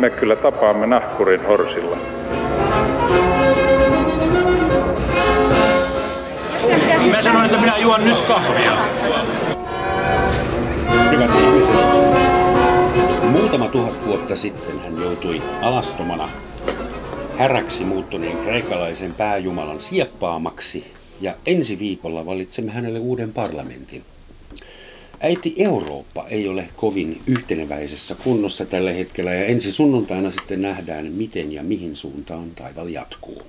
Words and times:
me 0.00 0.10
kyllä 0.10 0.36
tapaamme 0.36 0.86
nahkurin 0.86 1.46
horsilla. 1.46 1.96
Mä 7.10 7.22
sanoin, 7.22 7.44
että 7.44 7.60
minä 7.60 7.78
juon 7.78 8.04
nyt 8.04 8.20
kahvia. 8.20 8.76
Hyvät 11.10 11.30
ihmiset, 11.30 12.00
muutama 13.22 13.68
tuhat 13.68 14.06
vuotta 14.06 14.36
sitten 14.36 14.80
hän 14.80 15.00
joutui 15.00 15.42
alastomana 15.62 16.28
häräksi 17.38 17.84
muuttuneen 17.84 18.36
kreikkalaisen 18.36 19.14
pääjumalan 19.14 19.80
sieppaamaksi 19.80 20.92
ja 21.20 21.34
ensi 21.46 21.78
viikolla 21.78 22.26
valitsemme 22.26 22.72
hänelle 22.72 22.98
uuden 22.98 23.32
parlamentin. 23.32 24.04
Äiti 25.22 25.54
Eurooppa 25.56 26.28
ei 26.28 26.48
ole 26.48 26.68
kovin 26.76 27.20
yhteneväisessä 27.26 28.14
kunnossa 28.24 28.66
tällä 28.66 28.92
hetkellä 28.92 29.34
ja 29.34 29.44
ensi 29.44 29.72
sunnuntaina 29.72 30.30
sitten 30.30 30.62
nähdään, 30.62 31.12
miten 31.12 31.52
ja 31.52 31.62
mihin 31.62 31.96
suuntaan 31.96 32.50
taival 32.50 32.88
jatkuu. 32.88 33.42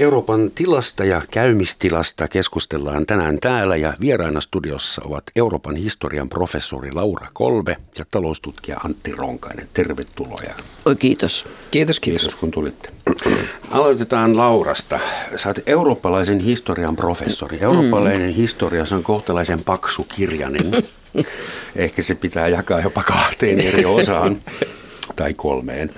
Euroopan 0.00 0.50
tilasta 0.54 1.04
ja 1.04 1.22
käymistilasta 1.30 2.28
keskustellaan 2.28 3.06
tänään 3.06 3.38
täällä 3.40 3.76
ja 3.76 3.94
vieraina 4.00 4.40
studiossa 4.40 5.02
ovat 5.04 5.24
Euroopan 5.36 5.76
historian 5.76 6.28
professori 6.28 6.92
Laura 6.92 7.28
Kolbe 7.32 7.76
ja 7.98 8.04
taloustutkija 8.10 8.76
Antti 8.84 9.12
Ronkainen. 9.12 9.68
Tervetuloa. 9.74 10.54
Oi, 10.84 10.96
kiitos. 10.96 11.46
Kiitos, 11.70 12.00
kiitos. 12.00 12.22
Kiitos 12.22 12.40
kun 12.40 12.50
tulitte. 12.50 12.90
Aloitetaan 13.70 14.36
Laurasta. 14.36 15.00
Sä 15.36 15.48
oot 15.48 15.58
eurooppalaisen 15.66 16.40
historian 16.40 16.96
professori. 16.96 17.58
Eurooppalainen 17.60 18.30
mm. 18.30 18.36
historia, 18.36 18.86
se 18.86 18.94
on 18.94 19.02
kohtalaisen 19.02 19.64
paksu 19.64 20.06
kirjainen. 20.14 20.72
Ehkä 21.76 22.02
se 22.02 22.14
pitää 22.14 22.48
jakaa 22.48 22.80
jopa 22.80 23.02
kahteen 23.02 23.60
eri 23.60 23.84
osaan 23.84 24.36
tai 25.16 25.34
kolmeen. 25.34 25.90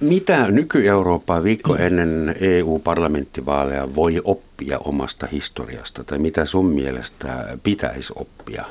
Mitä 0.00 0.50
nyky-Eurooppaa 0.50 1.42
viikko 1.42 1.76
ennen 1.76 2.36
EU-parlamenttivaaleja 2.40 3.94
voi 3.94 4.20
oppia 4.24 4.78
omasta 4.78 5.26
historiasta, 5.26 6.04
tai 6.04 6.18
mitä 6.18 6.46
sun 6.46 6.66
mielestä 6.66 7.58
pitäisi 7.62 8.12
oppia? 8.16 8.64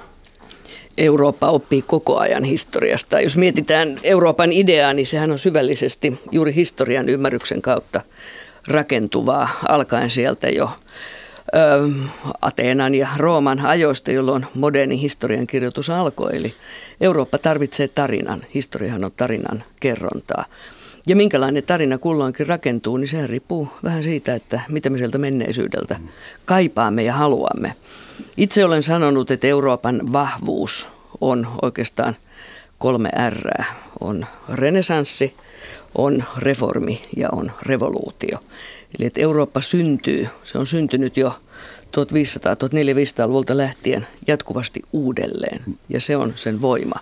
Eurooppa 0.97 1.49
oppii 1.49 1.81
koko 1.81 2.17
ajan 2.17 2.43
historiasta. 2.43 3.19
Jos 3.19 3.37
mietitään 3.37 3.97
Euroopan 4.03 4.51
ideaa, 4.51 4.93
niin 4.93 5.07
sehän 5.07 5.31
on 5.31 5.39
syvällisesti 5.39 6.19
juuri 6.31 6.55
historian 6.55 7.09
ymmärryksen 7.09 7.61
kautta 7.61 8.01
rakentuvaa, 8.67 9.49
alkaen 9.69 10.09
sieltä 10.09 10.49
jo 10.49 10.69
ö, 11.55 11.89
Ateenan 12.41 12.95
ja 12.95 13.07
Rooman 13.17 13.59
ajoista, 13.59 14.11
jolloin 14.11 14.45
moderni 14.55 15.01
historian 15.01 15.47
kirjoitus 15.47 15.89
alkoi. 15.89 16.35
Eli 16.35 16.53
Eurooppa 17.01 17.37
tarvitsee 17.37 17.87
tarinan. 17.87 18.41
Historiahan 18.53 19.03
on 19.03 19.11
tarinan 19.17 19.63
kerrontaa. 19.79 20.45
Ja 21.07 21.15
minkälainen 21.15 21.63
tarina 21.63 21.97
kulloinkin 21.97 22.47
rakentuu, 22.47 22.97
niin 22.97 23.07
sehän 23.07 23.29
riippuu 23.29 23.67
vähän 23.83 24.03
siitä, 24.03 24.35
että 24.35 24.61
mitä 24.69 24.89
me 24.89 24.97
sieltä 24.97 25.17
menneisyydeltä 25.17 25.99
kaipaamme 26.45 27.03
ja 27.03 27.13
haluamme. 27.13 27.75
Itse 28.37 28.65
olen 28.65 28.83
sanonut, 28.83 29.31
että 29.31 29.47
Euroopan 29.47 30.13
vahvuus 30.13 30.87
on 31.21 31.47
oikeastaan 31.61 32.15
kolme 32.77 33.09
R. 33.29 33.63
On 33.99 34.25
renesanssi, 34.53 35.35
on 35.95 36.23
reformi 36.37 37.01
ja 37.17 37.29
on 37.31 37.51
revoluutio. 37.61 38.39
Eli 38.99 39.07
että 39.07 39.21
Eurooppa 39.21 39.61
syntyy, 39.61 40.27
se 40.43 40.57
on 40.57 40.67
syntynyt 40.67 41.17
jo 41.17 41.39
1500-1400-luvulta 41.93 43.57
lähtien 43.57 44.07
jatkuvasti 44.27 44.81
uudelleen 44.93 45.61
ja 45.89 46.01
se 46.01 46.17
on 46.17 46.33
sen 46.35 46.61
voima. 46.61 46.95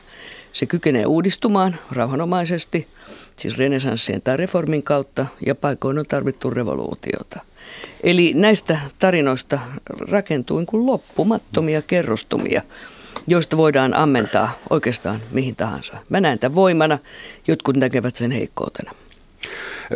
Se 0.53 0.66
kykenee 0.66 1.05
uudistumaan 1.05 1.75
rauhanomaisesti, 1.91 2.88
siis 3.41 3.57
renesanssien 3.57 4.22
tai 4.22 4.38
reformin 4.38 4.84
kautta, 4.84 5.25
ja 5.46 5.56
paikoin 5.56 6.00
on 6.00 6.06
tarvittu 6.06 6.50
revoluutiota. 6.50 7.40
Eli 8.03 8.34
näistä 8.35 8.79
tarinoista 9.00 9.59
rakentuu 10.09 10.66
kuin 10.66 10.85
loppumattomia 10.85 11.81
kerrostumia, 11.81 12.62
joista 13.28 13.57
voidaan 13.57 13.94
ammentaa 13.94 14.59
oikeastaan 14.69 15.19
mihin 15.31 15.56
tahansa. 15.56 15.94
Mä 16.09 16.22
näen 16.22 16.40
tämän 16.40 16.56
voimana, 16.56 17.00
jotkut 17.47 17.78
näkevät 17.78 18.16
sen 18.16 18.31
heikkoutena. 18.31 18.91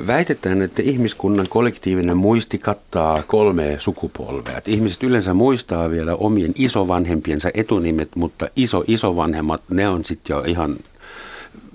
Väitetään, 0.07 0.62
että 0.62 0.81
ihmiskunnan 0.81 1.45
kollektiivinen 1.50 2.17
muisti 2.17 2.57
kattaa 2.57 3.23
kolme 3.27 3.75
sukupolvea. 3.79 4.57
Että 4.57 4.72
ihmiset 4.72 5.03
yleensä 5.03 5.33
muistaa 5.33 5.89
vielä 5.89 6.16
omien 6.16 6.53
isovanhempiensa 6.56 7.50
etunimet, 7.53 8.16
mutta 8.16 8.47
iso-isovanhemmat, 8.56 9.62
ne 9.69 9.89
on 9.89 10.06
sitten 10.06 10.33
jo 10.33 10.44
ihan 10.47 10.75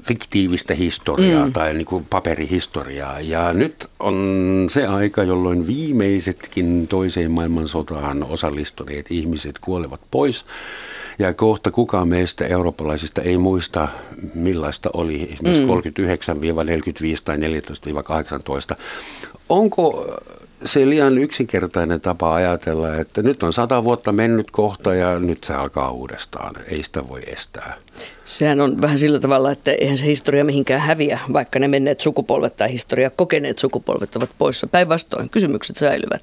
fiktiivistä 0.02 0.74
historiaa 0.74 1.46
mm. 1.46 1.52
tai 1.52 1.74
niin 1.74 1.86
kuin 1.86 2.06
paperihistoriaa. 2.10 3.20
Ja 3.20 3.52
nyt 3.52 3.90
on 4.00 4.66
se 4.70 4.86
aika, 4.86 5.22
jolloin 5.22 5.66
viimeisetkin 5.66 6.86
toiseen 6.88 7.30
maailmansotaan 7.30 8.22
osallistuneet 8.22 9.06
ihmiset 9.10 9.58
kuolevat 9.58 10.00
pois. 10.10 10.44
Ja 11.20 11.34
kohta 11.34 11.70
kukaan 11.70 12.08
meistä 12.08 12.46
eurooppalaisista 12.46 13.22
ei 13.22 13.38
muista, 13.38 13.88
millaista 14.34 14.90
oli 14.94 15.28
esimerkiksi 15.32 15.66
mm. 15.66 17.18
39-45 17.18 17.22
tai 17.24 17.36
14-18. 17.36 18.76
Onko 19.48 20.16
se 20.64 20.88
liian 20.88 21.18
yksinkertainen 21.18 22.00
tapa 22.00 22.34
ajatella, 22.34 22.96
että 22.96 23.22
nyt 23.22 23.42
on 23.42 23.52
sata 23.52 23.84
vuotta 23.84 24.12
mennyt 24.12 24.50
kohta 24.50 24.94
ja 24.94 25.18
nyt 25.18 25.44
se 25.44 25.54
alkaa 25.54 25.90
uudestaan. 25.90 26.54
Ei 26.66 26.82
sitä 26.82 27.08
voi 27.08 27.22
estää. 27.26 27.74
Sehän 28.24 28.60
on 28.60 28.82
vähän 28.82 28.98
sillä 28.98 29.18
tavalla, 29.18 29.52
että 29.52 29.72
eihän 29.72 29.98
se 29.98 30.06
historia 30.06 30.44
mihinkään 30.44 30.80
häviä, 30.80 31.18
vaikka 31.32 31.58
ne 31.58 31.68
menneet 31.68 32.00
sukupolvet 32.00 32.56
tai 32.56 32.72
historia 32.72 33.10
kokeneet 33.10 33.58
sukupolvet 33.58 34.16
ovat 34.16 34.30
poissa. 34.38 34.66
Päinvastoin 34.66 35.30
kysymykset 35.30 35.76
säilyvät. 35.76 36.22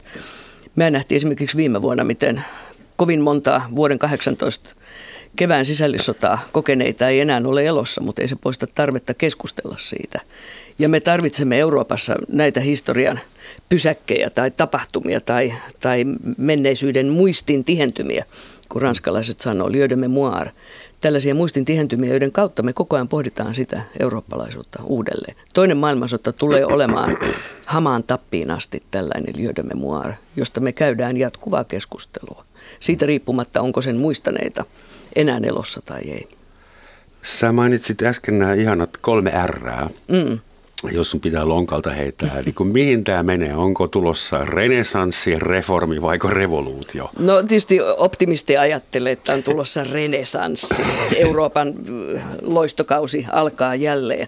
Me 0.76 0.92
nähtiin 0.92 1.18
esimerkiksi 1.18 1.58
viime 1.58 1.82
vuonna, 1.82 2.04
miten 2.04 2.44
kovin 2.98 3.22
montaa 3.22 3.68
vuoden 3.76 4.00
18 4.00 4.76
kevään 5.36 5.66
sisällissotaa 5.66 6.40
kokeneita 6.52 7.10
ei 7.10 7.20
enää 7.20 7.42
ole 7.46 7.66
elossa, 7.66 8.02
mutta 8.02 8.22
ei 8.22 8.28
se 8.28 8.36
poista 8.36 8.68
tarvetta 8.68 9.14
keskustella 9.14 9.76
siitä. 9.80 10.20
Ja 10.80 10.90
me 10.90 11.00
tarvitsemme 11.00 11.60
Euroopassa 11.60 12.16
näitä 12.28 12.60
historian 12.60 13.20
pysäkkejä 13.70 14.30
tai 14.30 14.52
tapahtumia 14.52 15.22
tai, 15.22 15.54
tai 15.80 16.06
menneisyyden 16.38 17.10
muistin 17.10 17.64
tihentymiä, 17.64 18.26
kun 18.70 18.82
ranskalaiset 18.82 19.40
sanoo, 19.40 19.72
de 19.72 19.96
mémoire. 19.96 20.52
Tällaisia 21.02 21.36
muistin 21.36 21.66
tihentymiä, 21.66 22.10
joiden 22.10 22.32
kautta 22.32 22.64
me 22.64 22.74
koko 22.74 22.96
ajan 22.96 23.08
pohditaan 23.08 23.56
sitä 23.56 23.82
eurooppalaisuutta 24.00 24.84
uudelleen. 24.84 25.36
Toinen 25.54 25.78
maailmansota 25.78 26.34
tulee 26.34 26.66
olemaan 26.66 27.18
hamaan 27.66 28.04
tappiin 28.04 28.52
asti 28.52 28.84
tällainen 28.92 29.34
de 29.56 29.64
mémoire, 29.64 30.14
josta 30.36 30.60
me 30.60 30.72
käydään 30.72 31.18
jatkuvaa 31.18 31.64
keskustelua. 31.64 32.46
Siitä 32.80 33.06
riippumatta, 33.06 33.62
onko 33.62 33.82
sen 33.82 33.96
muistaneita 33.98 34.66
enää 35.16 35.40
elossa 35.44 35.82
tai 35.86 36.02
ei. 36.02 36.28
Sä 37.24 37.52
mainitsit 37.52 38.02
äsken 38.02 38.40
nämä 38.40 38.54
ihanat 38.54 38.98
kolme 39.02 39.32
R. 39.48 39.70
Mm 40.08 40.40
jos 40.92 41.12
sun 41.12 41.20
pitää 41.20 41.48
lonkalta 41.48 41.90
heittää, 41.90 42.42
niin 42.42 42.56
kuin 42.56 42.74
mihin 42.74 43.04
tämä 43.04 43.24
menee? 43.24 43.56
Onko 43.56 43.88
tulossa 43.88 44.46
renesanssi, 44.46 45.40
reformi 45.40 46.02
vai 46.02 46.20
revoluutio? 46.30 47.10
No 47.20 47.44
tietysti 47.44 47.80
optimisti 47.98 48.58
ajattelee, 48.58 49.12
että 49.12 49.34
on 49.34 49.44
tulossa 49.44 49.84
renesanssi. 49.84 50.84
Euroopan 51.16 51.68
äh, 51.68 52.24
loistokausi 52.42 53.26
alkaa 53.32 53.76
jälleen. 53.76 54.28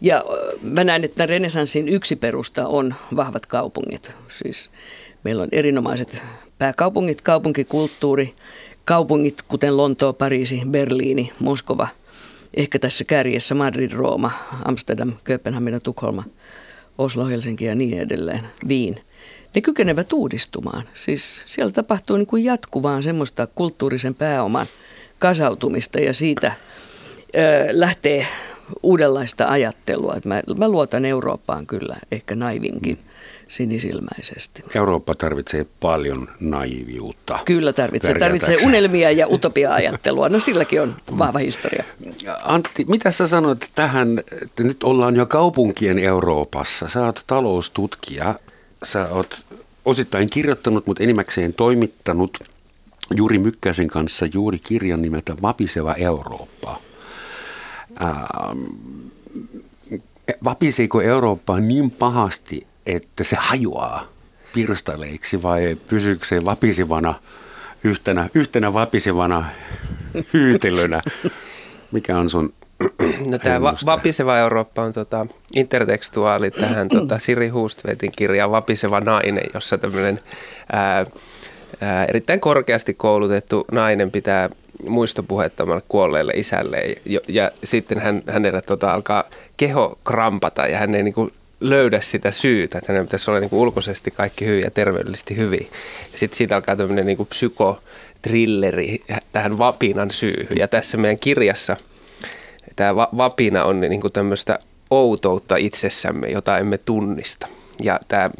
Ja 0.00 0.16
äh, 0.16 0.62
mä 0.62 0.84
näen, 0.84 1.04
että 1.04 1.26
renesanssin 1.26 1.88
yksi 1.88 2.16
perusta 2.16 2.66
on 2.66 2.94
vahvat 3.16 3.46
kaupungit. 3.46 4.12
Siis 4.28 4.70
meillä 5.24 5.42
on 5.42 5.48
erinomaiset 5.52 6.22
pääkaupungit, 6.58 7.20
kaupunkikulttuuri, 7.20 8.34
kaupungit 8.84 9.42
kuten 9.42 9.76
Lontoo, 9.76 10.12
Pariisi, 10.12 10.62
Berliini, 10.70 11.32
Moskova– 11.38 11.88
ehkä 12.54 12.78
tässä 12.78 13.04
kärjessä 13.04 13.54
Madrid, 13.54 13.92
Rooma, 13.92 14.30
Amsterdam, 14.64 15.12
Kööpenhamina, 15.24 15.80
Tukholma, 15.80 16.24
Oslo, 16.98 17.26
Helsinki 17.26 17.64
ja 17.64 17.74
niin 17.74 17.98
edelleen, 17.98 18.44
Viin. 18.68 18.96
Ne 19.54 19.60
kykenevät 19.60 20.12
uudistumaan. 20.12 20.82
Siis 20.94 21.42
siellä 21.46 21.72
tapahtuu 21.72 22.16
niin 22.16 22.26
kuin 22.26 22.44
jatkuvaan 22.44 23.02
semmoista 23.02 23.46
kulttuurisen 23.46 24.14
pääoman 24.14 24.66
kasautumista 25.18 26.00
ja 26.00 26.14
siitä 26.14 26.52
ö, 27.36 27.66
lähtee 27.70 28.26
uudenlaista 28.82 29.46
ajattelua. 29.48 30.16
Mä, 30.24 30.42
mä 30.58 30.68
luotan 30.68 31.04
Eurooppaan 31.04 31.66
kyllä, 31.66 31.96
ehkä 32.12 32.36
naivinkin. 32.36 32.98
Sinisilmäisesti. 33.50 34.62
Eurooppa 34.74 35.14
tarvitsee 35.14 35.66
paljon 35.80 36.28
naiviutta. 36.40 37.38
Kyllä 37.44 37.72
tarvitsee. 37.72 38.18
Tarvitsee 38.18 38.56
unelmia 38.64 39.10
ja 39.10 39.26
utopia-ajattelua. 39.28 40.28
No 40.28 40.40
silläkin 40.40 40.80
on 40.80 40.96
vahva 41.18 41.38
historia. 41.38 41.84
Antti, 42.42 42.84
mitä 42.88 43.10
sä 43.10 43.26
sanoit 43.26 43.70
tähän, 43.74 44.18
että 44.42 44.62
nyt 44.62 44.84
ollaan 44.84 45.16
jo 45.16 45.26
kaupunkien 45.26 45.98
Euroopassa. 45.98 46.88
Sä 46.88 47.04
oot 47.04 47.24
taloustutkija. 47.26 48.34
Sä 48.82 49.08
oot 49.10 49.44
osittain 49.84 50.30
kirjoittanut, 50.30 50.86
mutta 50.86 51.02
enimmäkseen 51.02 51.54
toimittanut 51.54 52.38
Juuri 53.16 53.38
Mykkäsen 53.38 53.88
kanssa 53.88 54.26
juuri 54.34 54.58
kirjan 54.58 55.02
nimeltä 55.02 55.36
Vapiseva 55.42 55.94
Eurooppa. 55.94 56.80
Ähm, 58.02 58.58
vapiseeko 60.44 61.00
Eurooppa 61.00 61.60
niin 61.60 61.90
pahasti, 61.90 62.66
että 62.96 63.24
se 63.24 63.36
hajoaa 63.40 64.08
pirstaleiksi 64.52 65.42
vai 65.42 65.76
pysyykö 65.88 66.26
se 66.26 66.44
vapisivana 66.44 67.14
yhtenä, 67.84 68.28
yhtenä 68.34 68.72
vapisivana 68.72 69.44
hyytelönä? 70.34 71.02
Mikä 71.92 72.18
on 72.18 72.30
sun 72.30 72.52
No 73.30 73.38
tämä 73.38 73.62
va- 73.62 73.76
Vapiseva 73.86 74.38
Eurooppa 74.38 74.82
on 74.82 74.92
tota, 74.92 75.26
intertekstuaali 75.56 76.50
tähän 76.50 76.88
tota, 76.98 77.18
Siri 77.18 77.48
Hustvedin 77.48 78.12
kirjaan 78.16 78.50
Vapiseva 78.50 79.00
nainen, 79.00 79.44
jossa 79.54 79.78
tämmöinen 79.78 80.20
erittäin 82.08 82.40
korkeasti 82.40 82.94
koulutettu 82.94 83.64
nainen 83.72 84.10
pitää 84.10 84.50
muistopuhetta 84.88 85.62
omalle 85.62 85.82
kuolleelle 85.88 86.32
isälle 86.32 86.82
ja, 87.06 87.20
ja 87.28 87.50
sitten 87.64 87.98
hän, 87.98 88.22
hänellä 88.28 88.60
tota, 88.60 88.92
alkaa 88.92 89.24
keho 89.56 89.98
krampata 90.04 90.66
ja 90.66 90.78
hän 90.78 90.94
ei 90.94 91.02
niinku 91.02 91.30
löydä 91.60 92.00
sitä 92.00 92.30
syytä, 92.32 92.78
että 92.78 92.92
hänen 92.92 93.06
pitäisi 93.06 93.30
olla 93.30 93.40
niinku 93.40 93.60
ulkoisesti 93.62 94.10
kaikki 94.10 94.46
hyvin 94.46 94.62
ja 94.64 94.70
terveellisesti 94.70 95.36
hyvin. 95.36 95.68
Ja 96.12 96.18
sitten 96.18 96.36
siitä 96.36 96.56
alkaa 96.56 96.76
tämmöinen 96.76 97.06
niinku 97.06 97.24
psykotrilleri 97.24 99.02
tähän 99.32 99.58
vapinan 99.58 100.10
syyhyn 100.10 100.58
ja 100.58 100.68
tässä 100.68 100.96
meidän 100.96 101.18
kirjassa– 101.18 101.76
tämä 102.76 102.96
vapina 102.96 103.64
on 103.64 103.80
niin 103.80 104.00
kuin 104.00 104.12
tämmöistä 104.12 104.58
outoutta 104.90 105.56
itsessämme, 105.56 106.28
jota 106.28 106.58
emme 106.58 106.78
tunnista. 106.78 107.46
Ja 107.82 108.00
tämä 108.08 108.30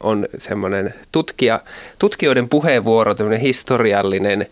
on 0.00 0.26
semmoinen 0.38 0.94
tutkija, 1.12 1.60
tutkijoiden 1.98 2.48
puheenvuoro, 2.48 3.14
tämmöinen 3.14 3.40
historiallinen 3.40 4.46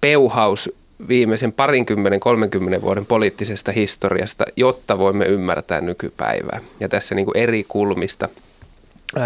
peuhaus 0.00 0.72
viimeisen 1.08 1.52
parinkymmenen, 1.52 2.20
kolmenkymmenen 2.20 2.82
vuoden 2.82 3.06
poliittisesta 3.06 3.72
historiasta, 3.72 4.44
jotta 4.56 4.98
voimme 4.98 5.24
ymmärtää 5.24 5.80
nykypäivää. 5.80 6.60
Ja 6.80 6.88
tässä 6.88 7.14
niin 7.14 7.24
kuin 7.24 7.36
eri 7.36 7.64
kulmista 7.68 8.28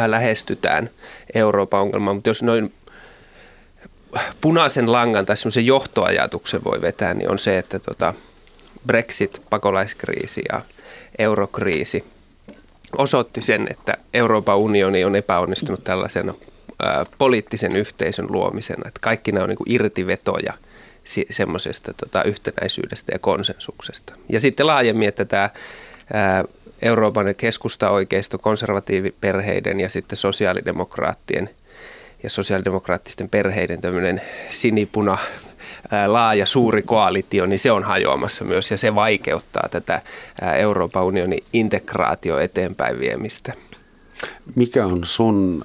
lähestytään 0.07 0.91
Euroopan 1.35 1.81
ongelmaa, 1.81 2.15
mutta 2.15 2.31
jos 2.31 2.43
noin 2.43 2.73
punaisen 4.41 4.93
langan 4.93 5.27
tai 5.27 5.37
semmoisen 5.37 5.67
johtoajatuksen 5.67 6.65
voi 6.65 6.81
vetää, 6.81 7.15
niin 7.15 7.31
on 7.31 7.39
se, 7.39 7.59
että 7.59 7.79
tota, 7.79 8.15
Brexit, 8.87 9.43
pakolaiskriisi 9.51 10.43
ja 10.53 10.61
eurokriisi 11.19 12.05
osoitti 12.99 13.43
sen, 13.43 13.67
että 13.71 13.97
Euroopan 14.15 14.59
unioni 14.59 15.05
on 15.05 15.17
epäonnistunut 15.17 15.85
tällaisena 15.85 16.35
poliittisen 17.19 17.77
yhteisön 17.77 18.27
luomisena. 18.29 18.89
Että 18.89 19.01
kaikki 19.01 19.33
nämä 19.33 19.45
on 19.45 19.49
niin 19.49 19.59
irtivetoja 19.67 20.53
semmoisesta 21.31 21.95
tota, 21.95 22.23
yhtenäisyydestä 22.23 23.13
ja 23.13 23.19
konsensuksesta. 23.19 24.13
Ja 24.29 24.41
sitten 24.41 24.67
laajemmin, 24.67 25.09
että 25.09 25.25
tämä 25.25 25.51
Euroopan 26.83 27.35
keskusta-oikeisto, 27.35 28.39
konservatiiviperheiden 28.39 29.81
ja 29.81 29.89
sitten 29.89 30.17
sosiaalidemokraattien 30.17 31.51
ja 32.23 32.31
sosiaalidemokraattisten 32.31 33.29
perheiden 33.29 33.81
tämmöinen 33.81 34.23
sinipuna 34.51 35.19
laaja 36.07 36.47
suuri 36.47 36.83
koalitio, 36.83 37.47
niin 37.47 37.59
se 37.59 37.73
on 37.73 37.85
hajoamassa 37.85 38.45
myös 38.45 38.71
ja 38.71 38.79
se 38.79 38.95
vaikeuttaa 38.95 39.69
tätä 39.71 40.03
Euroopan 40.59 41.05
unionin 41.05 41.45
integraatio 41.53 42.39
eteenpäin 42.39 43.01
viemistä. 43.01 43.53
Mikä 44.55 44.87
on 44.87 45.05
sun 45.05 45.65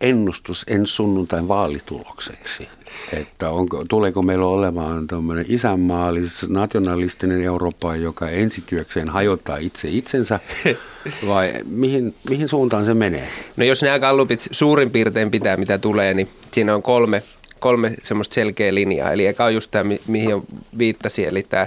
ennustus 0.00 0.64
ensi 0.68 0.92
sunnuntain 0.92 1.48
vaalitulokseksi? 1.48 2.68
Että 3.12 3.50
onko, 3.50 3.84
tuleeko 3.88 4.22
meillä 4.22 4.46
olemaan 4.46 5.06
tämmöinen 5.06 5.44
isänmaallis, 5.48 6.48
nationalistinen 6.48 7.42
Eurooppa, 7.42 7.96
joka 7.96 8.28
ensityökseen 8.30 9.08
hajottaa 9.08 9.56
itse 9.56 9.88
itsensä, 9.88 10.40
vai 11.28 11.52
mihin, 11.64 12.14
mihin 12.30 12.48
suuntaan 12.48 12.84
se 12.84 12.94
menee? 12.94 13.28
No 13.56 13.64
jos 13.64 13.82
nämä 13.82 13.98
gallupit 13.98 14.46
suurin 14.50 14.90
piirtein 14.90 15.30
pitää, 15.30 15.56
mitä 15.56 15.78
tulee, 15.78 16.14
niin 16.14 16.28
siinä 16.52 16.74
on 16.74 16.82
kolme 16.82 17.22
kolme 17.60 17.92
semmoista 18.02 18.34
selkeää 18.34 18.74
linjaa. 18.74 19.12
Eli 19.12 19.26
eka 19.26 19.44
on 19.44 19.54
just 19.54 19.70
tämä, 19.70 19.94
mihin 20.06 20.46
viittasi, 20.78 21.24
eli 21.24 21.42
tämä 21.42 21.66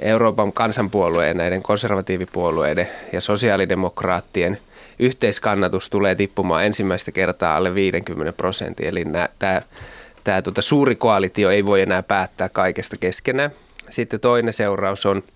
Euroopan 0.00 0.52
kansanpuolueen, 0.52 1.36
näiden 1.36 1.62
konservatiivipuolueiden 1.62 2.88
ja 3.12 3.20
sosiaalidemokraattien 3.20 4.58
yhteiskannatus 4.98 5.90
tulee 5.90 6.14
tippumaan 6.14 6.64
ensimmäistä 6.64 7.12
kertaa 7.12 7.56
alle 7.56 7.74
50 7.74 8.32
prosenttia. 8.32 8.88
Eli 8.88 9.04
nämä, 9.04 9.28
tämä, 9.38 9.62
tämä 10.24 10.42
tuota, 10.42 10.62
suuri 10.62 10.94
koalitio 10.94 11.50
ei 11.50 11.66
voi 11.66 11.80
enää 11.80 12.02
päättää 12.02 12.48
kaikesta 12.48 12.96
keskenään. 12.96 13.50
Sitten 13.90 14.20
toinen 14.20 14.52
seuraus 14.52 15.06
on– 15.06 15.22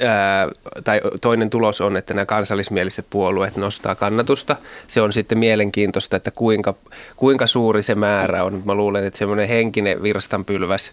ää, 0.00 0.48
tai 0.84 1.00
toinen 1.20 1.50
tulos 1.50 1.80
on, 1.80 1.96
että 1.96 2.14
nämä 2.14 2.26
kansallismieliset 2.26 3.06
puolueet 3.10 3.56
nostaa 3.56 3.94
kannatusta. 3.94 4.56
Se 4.86 5.00
on 5.00 5.12
sitten 5.12 5.38
mielenkiintoista, 5.38 6.16
että 6.16 6.30
kuinka, 6.30 6.74
kuinka 7.16 7.46
suuri 7.46 7.82
se 7.82 7.94
määrä 7.94 8.44
on. 8.44 8.62
Mä 8.64 8.74
luulen, 8.74 9.04
että 9.04 9.18
semmoinen 9.18 9.48
henkinen 9.48 10.02
virstanpylväs, 10.02 10.92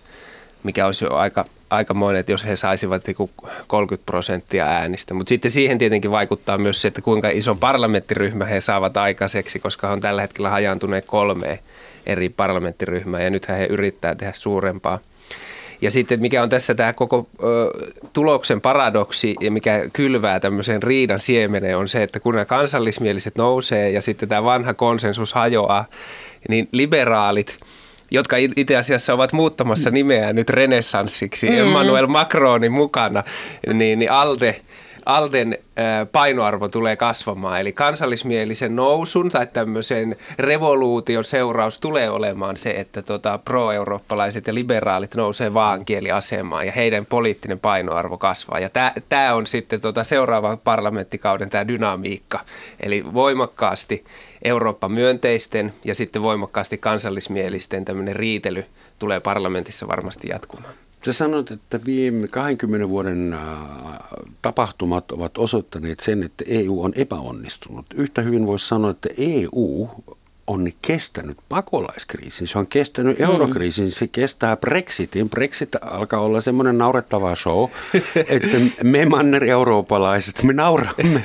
mikä 0.64 0.86
olisi 0.86 1.06
jo 1.06 1.14
aika, 1.14 1.46
aikamoinen, 1.70 2.20
että 2.20 2.32
jos 2.32 2.46
he 2.46 2.56
saisivat 2.56 3.04
30 3.68 4.06
prosenttia 4.06 4.66
äänistä. 4.66 5.14
Mutta 5.14 5.30
sitten 5.30 5.52
siihen 5.52 5.78
tietenkin 5.78 6.12
vaikuttaa 6.12 6.58
myös 6.58 6.82
se, 6.82 6.88
että 6.88 7.02
kuinka 7.02 7.30
iso 7.30 7.56
parlamenttiryhmä 7.56 8.46
he 8.46 8.62
saavat 8.62 8.98
aikaiseksi, 8.98 9.60
koska 9.60 9.88
he 9.88 9.94
on 9.94 10.02
tällä 10.02 10.22
hetkellä 10.22 10.50
hajaantuneet 10.50 11.06
kolmeen 11.06 11.60
eri 12.08 12.30
parlamenttiryhmää 12.30 13.22
ja 13.22 13.30
nythän 13.30 13.58
he 13.58 13.68
yrittää 13.70 14.16
tehdä 14.16 14.34
suurempaa– 14.36 15.00
ja 15.82 15.92
sitten 15.92 16.22
mikä 16.22 16.44
on 16.44 16.50
tässä 16.50 16.76
tämä 16.76 16.94
koko 16.94 17.28
ö, 17.44 17.46
tuloksen 18.14 18.62
paradoksi 18.62 19.36
ja 19.42 19.52
mikä 19.52 19.90
kylvää 19.94 20.40
tämmöisen 20.40 20.84
riidan 20.84 21.20
siemeneen 21.20 21.78
on 21.78 21.88
se, 21.88 22.04
että 22.04 22.20
kun 22.20 22.34
nämä 22.34 22.46
kansallismieliset 22.46 23.36
nousee 23.36 23.90
ja 23.90 24.02
sitten 24.02 24.30
tämä 24.30 24.44
vanha 24.44 24.74
konsensus 24.74 25.34
hajoaa, 25.34 25.86
niin 26.50 26.70
liberaalit– 26.72 27.58
jotka 28.12 28.38
itse 28.56 28.76
asiassa 28.76 29.14
ovat 29.14 29.34
muuttamassa 29.34 29.92
nimeä 29.92 30.34
nyt 30.34 30.50
renessanssiksi, 30.50 31.48
mm. 31.48 31.58
Emmanuel 31.58 32.08
Macronin 32.08 32.72
mukana, 32.72 33.24
niin, 33.74 34.00
niin 34.00 34.12
ALDE 34.12 34.62
Alden 35.08 35.58
painoarvo 36.12 36.68
tulee 36.70 36.96
kasvamaan. 36.96 37.62
Eli 37.62 37.74
kansallismielisen 37.74 38.76
nousun 38.76 39.30
tai 39.30 39.48
tämmöisen 39.48 40.16
revoluution 40.40 41.24
seuraus 41.24 41.80
tulee 41.80 42.10
olemaan 42.10 42.58
se, 42.58 42.70
että 42.70 43.02
tota 43.02 43.38
pro-eurooppalaiset 43.38 44.48
ja 44.48 44.54
liberaalit 44.54 45.16
nousee 45.16 45.54
vaankieliasemaan 45.54 46.66
ja 46.66 46.72
heidän 46.72 47.06
poliittinen 47.06 47.60
painoarvo 47.60 48.18
kasvaa. 48.18 48.60
Ja 48.60 48.70
tämä 49.10 49.34
on 49.34 49.48
sitten 49.48 49.82
tota 49.82 50.04
seuraavan 50.04 50.58
parlamenttikauden 50.58 51.50
tämä 51.50 51.68
dynamiikka. 51.68 52.40
Eli 52.80 53.14
voimakkaasti 53.14 54.04
Eurooppa-myönteisten 54.44 55.74
ja 55.84 55.96
sitten 55.96 56.22
voimakkaasti 56.22 56.78
kansallismielisten 56.78 57.86
tämmöinen 57.86 58.16
riitely 58.16 58.66
tulee 59.00 59.20
parlamentissa 59.20 59.88
varmasti 59.88 60.28
jatkumaan. 60.28 60.74
Sä 61.06 61.14
sanoit, 61.14 61.52
että 61.52 61.80
viime 61.86 62.28
20 62.28 62.90
vuoden 62.90 63.34
äh, 63.34 63.40
tapahtumat 64.42 65.12
ovat 65.12 65.38
osoittaneet 65.38 66.00
sen, 66.00 66.24
että 66.24 66.44
EU 66.48 66.84
on 66.84 66.94
epäonnistunut. 66.96 67.86
Yhtä 67.96 68.22
hyvin 68.22 68.48
voisi 68.48 68.68
sanoa, 68.68 68.92
että 68.92 69.10
EU 69.18 69.90
on 70.48 70.68
kestänyt 70.82 71.38
pakolaiskriisin, 71.50 72.48
se 72.48 72.60
on 72.60 72.68
kestänyt 72.68 73.20
mm. 73.20 73.26
eurokriisin, 73.26 73.92
se 73.92 74.08
kestää 74.08 74.58
Brexitin. 74.58 75.30
Brexit 75.30 75.76
alkaa 75.82 76.20
olla 76.20 76.42
semmoinen 76.42 76.78
naurettava 76.78 77.36
show, 77.36 77.70
että 78.28 78.58
me 78.84 79.06
manner-eurooppalaiset, 79.06 80.44
me 80.44 80.54
nauramme 80.54 81.22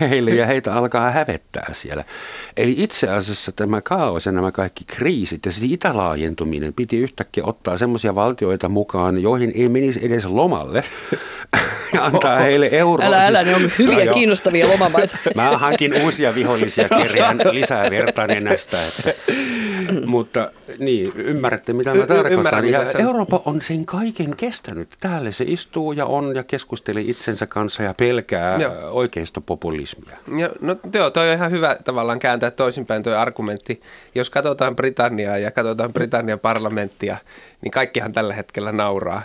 heille 0.00 0.30
ja 0.30 0.46
heitä 0.46 0.74
alkaa 0.74 1.10
hävettää 1.10 1.70
siellä. 1.72 2.04
Eli 2.56 2.74
itse 2.78 3.08
asiassa 3.08 3.52
tämä 3.52 3.80
kaos 3.80 4.26
ja 4.26 4.32
nämä 4.32 4.52
kaikki 4.52 4.84
kriisit 4.84 5.46
ja 5.46 5.52
sitten 5.52 5.70
itälaajentuminen 5.70 6.74
piti 6.74 6.96
yhtäkkiä 6.96 7.44
ottaa 7.44 7.78
semmoisia 7.78 8.14
valtioita 8.14 8.68
mukaan, 8.68 9.22
joihin 9.22 9.52
ei 9.54 9.68
menisi 9.68 10.06
edes 10.06 10.24
lomalle 10.24 10.84
ja 11.94 12.04
antaa 12.04 12.38
heille 12.38 12.68
euroa. 12.72 13.06
Älä, 13.06 13.26
älä, 13.26 13.42
ne 13.42 13.54
on 13.54 13.70
hyviä, 13.78 14.04
no, 14.04 14.14
kiinnostavia 14.14 14.68
lomamaita. 14.68 15.18
Mä 15.34 15.58
hankin 15.58 16.02
uusia 16.02 16.34
vihollisia 16.34 16.88
kerjään 16.88 17.38
lisää 17.52 17.90
vertainen 17.90 18.47
näistä. 18.48 18.76
Että, 18.88 19.32
mutta 20.06 20.50
niin, 20.78 21.12
ymmärrätte 21.16 21.72
mitä 21.72 21.94
mä 21.94 22.06
tarkoitan. 22.06 22.32
Ymmärrän, 22.32 22.68
ja 22.68 22.86
sen... 22.86 23.00
Eurooppa 23.00 23.42
on 23.44 23.62
sen 23.62 23.86
kaiken 23.86 24.36
kestänyt. 24.36 24.88
Täällä 25.00 25.30
se 25.30 25.44
istuu 25.48 25.92
ja 25.92 26.06
on 26.06 26.36
ja 26.36 26.44
keskustelee 26.44 27.02
itsensä 27.06 27.46
kanssa 27.46 27.82
ja 27.82 27.94
pelkää 27.94 28.58
joo. 28.58 28.90
oikeistopopulismia. 28.90 30.16
Ja, 30.36 30.50
no 30.60 30.76
joo, 30.94 31.10
toi 31.10 31.28
on 31.28 31.36
ihan 31.36 31.50
hyvä 31.50 31.76
tavallaan 31.84 32.18
kääntää 32.18 32.50
toisinpäin 32.50 33.02
tuo 33.02 33.14
argumentti. 33.14 33.80
Jos 34.14 34.30
katsotaan 34.30 34.76
Britanniaa 34.76 35.38
ja 35.38 35.50
katsotaan 35.50 35.92
Britannian 35.92 36.40
parlamenttia, 36.40 37.16
niin 37.62 37.72
kaikkihan 37.72 38.12
tällä 38.12 38.34
hetkellä 38.34 38.72
nauraa 38.72 39.22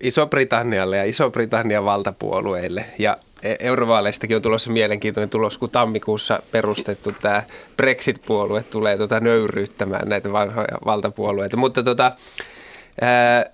Iso-Britannialle 0.00 0.96
ja 0.96 1.04
Iso-Britannian 1.04 1.84
valtapuolueille. 1.84 2.84
Ja 2.98 3.16
eurovaaleistakin 3.60 4.36
on 4.36 4.42
tulossa 4.42 4.70
mielenkiintoinen 4.70 5.30
tulos, 5.30 5.58
kun 5.58 5.70
tammikuussa 5.70 6.42
perustettu 6.52 7.12
tämä 7.22 7.42
Brexit-puolue 7.76 8.62
tulee 8.62 8.96
tota 8.96 9.20
nöyryyttämään 9.20 10.08
näitä 10.08 10.32
vanhoja 10.32 10.78
valtapuolueita. 10.84 11.56
Mutta 11.56 11.82
tota, 11.82 12.12
ää, 13.00 13.44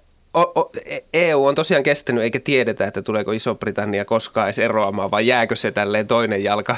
EU 1.15 1.45
on 1.45 1.55
tosiaan 1.55 1.83
kestänyt 1.83 2.25
eikä 2.25 2.41
tiedetä, 2.41 2.87
että 2.87 3.03
tuleeko 3.03 3.33
Iso-Britannia 3.33 4.05
koskaan 4.05 4.47
edes 4.47 4.59
eroamaan 4.59 5.11
vai 5.11 5.27
jääkö 5.27 5.57
se 5.57 5.73
tälleen 5.73 6.07
toinen 6.07 6.45
jalka, 6.45 6.77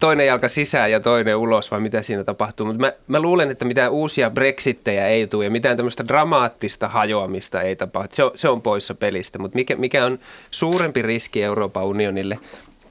toinen 0.00 0.26
jalka 0.26 0.48
sisään 0.48 0.90
ja 0.90 1.00
toinen 1.00 1.36
ulos 1.36 1.70
vai 1.70 1.80
mitä 1.80 2.02
siinä 2.02 2.24
tapahtuu. 2.24 2.66
Mutta 2.66 2.80
mä, 2.80 2.92
mä 3.08 3.20
luulen, 3.20 3.50
että 3.50 3.64
mitään 3.64 3.92
uusia 3.92 4.30
brexittejä 4.30 5.06
ei 5.06 5.26
tule 5.26 5.44
ja 5.44 5.50
mitään 5.50 5.76
tämmöistä 5.76 6.08
dramaattista 6.08 6.88
hajoamista 6.88 7.62
ei 7.62 7.76
tapahdu. 7.76 8.08
Se 8.12 8.24
on, 8.24 8.30
se 8.34 8.48
on 8.48 8.62
poissa 8.62 8.94
pelistä, 8.94 9.38
mutta 9.38 9.56
mikä, 9.56 9.76
mikä 9.76 10.04
on 10.04 10.18
suurempi 10.50 11.02
riski 11.02 11.42
Euroopan 11.42 11.84
unionille 11.84 12.38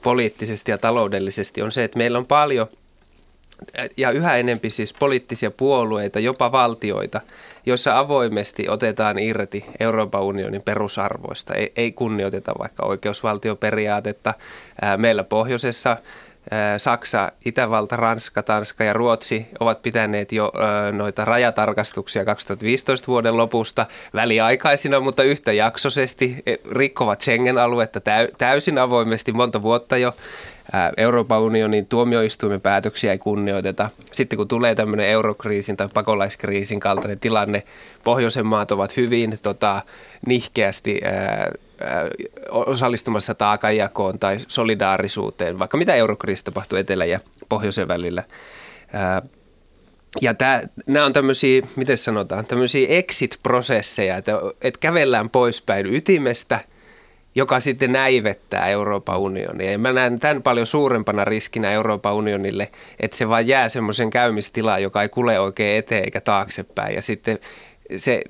poliittisesti 0.02 0.70
ja 0.70 0.78
taloudellisesti 0.78 1.62
on 1.62 1.72
se, 1.72 1.84
että 1.84 1.98
meillä 1.98 2.18
on 2.18 2.26
paljon– 2.26 2.66
ja 3.96 4.10
yhä 4.10 4.36
enempi 4.36 4.70
siis 4.70 4.94
poliittisia 4.94 5.50
puolueita, 5.50 6.20
jopa 6.20 6.52
valtioita, 6.52 7.20
joissa 7.66 7.98
avoimesti 7.98 8.68
otetaan 8.68 9.18
irti 9.18 9.64
Euroopan 9.80 10.22
unionin 10.22 10.62
perusarvoista. 10.62 11.54
Ei, 11.54 11.72
ei 11.76 11.92
kunnioiteta 11.92 12.52
vaikka 12.58 12.86
oikeusvaltioperiaatetta. 12.86 14.34
Meillä 14.96 15.24
pohjoisessa 15.24 15.96
Saksa, 16.78 17.32
Itävalta, 17.44 17.96
Ranska, 17.96 18.42
Tanska 18.42 18.84
ja 18.84 18.92
Ruotsi 18.92 19.46
ovat 19.60 19.82
pitäneet 19.82 20.32
jo 20.32 20.52
noita 20.92 21.24
rajatarkastuksia 21.24 22.24
2015 22.24 23.06
vuoden 23.06 23.36
lopusta 23.36 23.86
väliaikaisina, 24.14 25.00
mutta 25.00 25.22
yhtäjaksoisesti 25.22 26.42
e, 26.46 26.54
rikkovat 26.70 27.20
Schengen-aluetta 27.20 28.00
täysin 28.38 28.78
avoimesti 28.78 29.32
monta 29.32 29.62
vuotta 29.62 29.96
jo. 29.96 30.12
Euroopan 30.96 31.40
unionin 31.40 31.86
tuomioistuimen 31.86 32.60
päätöksiä 32.60 33.12
ei 33.12 33.18
kunnioiteta. 33.18 33.90
Sitten 34.12 34.36
kun 34.36 34.48
tulee 34.48 34.74
tämmöinen 34.74 35.08
eurokriisin 35.08 35.76
tai 35.76 35.88
pakolaiskriisin 35.94 36.80
kaltainen 36.80 37.20
tilanne, 37.20 37.62
pohjoisen 38.04 38.46
maat 38.46 38.72
ovat 38.72 38.96
hyvin 38.96 39.38
tota, 39.42 39.82
nihkeästi 40.26 41.00
ää, 41.04 41.50
osallistumassa 42.50 43.34
taakanjakoon 43.34 44.18
tai 44.18 44.36
solidaarisuuteen, 44.48 45.58
vaikka 45.58 45.78
mitä 45.78 45.94
eurokriisi 45.94 46.44
tapahtuu 46.44 46.78
etelä- 46.78 47.04
ja 47.04 47.20
pohjoisen 47.48 47.88
välillä. 47.88 48.22
Ja 50.20 50.34
nämä 50.86 51.06
on 51.06 51.12
tämmöisiä, 51.12 51.66
miten 51.76 51.96
sanotaan, 51.96 52.46
tämmöisiä 52.46 52.88
exit-prosesseja, 52.88 54.16
että, 54.16 54.32
että 54.62 54.80
kävellään 54.80 55.30
poispäin 55.30 55.94
ytimestä– 55.94 56.60
joka 57.36 57.60
sitten 57.60 57.92
näivettää 57.92 58.68
Euroopan 58.68 59.18
unionia. 59.18 59.70
Ja 59.70 59.78
mä 59.78 59.92
näen 59.92 60.20
tämän 60.20 60.42
paljon 60.42 60.66
suurempana 60.66 61.24
riskinä 61.24 61.70
Euroopan 61.70 62.14
unionille, 62.14 62.68
että 63.00 63.16
se 63.16 63.28
vaan 63.28 63.48
jää 63.48 63.68
semmoisen 63.68 64.10
käymistilaan, 64.10 64.82
joka 64.82 65.02
ei 65.02 65.08
kule 65.08 65.40
oikein 65.40 65.78
eteen 65.78 66.04
eikä 66.04 66.20
taaksepäin. 66.20 66.94
Ja 66.94 67.02
sitten 67.02 67.38
se, 67.96 68.22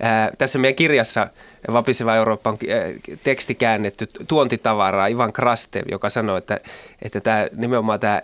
ää, 0.00 0.30
tässä 0.38 0.58
meidän 0.58 0.74
kirjassa 0.74 1.26
Vapiseva 1.72 2.16
Eurooppa 2.16 2.50
on 2.50 2.58
teksti 3.24 3.54
käännetty 3.54 4.06
tuontitavaraa 4.28 5.06
Ivan 5.06 5.32
Krastev, 5.32 5.82
joka 5.90 6.10
sanoi, 6.10 6.38
että, 6.38 6.60
että 7.02 7.20
tämä, 7.20 7.48
nimenomaan 7.56 8.00
tämä 8.00 8.22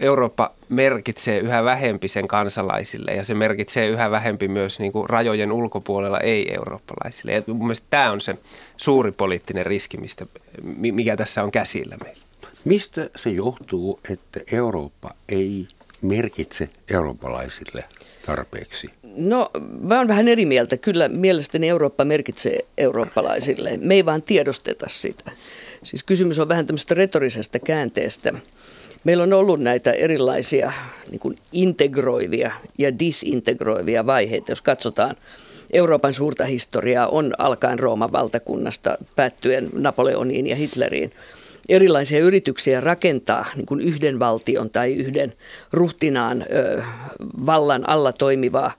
Eurooppa 0.00 0.50
merkitsee 0.68 1.38
yhä 1.38 1.64
vähempi 1.64 2.08
sen 2.08 2.28
kansalaisille 2.28 3.10
ja 3.10 3.24
se 3.24 3.34
merkitsee 3.34 3.86
yhä 3.86 4.10
vähempi 4.10 4.48
myös 4.48 4.80
niin 4.80 4.92
kuin 4.92 5.10
rajojen 5.10 5.52
ulkopuolella 5.52 6.20
ei-eurooppalaisille. 6.20 7.32
Ja 7.32 7.42
mun 7.46 7.66
mielestä 7.66 7.86
tämä 7.90 8.10
on 8.10 8.20
se 8.20 8.34
suuri 8.76 9.12
poliittinen 9.12 9.66
riski, 9.66 9.96
mistä, 9.96 10.26
mikä 10.62 11.16
tässä 11.16 11.42
on 11.42 11.50
käsillä 11.50 11.96
meillä. 12.04 12.22
Mistä 12.64 13.10
se 13.16 13.30
johtuu, 13.30 14.00
että 14.10 14.40
Eurooppa 14.52 15.14
ei 15.28 15.66
merkitse 16.02 16.68
eurooppalaisille 16.90 17.84
tarpeeksi? 18.26 18.86
No, 19.16 19.50
mä 19.80 19.98
oon 19.98 20.08
vähän 20.08 20.28
eri 20.28 20.46
mieltä. 20.46 20.76
Kyllä 20.76 21.08
mielestäni 21.08 21.68
Eurooppa 21.68 22.04
merkitsee 22.04 22.58
eurooppalaisille. 22.78 23.78
Me 23.80 23.94
ei 23.94 24.06
vaan 24.06 24.22
tiedosteta 24.22 24.86
sitä. 24.88 25.30
Siis 25.82 26.02
kysymys 26.02 26.38
on 26.38 26.48
vähän 26.48 26.66
tämmöistä 26.66 26.94
retorisesta 26.94 27.58
käänteestä. 27.58 28.32
Meillä 29.04 29.22
on 29.22 29.32
ollut 29.32 29.60
näitä 29.60 29.90
erilaisia 29.92 30.72
niin 31.10 31.20
kuin 31.20 31.36
integroivia 31.52 32.52
ja 32.78 32.98
disintegroivia 32.98 34.06
vaiheita, 34.06 34.52
jos 34.52 34.62
katsotaan 34.62 35.16
Euroopan 35.72 36.14
suurta 36.14 36.44
historiaa 36.44 37.06
on 37.06 37.32
alkaen 37.38 37.78
Rooman 37.78 38.12
valtakunnasta 38.12 38.98
päättyen 39.16 39.68
Napoleoniin 39.72 40.46
ja 40.46 40.56
Hitleriin 40.56 41.12
erilaisia 41.68 42.18
yrityksiä 42.18 42.80
rakentaa 42.80 43.46
niin 43.56 43.66
kuin 43.66 43.80
yhden 43.80 44.18
valtion 44.18 44.70
tai 44.70 44.92
yhden 44.92 45.32
ruhtinaan 45.72 46.44
ö, 46.52 46.82
vallan 47.46 47.88
alla 47.88 48.12
toimivaa 48.12 48.72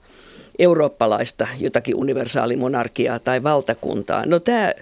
eurooppalaista 0.58 1.46
jotakin 1.60 1.96
universaalimonarkiaa 1.96 3.18
tai 3.18 3.42
valtakuntaa. 3.42 4.26
No 4.26 4.40
tämä 4.40 4.72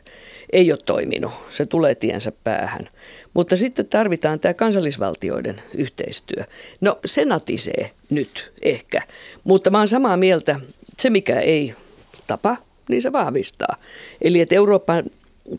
ei 0.55 0.73
ole 0.73 0.79
toiminut, 0.85 1.33
se 1.51 1.67
tulee 1.67 1.95
tiensä 1.95 2.33
päähän. 2.45 2.89
Mutta 3.35 3.57
sitten 3.57 3.87
tarvitaan 3.87 4.41
tämä 4.41 4.55
kansallisvaltioiden 4.55 5.63
yhteistyö. 5.75 6.45
No 6.81 6.99
se 7.05 7.25
natisee 7.25 7.91
nyt 8.11 8.53
ehkä, 8.63 9.03
mutta 9.45 9.71
mä 9.71 9.79
oon 9.79 9.89
samaa 9.89 10.17
mieltä, 10.17 10.61
se 10.99 11.11
mikä 11.11 11.41
ei 11.41 11.75
tapa, 12.27 12.57
niin 12.89 13.03
se 13.03 13.13
vahvistaa. 13.13 13.77
Eli 14.23 14.41
että 14.41 14.55
Euroopan 14.55 15.05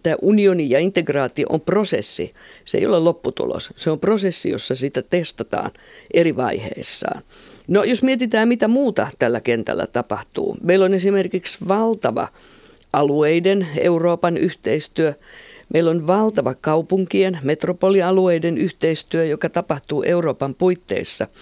tämä 0.03 0.15
unioni 0.21 0.69
ja 0.69 0.79
integraatio 0.79 1.47
on 1.49 1.61
prosessi. 1.61 2.33
Se 2.65 2.77
ei 2.77 2.85
ole 2.85 2.99
lopputulos. 2.99 3.73
Se 3.75 3.89
on 3.91 3.99
prosessi, 3.99 4.49
jossa 4.49 4.75
sitä 4.75 5.01
testataan 5.01 5.71
eri 6.13 6.35
vaiheissaan. 6.35 7.21
No 7.67 7.83
jos 7.83 8.03
mietitään, 8.03 8.47
mitä 8.47 8.67
muuta 8.67 9.07
tällä 9.19 9.41
kentällä 9.41 9.87
tapahtuu. 9.87 10.57
Meillä 10.63 10.85
on 10.85 10.93
esimerkiksi 10.93 11.57
valtava 11.67 12.27
alueiden 12.95 13.67
Euroopan 13.77 14.37
yhteistyö. 14.37 15.13
Meillä 15.73 15.91
on 15.91 16.07
valtava 16.07 16.53
kaupunkien, 16.53 17.39
metropolialueiden 17.43 18.57
yhteistyö, 18.57 19.25
joka 19.25 19.49
tapahtuu 19.49 20.03
Euroopan 20.03 20.55
puitteissa– 20.55 21.27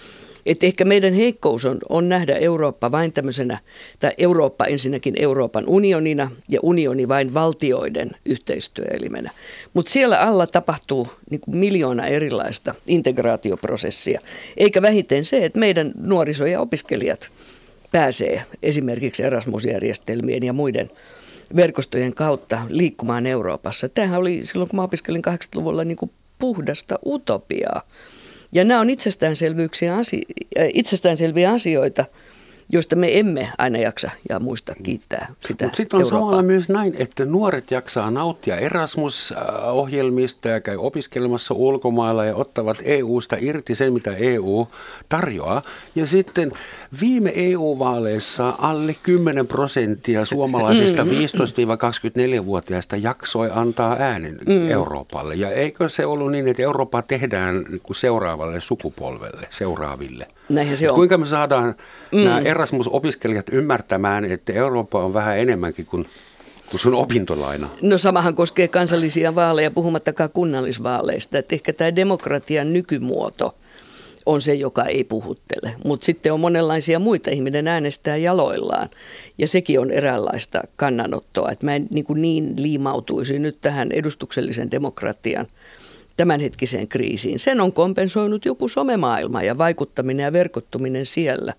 et 0.46 0.64
ehkä 0.64 0.84
meidän 0.84 1.14
heikkous 1.14 1.64
on, 1.64 1.78
on 1.88 2.08
nähdä 2.08 2.34
Eurooppa 2.34 2.92
vain 2.92 3.12
tämmöisenä, 3.12 3.58
tai 3.98 4.10
Eurooppa 4.18 4.64
ensinnäkin 4.64 5.14
Euroopan 5.18 5.64
unionina 5.66 6.30
ja 6.48 6.60
unioni 6.62 7.08
vain 7.08 7.34
valtioiden 7.34 8.10
yhteistyöelimenä. 8.24 9.30
Mutta 9.74 9.90
siellä 9.90 10.20
alla 10.20 10.46
tapahtuu 10.46 11.08
niin 11.30 11.40
kuin 11.40 11.56
miljoona 11.56 12.06
erilaista 12.06 12.74
integraatioprosessia, 12.86 14.20
eikä 14.56 14.82
vähiten 14.82 15.24
se, 15.24 15.44
että 15.44 15.58
meidän 15.58 15.92
nuoriso 15.96 16.46
ja 16.46 16.60
opiskelijat 16.60 17.28
pääsee 17.92 18.42
esimerkiksi 18.62 19.22
Erasmus-järjestelmien 19.22 20.42
ja 20.42 20.52
muiden 20.52 20.90
verkostojen 21.56 22.14
kautta 22.14 22.62
liikkumaan 22.68 23.26
Euroopassa. 23.26 23.88
Tämähän 23.88 24.20
oli 24.20 24.40
silloin, 24.44 24.68
kun 24.70 24.76
mä 24.76 24.82
opiskelin 24.82 25.22
80-luvulla 25.28 25.84
niin 25.84 25.96
kuin 25.96 26.10
puhdasta 26.38 26.98
utopiaa. 27.06 27.82
Ja 28.52 28.64
nämä 28.64 28.80
on 28.80 28.90
äh, 30.58 30.68
itsestäänselviä 30.74 31.50
asioita, 31.50 32.04
joista 32.72 32.96
me 32.96 33.18
emme 33.18 33.48
aina 33.58 33.78
jaksa 33.78 34.10
ja 34.28 34.40
muista 34.40 34.74
kiittää 34.82 35.34
sitä 35.40 35.64
Mutta 35.64 35.76
sitten 35.76 35.96
on 35.96 36.02
Eurooppaa. 36.02 36.20
samalla 36.20 36.42
myös 36.42 36.68
näin, 36.68 36.94
että 36.98 37.24
nuoret 37.24 37.70
jaksaa 37.70 38.10
nauttia 38.10 38.56
Erasmus-ohjelmista 38.56 40.48
ja 40.48 40.60
käy 40.60 40.76
opiskelemassa 40.76 41.54
ulkomailla 41.54 42.24
ja 42.24 42.34
ottavat 42.36 42.78
EU-sta 42.84 43.36
irti 43.40 43.74
sen, 43.74 43.92
mitä 43.92 44.16
EU 44.16 44.66
tarjoaa. 45.08 45.62
Ja 45.94 46.06
sitten 46.06 46.52
viime 47.00 47.32
EU-vaaleissa 47.34 48.54
alle 48.58 48.96
10 49.02 49.46
prosenttia 49.46 50.24
suomalaisista 50.24 51.02
15-24-vuotiaista 51.02 52.96
jaksoi 52.96 53.50
antaa 53.54 53.96
äänen 53.98 54.38
mm. 54.46 54.70
Euroopalle. 54.70 55.34
Ja 55.34 55.50
eikö 55.50 55.88
se 55.88 56.06
ollut 56.06 56.30
niin, 56.30 56.48
että 56.48 56.62
Eurooppa 56.62 57.02
tehdään 57.02 57.64
seuraavalle 57.92 58.60
sukupolvelle, 58.60 59.46
seuraaville? 59.50 60.26
Näinhän 60.48 60.78
se 60.78 60.90
on. 60.90 60.96
Kuinka 60.96 61.18
me 61.18 61.26
saadaan 61.26 61.74
mm. 62.14 62.24
nämä 62.24 62.40
Erasmus-opiskelijat 62.40 63.46
ymmärtämään, 63.52 64.24
että 64.24 64.52
Eurooppa 64.52 65.04
on 65.04 65.14
vähän 65.14 65.38
enemmänkin 65.38 65.86
kuin 65.86 66.06
kuin 66.70 66.80
sun 66.80 66.94
opintolaina. 66.94 67.68
No 67.82 67.98
samahan 67.98 68.34
koskee 68.34 68.68
kansallisia 68.68 69.34
vaaleja, 69.34 69.70
puhumattakaan 69.70 70.30
kunnallisvaaleista. 70.30 71.38
Että 71.38 71.54
ehkä 71.54 71.72
tämä 71.72 71.96
demokratian 71.96 72.72
nykymuoto 72.72 73.54
on 74.26 74.42
se, 74.42 74.54
joka 74.54 74.84
ei 74.84 75.04
puhuttele. 75.04 75.74
Mutta 75.84 76.06
sitten 76.06 76.32
on 76.32 76.40
monenlaisia 76.40 76.98
muita. 76.98 77.30
Ihminen 77.30 77.68
äänestää 77.68 78.16
jaloillaan. 78.16 78.88
Ja 79.38 79.48
sekin 79.48 79.80
on 79.80 79.90
eräänlaista 79.90 80.62
kannanottoa. 80.76 81.50
Että 81.50 81.66
mä 81.66 81.74
en 81.74 81.88
niin, 81.90 82.06
niin 82.14 82.54
liimautuisi 82.56 83.38
nyt 83.38 83.60
tähän 83.60 83.92
edustuksellisen 83.92 84.70
demokratian– 84.70 85.46
tämänhetkiseen 86.16 86.88
kriisiin. 86.88 87.38
Sen 87.38 87.60
on 87.60 87.72
kompensoinut 87.72 88.44
joku 88.44 88.68
somemaailma 88.68 89.42
ja 89.42 89.58
vaikuttaminen 89.58 90.24
ja 90.24 90.32
verkottuminen 90.32 91.06
siellä. 91.06 91.54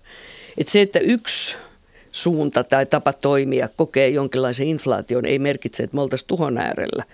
Et 0.58 0.68
se, 0.68 0.80
että 0.80 0.98
yksi 0.98 1.56
suunta 2.12 2.64
tai 2.64 2.86
tapa 2.86 3.12
toimia 3.12 3.68
kokee 3.76 4.08
jonkinlaisen 4.08 4.66
inflaation, 4.66 5.24
ei 5.24 5.38
merkitse, 5.38 5.82
että 5.82 5.94
me 5.94 6.00
oltaisiin 6.00 6.28
tuhon 6.28 6.58
äärellä, 6.58 7.04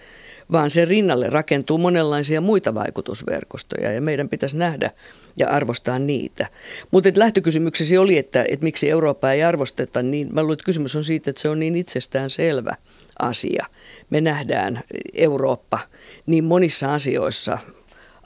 vaan 0.53 0.71
sen 0.71 0.89
rinnalle 0.89 1.31
rakentuu 1.31 1.79
monenlaisia 1.79 2.41
muita 2.41 2.75
vaikutusverkostoja 2.75 3.93
ja 3.93 4.01
meidän 4.01 4.29
pitäisi 4.29 4.57
nähdä 4.57 4.91
ja 5.39 5.49
arvostaa 5.49 5.99
niitä. 5.99 6.47
Mutta 6.91 7.09
lähtökysymyksesi 7.17 7.99
oli, 7.99 8.19
että, 8.19 8.45
että 8.49 8.65
miksi 8.65 8.91
Eurooppaa 8.91 9.33
ei 9.33 9.43
arvosteta, 9.43 10.03
niin 10.03 10.29
mä 10.33 10.43
luulen, 10.43 10.55
että 10.55 10.65
kysymys 10.65 10.97
on 10.97 11.05
siitä, 11.05 11.31
että 11.31 11.43
se 11.43 11.49
on 11.49 11.61
niin 11.61 11.77
itsestään 11.77 12.31
selvä 12.31 12.75
asia. 13.19 13.67
Me 14.11 14.21
nähdään 14.21 14.81
Eurooppa 15.13 15.79
niin 16.27 16.45
monissa 16.45 16.95
asioissa 16.95 17.59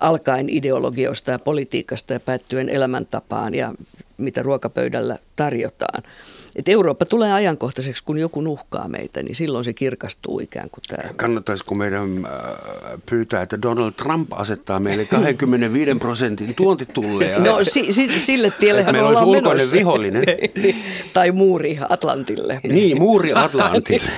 alkaen 0.00 0.48
ideologioista 0.48 1.30
ja 1.30 1.38
politiikasta 1.38 2.12
ja 2.12 2.20
päättyen 2.20 2.68
elämäntapaan 2.68 3.54
ja 3.54 3.74
mitä 4.18 4.42
ruokapöydällä 4.42 5.18
tarjotaan. 5.36 6.02
Et 6.56 6.68
Eurooppa 6.68 7.04
tulee 7.06 7.32
ajankohtaiseksi, 7.32 8.04
kun 8.04 8.18
joku 8.18 8.40
nuhkaa 8.40 8.88
meitä, 8.88 9.22
niin 9.22 9.34
silloin 9.34 9.64
se 9.64 9.72
kirkastuu 9.72 10.40
ikään 10.40 10.70
kuin 10.70 10.82
tämä. 10.88 11.14
Kannattaisiko 11.16 11.74
meidän 11.74 12.26
äh, 12.26 12.32
pyytää, 13.06 13.42
että 13.42 13.62
Donald 13.62 13.92
Trump 13.92 14.32
asettaa 14.32 14.80
meille 14.80 15.04
25 15.04 15.94
prosentin 15.94 16.54
tuontitulleja? 16.54 17.38
No 17.38 17.58
si, 17.64 17.92
si, 17.92 18.20
sille 18.20 18.52
tielle 18.58 18.82
meillä 18.92 19.08
ollaan 19.08 19.24
olisi 19.24 19.36
ulkoinen 19.36 19.56
menossa. 19.56 19.76
vihollinen. 19.76 20.24
tai 21.12 21.32
muuri 21.32 21.78
Atlantille, 21.88 22.60
Niin, 22.68 22.98
muuri 22.98 23.32
Atlantille. 23.34 24.10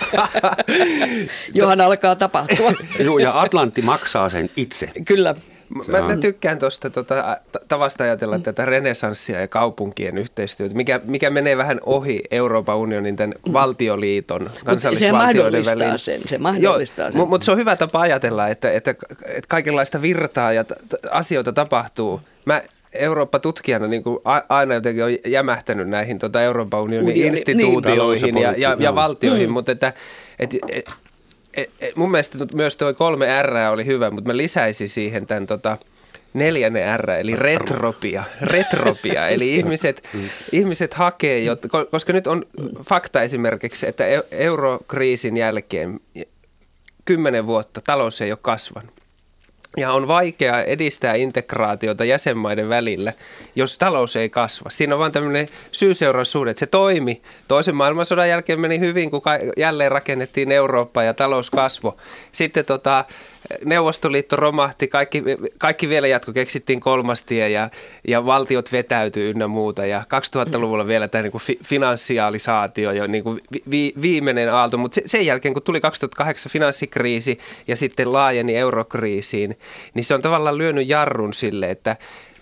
johon 1.55 1.81
alkaa 1.81 2.17
tapahtua. 2.17 2.73
Joo, 2.99 3.19
ja 3.19 3.41
Atlantti 3.41 3.83
maksaa 3.83 4.29
sen 4.29 4.51
itse. 4.57 4.91
Kyllä. 5.07 5.35
Mä, 5.89 6.03
mä 6.03 6.17
tykkään 6.17 6.59
tuosta 6.59 6.91
tota, 6.91 7.37
tavasta 7.69 8.05
ajatella 8.05 8.39
tätä 8.39 8.65
renesanssia 8.65 9.41
ja 9.41 9.49
kaupunkien 9.49 10.19
yhteistyötä, 10.19 10.75
mikä, 10.75 11.01
mikä 11.05 11.31
menee 11.31 11.57
vähän 11.57 11.81
ohi 11.87 12.23
Euroopan 12.31 12.77
unionin 12.77 13.17
tämän 13.17 13.35
valtioliiton 13.53 14.51
kansallisvaltioiden 14.65 15.37
mahdollistaa 15.37 15.79
välin. 15.79 15.99
sen, 15.99 16.21
se 16.27 16.39
mahdollistaa 16.39 17.11
sen. 17.11 17.21
Mutta 17.21 17.31
mut 17.31 17.43
se 17.43 17.53
on 17.53 17.59
hyvä 17.59 17.77
tapa 17.77 18.01
ajatella, 18.01 18.49
että, 18.49 18.71
että, 18.71 18.91
että 18.91 19.49
kaikenlaista 19.49 20.03
virtaa 20.03 20.53
ja 20.53 20.65
t- 20.65 20.75
asioita 21.11 21.53
tapahtuu. 21.53 22.21
Mä 22.45 22.63
Eurooppa-tutkijana 22.93 23.87
niin 23.87 24.03
kuin 24.03 24.19
aina 24.49 24.75
jotenkin 24.75 25.05
on 25.05 25.11
jämähtänyt 25.27 25.89
näihin 25.89 26.19
tota 26.19 26.43
Euroopan 26.43 26.81
unionin 26.81 27.09
Unioni, 27.09 27.21
niin. 27.21 27.35
instituutioihin 27.35 28.35
Talous- 28.35 28.43
ja, 28.43 28.71
ja 28.71 28.77
ja, 28.81 28.95
valtioihin, 28.95 29.51
mutta 29.51 29.73
että 29.73 29.93
et, 30.39 30.55
et, 30.55 30.61
et, 30.69 30.79
et, 30.79 30.91
mun 31.95 32.11
mielestä 32.11 32.39
myös 32.55 32.77
tuo 32.77 32.95
kolme 32.95 33.43
R 33.43 33.57
oli 33.73 33.87
hyvä, 33.87 34.11
mutta 34.11 34.31
mä 34.31 34.37
lisäisin 34.37 34.89
siihen 34.89 35.27
tämän 35.27 35.47
tota, 35.47 35.77
neljännen 36.35 37.01
R, 37.01 37.11
eli 37.11 37.37
retropia. 37.37 38.25
Retropia, 38.41 39.29
eli 39.29 39.55
ihmiset, 39.57 40.09
ihmiset 40.53 40.95
hakee, 40.95 41.39
jotta, 41.39 41.69
koska 41.91 42.13
nyt 42.13 42.27
on 42.27 42.47
fakta 42.83 43.23
esimerkiksi, 43.23 43.89
että 43.89 44.05
eu- 44.05 44.27
eurokriisin 44.31 45.37
jälkeen 45.37 46.01
kymmenen 47.05 47.47
vuotta 47.47 47.81
talous 47.81 48.21
ei 48.21 48.33
ole 48.33 48.39
kasvanut. 48.43 48.99
Ja 49.79 49.93
on 49.93 50.09
vaikea 50.09 50.63
edistää 50.63 51.15
integraatiota 51.15 52.05
jäsenmaiden 52.05 52.69
välillä, 52.69 53.13
jos 53.57 53.79
talous 53.79 54.17
ei 54.17 54.29
kasva. 54.29 54.71
Siinä 54.71 54.95
on 54.95 54.99
vain 54.99 55.13
tämmöinen 55.13 55.49
syy-seuraussuhde, 55.73 56.51
että 56.51 56.61
se 56.61 56.67
toimi. 56.67 57.23
Toisen 57.49 57.75
maailmansodan 57.75 58.29
jälkeen 58.29 58.61
meni 58.61 58.79
hyvin, 58.81 59.11
kun 59.11 59.23
jälleen 59.57 59.93
rakennettiin 59.93 60.53
Eurooppa 60.53 61.03
ja 61.03 61.15
talous 61.15 61.51
kasvoi. 61.51 61.93
Sitten 62.33 62.67
tota, 62.67 63.05
Neuvostoliitto 63.65 64.37
romahti, 64.37 64.89
kaikki, 64.89 65.23
kaikki 65.59 65.89
vielä 65.89 66.07
jatko, 66.07 66.33
keksittiin 66.33 66.81
kolmas 66.81 67.23
tie 67.23 67.49
ja, 67.49 67.71
ja 68.09 68.27
valtiot 68.27 68.73
vetäytyi 68.73 69.31
ynnä 69.31 69.49
muuta. 69.49 69.87
Ja 69.87 70.03
2000-luvulla 70.37 70.87
vielä 70.87 71.09
tämä 71.09 71.23
niin 71.23 71.33
kuin 71.33 71.43
fi, 71.43 71.59
finanssiaalisaatio 71.65 72.93
ja 72.93 73.07
niin 73.07 73.25
kuin 73.25 73.41
vi, 73.71 73.93
viimeinen 74.01 74.55
aalto. 74.55 74.79
Mutta 74.79 74.95
se, 74.95 75.03
sen 75.07 75.27
jälkeen, 75.27 75.55
kun 75.55 75.63
tuli 75.63 75.81
2008 75.81 76.53
finanssikriisi 76.53 77.39
ja 77.69 77.77
sitten 77.77 78.13
laajeni 78.13 78.57
eurokriisiin, 78.57 79.59
niin 79.95 80.05
se 80.05 80.15
on 80.15 80.23
tavallaan 80.23 80.59
lyönyt 80.59 80.89
jarrun 80.89 81.33
sille, 81.33 81.71
että 81.71 81.97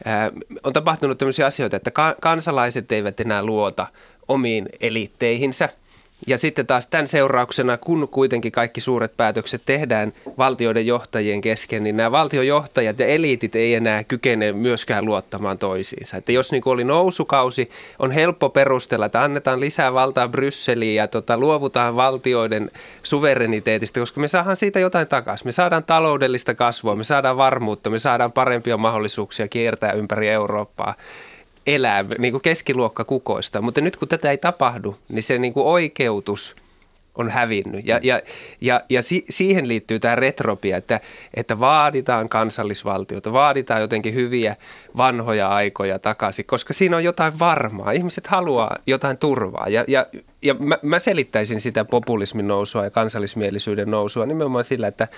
ää, 0.05 0.31
on 0.63 0.73
tapahtunut 0.73 1.19
tämmöisiä 1.19 1.47
asioita, 1.47 1.77
että 1.77 1.91
ka, 1.91 2.15
kansalaiset 2.21 2.93
eivät 2.93 3.21
enää 3.21 3.45
luota 3.45 3.87
omiin 4.29 4.69
eliitteihinsä– 4.81 5.69
ja 6.27 6.39
sitten 6.39 6.67
taas 6.67 6.87
tämän 6.87 7.09
seurauksena, 7.09 7.77
kun 7.77 8.09
kuitenkin 8.09 8.53
kaikki 8.53 8.81
suuret 8.81 9.17
päätökset 9.17 9.63
tehdään 9.67 10.13
valtioiden 10.39 10.87
johtajien 10.87 11.41
kesken, 11.41 11.85
niin 11.85 11.97
nämä 11.97 12.13
valtiojohtajat 12.13 12.99
ja 12.99 13.07
eliitit 13.07 13.57
ei 13.57 13.75
enää 13.75 14.05
kykene 14.05 14.53
myöskään 14.53 15.05
luottamaan 15.05 15.59
toisiinsa. 15.59 16.17
Että 16.17 16.33
jos 16.33 16.53
niin 16.53 16.63
oli 16.67 16.85
nousukausi, 16.85 17.71
on 17.99 18.11
helppo 18.11 18.49
perustella, 18.49 19.07
että 19.07 19.23
annetaan 19.23 19.61
lisää 19.61 19.95
valtaa 19.95 20.29
Brysseliin 20.29 20.95
ja 20.95 21.09
tota, 21.09 21.39
luovutaan 21.39 21.97
valtioiden 21.97 22.71
suvereniteetista, 23.03 24.01
koska 24.01 24.21
me 24.21 24.29
saadaan 24.29 24.57
siitä 24.57 24.81
jotain 24.81 25.09
takaisin. 25.09 25.49
Me 25.49 25.53
saadaan 25.53 25.85
taloudellista 25.85 26.55
kasvua, 26.55 26.97
me 26.97 27.05
saadaan 27.05 27.37
varmuutta, 27.37 27.91
me 27.91 27.99
saadaan 27.99 28.33
parempia 28.33 28.77
mahdollisuuksia 28.77 29.49
kiertää 29.49 29.93
ympäri 29.93 30.29
Eurooppaa 30.29 30.95
elää 31.67 32.05
niin 32.19 32.33
kuin 32.33 32.43
keskiluokka 32.43 33.05
kukoista. 33.05 33.63
Mutta 33.63 33.81
nyt 33.81 33.97
kun 33.97 34.09
tätä 34.09 34.31
ei 34.31 34.39
tapahdu, 34.39 34.97
niin 35.09 35.23
se 35.23 35.39
niin 35.39 35.53
kuin 35.53 35.67
oikeutus 35.67 36.57
on 37.17 37.31
hävinnyt. 37.31 37.87
Ja, 37.87 38.01
ja, 38.03 38.21
ja, 38.61 38.81
ja 38.89 39.03
si, 39.03 39.25
siihen 39.31 39.69
liittyy 39.69 39.99
tämä 39.99 40.15
retropia, 40.15 40.77
että, 40.77 41.01
että 41.35 41.61
vaaditaan 41.61 42.29
kansallisvaltiota, 42.29 43.33
vaaditaan 43.33 43.81
jotenkin 43.81 44.15
hyviä 44.15 44.57
vanhoja 44.97 45.49
aikoja 45.49 45.99
takaisin, 45.99 46.47
koska 46.47 46.73
siinä 46.73 46.97
on 46.97 47.05
jotain 47.05 47.39
varmaa. 47.39 47.93
Ihmiset 47.93 48.27
haluaa 48.27 48.77
jotain 48.87 49.19
turvaa. 49.19 49.69
Ja, 49.69 49.85
ja, 49.89 50.07
ja 50.47 50.55
mä, 50.55 50.79
mä 50.83 50.99
selittäisin 50.99 51.61
sitä 51.61 51.85
populismin 51.85 52.49
nousua 52.49 52.85
ja 52.85 52.91
kansallismielisyyden 52.91 53.91
nousua 53.91 54.27
nimenomaan 54.27 54.65
sillä, 54.65 54.87
että, 54.89 55.09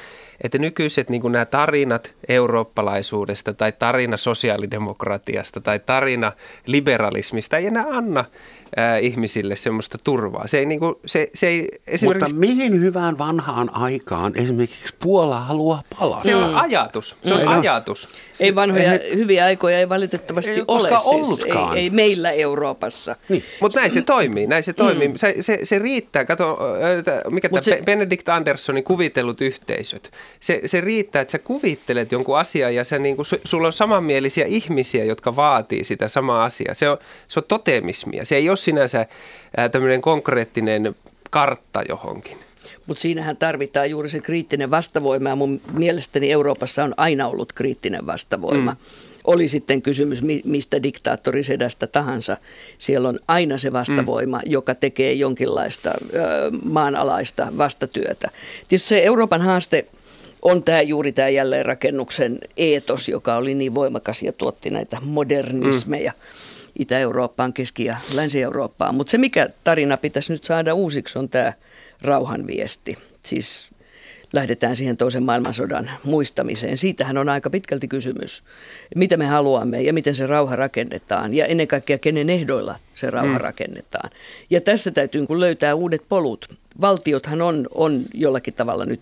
että 0.41 0.59
nykyiset 0.59 1.11
niin 1.11 1.23
nämä 1.33 1.45
tarinat 1.45 2.15
eurooppalaisuudesta 2.29 3.55
tai 3.55 3.73
tarina 3.79 4.17
sosiaalidemokratiasta 4.17 5.61
tai 5.61 5.79
tarina 5.79 6.33
liberalismista 6.67 7.57
ei 7.57 7.67
enää 7.67 7.87
anna 7.91 8.25
ää, 8.77 8.99
ihmisille 8.99 9.57
semmoista 9.57 9.99
turvaa. 10.05 10.47
Se 10.47 10.59
ei, 10.59 10.67
niin 10.67 10.81
kuin, 10.81 10.95
se, 11.07 11.27
se 11.35 11.47
ei 11.47 11.69
esimerkiksi... 11.87 12.35
Mutta 12.35 12.41
mihin 12.41 12.81
hyvään 12.81 13.19
vanhaan 13.19 13.75
aikaan 13.75 14.33
esimerkiksi 14.37 14.95
Puola 15.03 15.41
haluaa 15.41 15.83
palata? 16.01 16.21
Se 16.25 16.37
on 16.37 16.55
ajatus. 16.57 17.17
Se 17.25 17.35
on 17.35 17.39
Mm. 17.49 17.49
ajatus. 17.49 18.09
Ei 18.41 18.55
vanhoja 18.55 18.91
hyviä 19.15 19.45
aikoja 19.45 19.79
ei 19.79 19.89
valitettavasti 19.89 20.53
Ei 20.53 20.65
ole 20.69 20.89
siis, 20.89 21.03
ei, 21.13 21.21
ollutkaan. 21.21 21.77
ei 21.79 21.91
meillä 21.91 22.31
Euroopassa. 22.31 23.17
Niin. 23.29 23.45
Mutta 23.61 23.81
näin 23.81 23.91
se 23.93 24.03
toimii, 24.03 24.47
näin 24.47 24.65
se 24.65 24.73
toimii. 24.73 25.18
Se, 25.19 25.35
se, 25.41 25.59
se 25.63 25.79
riittää, 25.79 26.25
kato, 26.25 26.59
mikä 27.31 27.49
tämä 27.49 27.63
se- 27.63 27.83
Benedict 27.85 28.29
Anderssonin 28.29 28.85
kuvitellut 28.85 29.41
yhteisöt. 29.41 30.11
Se, 30.41 30.61
se 30.67 30.81
riittää, 30.81 31.23
että 31.23 31.33
sä 31.33 31.39
kuvittelet 31.39 32.13
jonkun 32.13 32.39
asian 32.39 32.75
ja 32.75 32.85
sä, 32.85 32.99
niinku, 32.99 33.23
su- 33.23 33.41
sulla 33.45 33.67
on 33.67 33.73
samanmielisiä 33.73 34.45
ihmisiä, 34.47 35.05
jotka 35.05 35.37
vaatii 35.37 35.85
sitä 35.85 36.09
samaa 36.09 36.45
asiaa. 36.45 36.75
Se 36.75 36.91
on, 36.91 36.99
se 37.29 37.41
on 37.41 37.45
totemismia. 37.49 38.25
Se 38.25 38.37
ei 38.37 38.49
ole 38.49 38.57
sinänsä 38.57 39.01
äh, 39.01 39.71
tämmöinen 39.71 40.01
konkreettinen 40.01 40.97
kartta 41.31 41.83
johonkin. 41.89 42.39
Mutta 42.87 43.01
siinähän 43.01 43.37
tarvitaan 43.37 43.91
juuri 43.91 44.09
se 44.09 44.21
kriittinen 44.21 44.71
vastavoima 44.71 45.29
ja 45.29 45.37
mun 45.37 45.61
mielestäni 45.73 46.33
Euroopassa 46.33 46.85
on 46.85 46.95
aina 46.97 47.29
ollut 47.29 47.53
kriittinen 47.53 48.07
vastavoima. 48.07 48.71
Mm. 48.71 49.08
Oli 49.29 49.49
sitten 49.49 49.83
kysymys 49.83 50.23
mi- 50.23 50.43
mistä 50.45 50.83
diktaattorisedästä 50.83 51.87
tahansa. 51.87 52.37
Siellä 52.79 53.09
on 53.09 53.19
aina 53.29 53.59
se 53.59 53.73
vastavoima, 53.73 54.37
mm. 54.37 54.53
joka 54.53 54.75
tekee 54.75 55.13
jonkinlaista 55.13 55.91
ö, 55.91 56.19
maanalaista 56.65 57.49
vastatyötä. 57.59 58.31
Tietysti 58.69 58.89
se 58.89 59.05
Euroopan 59.05 59.43
haaste 59.43 59.87
on 60.43 60.63
tämä 60.63 60.81
juuri 60.81 61.13
tämä 61.13 61.29
jälleenrakennuksen 61.29 62.39
eetos, 62.57 63.09
joka 63.09 63.37
oli 63.37 63.55
niin 63.55 63.75
voimakas 63.75 64.23
ja 64.23 64.33
tuotti 64.33 64.71
näitä 64.71 64.99
modernismeja. 65.03 66.13
Mm. 66.13 66.19
Itä-Eurooppaan, 66.79 67.53
Keski- 67.53 67.85
ja 67.85 67.97
Länsi-Eurooppaan. 68.15 68.95
Mutta 68.95 69.11
se, 69.11 69.19
mikä 69.19 69.49
tarina 69.65 69.97
pitäisi 69.97 70.33
nyt 70.33 70.45
saada 70.45 70.75
uusiksi, 70.75 71.19
on 71.19 71.29
tämä 71.29 71.53
rauhanviesti. 72.03 72.99
Siis 73.25 73.71
lähdetään 74.33 74.77
siihen 74.77 74.97
toisen 74.97 75.23
maailmansodan 75.23 75.91
muistamiseen. 76.05 76.79
Siitähän 76.79 77.19
on 77.19 77.29
aika 77.29 77.51
pitkälti 77.51 77.89
kysymys. 77.89 78.43
Mitä 78.95 79.17
me 79.17 79.27
haluamme 79.27 79.83
ja 79.83 79.93
miten 79.93 80.15
se 80.15 80.27
rauha 80.27 80.57
rakennetaan 80.57 81.35
ja 81.35 81.47
ennen 81.47 81.69
kaikkea 81.69 81.99
kenen 81.99 82.31
ehdoilla 82.31 82.77
se 82.95 83.11
rauha 83.11 83.33
mm. 83.33 83.41
rakennetaan. 83.41 84.11
Ja 84.51 84.61
tässä 84.61 84.91
täytyy 84.91 85.27
kun 85.27 85.41
löytää 85.41 85.75
uudet 85.75 86.03
polut. 86.09 86.49
Valtiothan 86.81 87.43
on, 87.43 87.67
on 87.75 88.03
jollakin 88.15 88.55
tavalla 88.55 88.85
nyt 88.85 89.01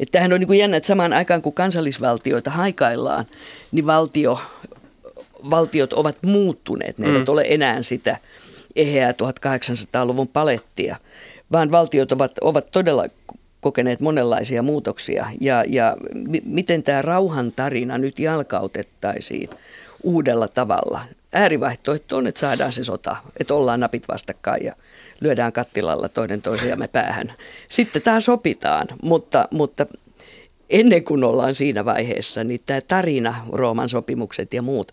että 0.00 0.12
tämähän 0.12 0.32
on 0.32 0.40
niin 0.40 0.46
kuin 0.46 0.58
jännä, 0.58 0.76
että 0.76 0.86
samaan 0.86 1.12
aikaan 1.12 1.42
kun 1.42 1.54
kansallisvaltioita 1.54 2.50
haikaillaan, 2.50 3.24
niin 3.72 3.86
valtio, 3.86 4.40
valtiot 5.50 5.92
ovat 5.92 6.18
muuttuneet. 6.22 6.98
Ne 6.98 7.06
mm. 7.06 7.14
eivät 7.14 7.28
ole 7.28 7.44
enää 7.48 7.82
sitä 7.82 8.16
eheää 8.76 9.12
1800-luvun 9.12 10.28
palettia, 10.28 10.96
vaan 11.52 11.70
valtiot 11.70 12.12
ovat, 12.12 12.38
ovat 12.40 12.70
todella 12.72 13.04
kokeneet 13.60 14.00
monenlaisia 14.00 14.62
muutoksia. 14.62 15.26
Ja, 15.40 15.64
ja 15.68 15.96
m- 16.14 16.44
miten 16.44 16.82
tämä 16.82 17.02
rauhan 17.02 17.52
tarina 17.52 17.98
nyt 17.98 18.18
jalkautettaisiin 18.18 19.50
uudella 20.02 20.48
tavalla. 20.48 21.00
Äärivaihtoehto 21.32 22.16
on, 22.16 22.26
että 22.26 22.40
saadaan 22.40 22.72
se 22.72 22.84
sota, 22.84 23.16
että 23.40 23.54
ollaan 23.54 23.80
napit 23.80 24.08
vastakkain 24.08 24.64
ja 24.64 24.74
lyödään 25.20 25.52
kattilalla 25.52 26.08
toinen 26.08 26.42
toisiamme 26.42 26.88
päähän. 26.88 27.32
Sitten 27.68 28.02
taas 28.02 28.24
sopitaan, 28.24 28.86
mutta, 29.02 29.48
mutta 29.50 29.86
ennen 30.70 31.04
kuin 31.04 31.24
ollaan 31.24 31.54
siinä 31.54 31.84
vaiheessa, 31.84 32.44
niin 32.44 32.60
tämä 32.66 32.80
tarina, 32.80 33.46
Rooman 33.52 33.88
sopimukset 33.88 34.54
ja 34.54 34.62
muut, 34.62 34.92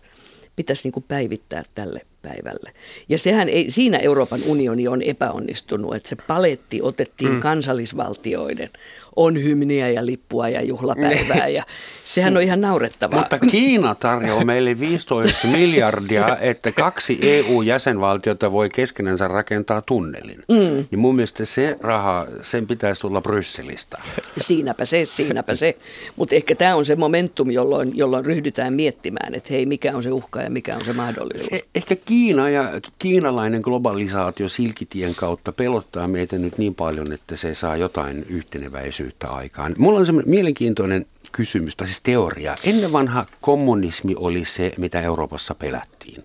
pitäisi 0.56 0.82
niin 0.84 0.92
kuin 0.92 1.04
päivittää 1.08 1.62
tälle 1.74 2.00
päivälle. 2.22 2.72
Ja 3.08 3.18
sehän 3.18 3.48
ei, 3.48 3.70
siinä 3.70 3.98
Euroopan 3.98 4.40
unioni 4.46 4.88
on 4.88 5.02
epäonnistunut, 5.02 5.94
että 5.94 6.08
se 6.08 6.16
paletti 6.16 6.82
otettiin 6.82 7.32
mm. 7.32 7.40
kansallisvaltioiden 7.40 8.70
on 9.18 9.42
hymniä 9.42 9.88
ja 9.88 10.06
lippua 10.06 10.48
ja 10.48 10.62
juhlapäivää 10.62 11.48
ja 11.48 11.62
sehän 12.04 12.36
on 12.36 12.42
ihan 12.42 12.60
naurettavaa. 12.60 13.18
Mutta 13.18 13.38
Kiina 13.38 13.94
tarjoaa 13.94 14.44
meille 14.44 14.80
15 14.80 15.48
miljardia, 15.58 16.36
että 16.40 16.72
kaksi 16.72 17.18
EU-jäsenvaltiota 17.22 18.52
voi 18.52 18.70
keskenänsä 18.70 19.28
rakentaa 19.28 19.82
tunnelin. 19.82 20.44
Mm. 20.48 20.84
Niin 20.90 20.98
mun 20.98 21.14
mielestä 21.14 21.44
se 21.44 21.76
raha, 21.80 22.26
sen 22.42 22.66
pitäisi 22.66 23.00
tulla 23.00 23.20
Brysselistä. 23.20 23.98
Siinäpä 24.38 24.84
se, 24.84 25.04
siinäpä 25.04 25.54
se. 25.54 25.74
Mutta 26.16 26.34
ehkä 26.34 26.54
tämä 26.54 26.76
on 26.76 26.84
se 26.84 26.96
momentum, 26.96 27.50
jolloin, 27.50 27.90
jolloin 27.94 28.24
ryhdytään 28.24 28.72
miettimään, 28.72 29.34
että 29.34 29.48
hei, 29.50 29.66
mikä 29.66 29.96
on 29.96 30.02
se 30.02 30.10
uhka 30.10 30.42
ja 30.42 30.50
mikä 30.50 30.76
on 30.76 30.84
se 30.84 30.92
mahdollisuus. 30.92 31.52
Eh, 31.52 31.64
ehkä 31.74 31.96
Kiina 32.08 32.50
ja 32.50 32.72
kiinalainen 32.98 33.60
globalisaatio 33.60 34.48
silkitien 34.48 35.14
kautta 35.14 35.52
pelottaa 35.52 36.08
meitä 36.08 36.38
nyt 36.38 36.58
niin 36.58 36.74
paljon, 36.74 37.12
että 37.12 37.36
se 37.36 37.54
saa 37.54 37.76
jotain 37.76 38.26
yhteneväisyyttä 38.28 39.28
aikaan. 39.28 39.74
Mulla 39.78 39.98
on 39.98 40.06
semmoinen 40.06 40.30
mielenkiintoinen 40.30 41.06
kysymys, 41.32 41.76
tai 41.76 41.86
siis 41.86 42.00
teoria. 42.00 42.54
Ennen 42.64 42.92
vanha 42.92 43.26
kommunismi 43.40 44.14
oli 44.20 44.44
se, 44.44 44.72
mitä 44.78 45.00
Euroopassa 45.00 45.54
pelättiin. 45.54 46.24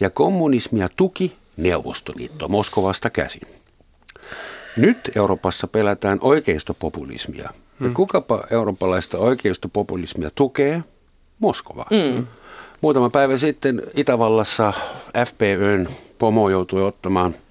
Ja 0.00 0.10
kommunismia 0.10 0.88
tuki 0.96 1.36
Neuvostoliitto 1.56 2.48
Moskovasta 2.48 3.10
käsin. 3.10 3.48
Nyt 4.76 5.10
Euroopassa 5.16 5.66
pelätään 5.66 6.18
oikeistopopulismia. 6.20 7.44
Ja 7.44 7.50
hmm. 7.80 7.94
kukapa 7.94 8.44
eurooppalaista 8.50 9.18
oikeistopopulismia 9.18 10.30
tukee? 10.34 10.82
Moskova. 11.38 11.86
Mm. 11.90 12.26
Muutama 12.80 13.10
päivä 13.10 13.36
sitten 13.36 13.82
Itävallassa 13.96 14.72
FPÖn 15.26 15.88
pomo 16.18 16.50
joutui 16.50 16.82
ottamaan– 16.82 17.34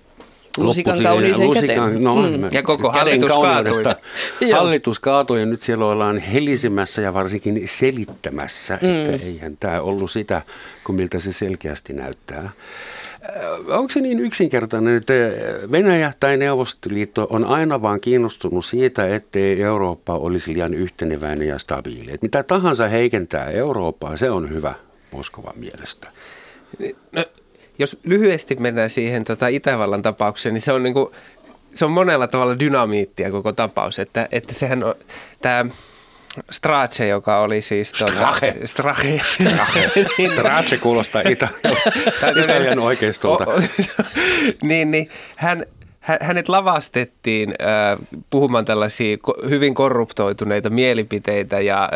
lusikan 0.57 1.03
kauniiseen 1.03 1.49
lusikan, 1.49 1.85
käteen. 1.89 2.03
No, 2.03 2.15
mm. 2.15 2.49
Ja 2.51 2.63
koko 2.63 2.91
hallitus 2.91 3.31
kaatui. 3.31 4.51
hallitus 4.51 4.99
kaatui 4.99 5.39
ja 5.39 5.45
nyt 5.45 5.61
siellä 5.61 5.85
ollaan 5.85 6.17
helisemässä 6.17 7.01
ja 7.01 7.13
varsinkin 7.13 7.61
selittämässä, 7.65 8.79
mm. 8.81 8.89
että 8.89 9.25
eihän 9.25 9.57
tämä 9.59 9.81
ollut 9.81 10.11
sitä, 10.11 10.41
kuin 10.83 10.95
miltä 10.95 11.19
se 11.19 11.33
selkeästi 11.33 11.93
näyttää. 11.93 12.39
Äh, 12.43 12.51
onko 13.67 13.89
se 13.89 14.01
niin 14.01 14.19
yksinkertainen, 14.19 14.97
että 14.97 15.13
Venäjä 15.71 16.13
tai 16.19 16.37
Neuvostoliitto 16.37 17.27
on 17.29 17.45
aina 17.45 17.81
vaan 17.81 17.99
kiinnostunut 17.99 18.65
siitä, 18.65 19.15
ettei 19.15 19.61
Eurooppa 19.61 20.13
olisi 20.13 20.53
liian 20.53 20.73
yhteneväinen 20.73 21.47
ja 21.47 21.59
stabiili? 21.59 22.11
Että 22.11 22.25
mitä 22.25 22.43
tahansa 22.43 22.87
heikentää 22.87 23.45
Eurooppaa, 23.45 24.17
se 24.17 24.29
on 24.29 24.49
hyvä 24.49 24.73
Moskovan 25.17 25.59
mielestä. 25.59 26.11
No, 27.11 27.25
jos 27.79 27.97
lyhyesti 28.03 28.55
mennään 28.55 28.89
siihen 28.89 29.23
tota 29.23 29.47
Itävallan 29.47 30.01
tapaukseen, 30.01 30.53
niin 30.53 30.61
se 30.61 30.71
on, 30.71 30.83
niin 30.83 30.93
kuin, 30.93 31.11
se 31.73 31.85
on 31.85 31.91
monella 31.91 32.27
tavalla 32.27 32.59
dynamiittia 32.59 33.31
koko 33.31 33.51
tapaus. 33.51 33.99
Että, 33.99 34.27
että 34.31 34.53
sehän 34.53 34.83
on 34.83 34.95
tämä 35.41 35.65
Strache, 36.51 37.07
joka 37.07 37.39
oli 37.39 37.61
siis... 37.61 37.91
Tuota, 37.91 38.13
Strache. 38.13 38.55
Strache. 38.65 39.21
Strache. 39.47 39.91
Niin. 40.17 40.29
Strache 40.29 40.77
kuulostaa 40.77 41.21
Italian, 41.21 42.43
Italian 42.43 42.79
oikeistolta. 42.79 43.45
niin, 44.63 44.91
niin 44.91 45.09
hän, 45.35 45.65
hänet 46.21 46.49
lavastettiin 46.49 47.49
äh, 47.61 48.07
puhumaan 48.29 48.65
tällaisia 48.65 49.17
hyvin 49.49 49.73
korruptoituneita 49.73 50.69
mielipiteitä 50.69 51.59
ja 51.59 51.89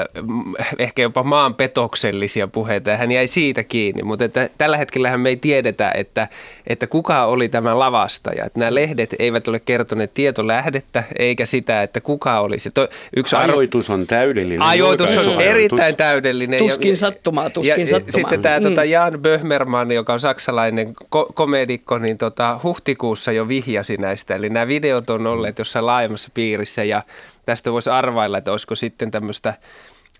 äh, 0.60 0.68
ehkä 0.80 1.02
jopa 1.02 1.24
maanpetoksellisia 1.24 2.48
puheita 2.48 2.90
ja 2.90 2.98
hän 2.98 3.12
jäi 3.12 3.28
siitä 3.28 3.64
kiinni, 3.64 4.04
mutta 4.04 4.26
että 4.26 4.50
tällä 4.58 4.78
hetkellä 4.78 5.18
me 5.18 5.30
ei 5.30 5.36
tiedetä, 5.36 5.92
että, 5.96 6.28
että 6.68 6.88
kuka 6.88 7.26
oli 7.26 7.50
tämä 7.50 7.80
lavastaja. 7.80 8.46
Että 8.46 8.60
nämä 8.60 8.76
lehdet 8.76 9.16
eivät 9.20 9.48
ole 9.48 9.60
kertoneet 9.60 10.14
tietolähdettä 10.14 11.04
eikä 11.20 11.46
sitä, 11.46 11.84
että 11.84 12.02
kuka 12.02 12.40
oli 12.40 12.60
se. 12.60 12.72
To, 12.72 12.88
yksi 13.16 13.36
ajoitus 13.36 13.90
on 13.90 14.08
täydellinen. 14.08 14.62
Ajoitus 14.62 15.18
on 15.18 15.24
ajoitus. 15.24 15.46
erittäin 15.46 15.96
täydellinen. 15.96 16.60
Tuskin 16.60 16.98
sattumaa, 16.98 17.50
tuskin 17.50 17.80
ja, 17.80 17.88
sattumaa. 17.88 18.12
Sitten 18.12 18.42
tämä 18.42 18.60
mm. 18.60 18.64
tota 18.64 18.84
Jan 18.84 19.20
Böhmerman, 19.20 19.92
joka 19.92 20.14
on 20.14 20.20
saksalainen 20.20 20.88
ko- 20.88 21.32
komedikko, 21.34 21.98
niin 21.98 22.18
tota, 22.18 22.60
huhtikuussa 22.64 23.32
jo 23.32 23.48
vihjasi 23.48 23.98
näistä. 24.02 24.36
Eli 24.36 24.50
nämä 24.50 24.68
videot 24.68 25.10
on 25.10 25.28
olleet 25.28 25.60
jossain 25.60 25.86
laajemmassa 25.86 26.30
piirissä 26.34 26.84
ja 26.84 27.04
tästä 27.46 27.72
voisi 27.72 27.90
arvailla, 27.90 28.38
että 28.38 28.52
olisiko 28.52 28.76
sitten 28.76 29.12
tämmöistä 29.12 29.54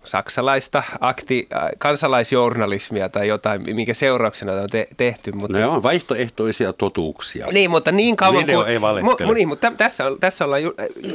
saksalaista 0.04 0.82
akti, 1.00 1.48
äh, 1.56 1.62
kansalaisjournalismia 1.78 3.08
tai 3.08 3.28
jotain, 3.28 3.62
minkä 3.74 3.94
seurauksena 3.94 4.52
on 4.52 4.70
te- 4.70 4.88
tehty. 4.96 5.32
Mutta... 5.32 5.58
Ne 5.58 5.66
on 5.66 5.82
vaihtoehtoisia 5.82 6.72
totuuksia. 6.72 7.46
Niin, 7.52 7.70
mutta 7.70 7.92
niin 7.92 8.16
kauan 8.16 8.46
Video 8.46 8.58
kuin... 8.58 8.68
ei 8.68 8.78
mu- 8.78 9.34
niin, 9.34 9.48
mutta 9.48 9.72
tässä, 9.76 10.06
on, 10.06 10.20
tässä 10.20 10.44
ollaan 10.44 10.62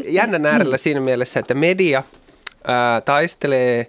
jännän 0.05 0.45
äärellä 0.45 0.77
siinä 0.77 0.99
mielessä, 0.99 1.39
että 1.39 1.53
media 1.53 2.03
ää, 2.67 2.95
äh, 2.95 3.03
taistelee 3.03 3.87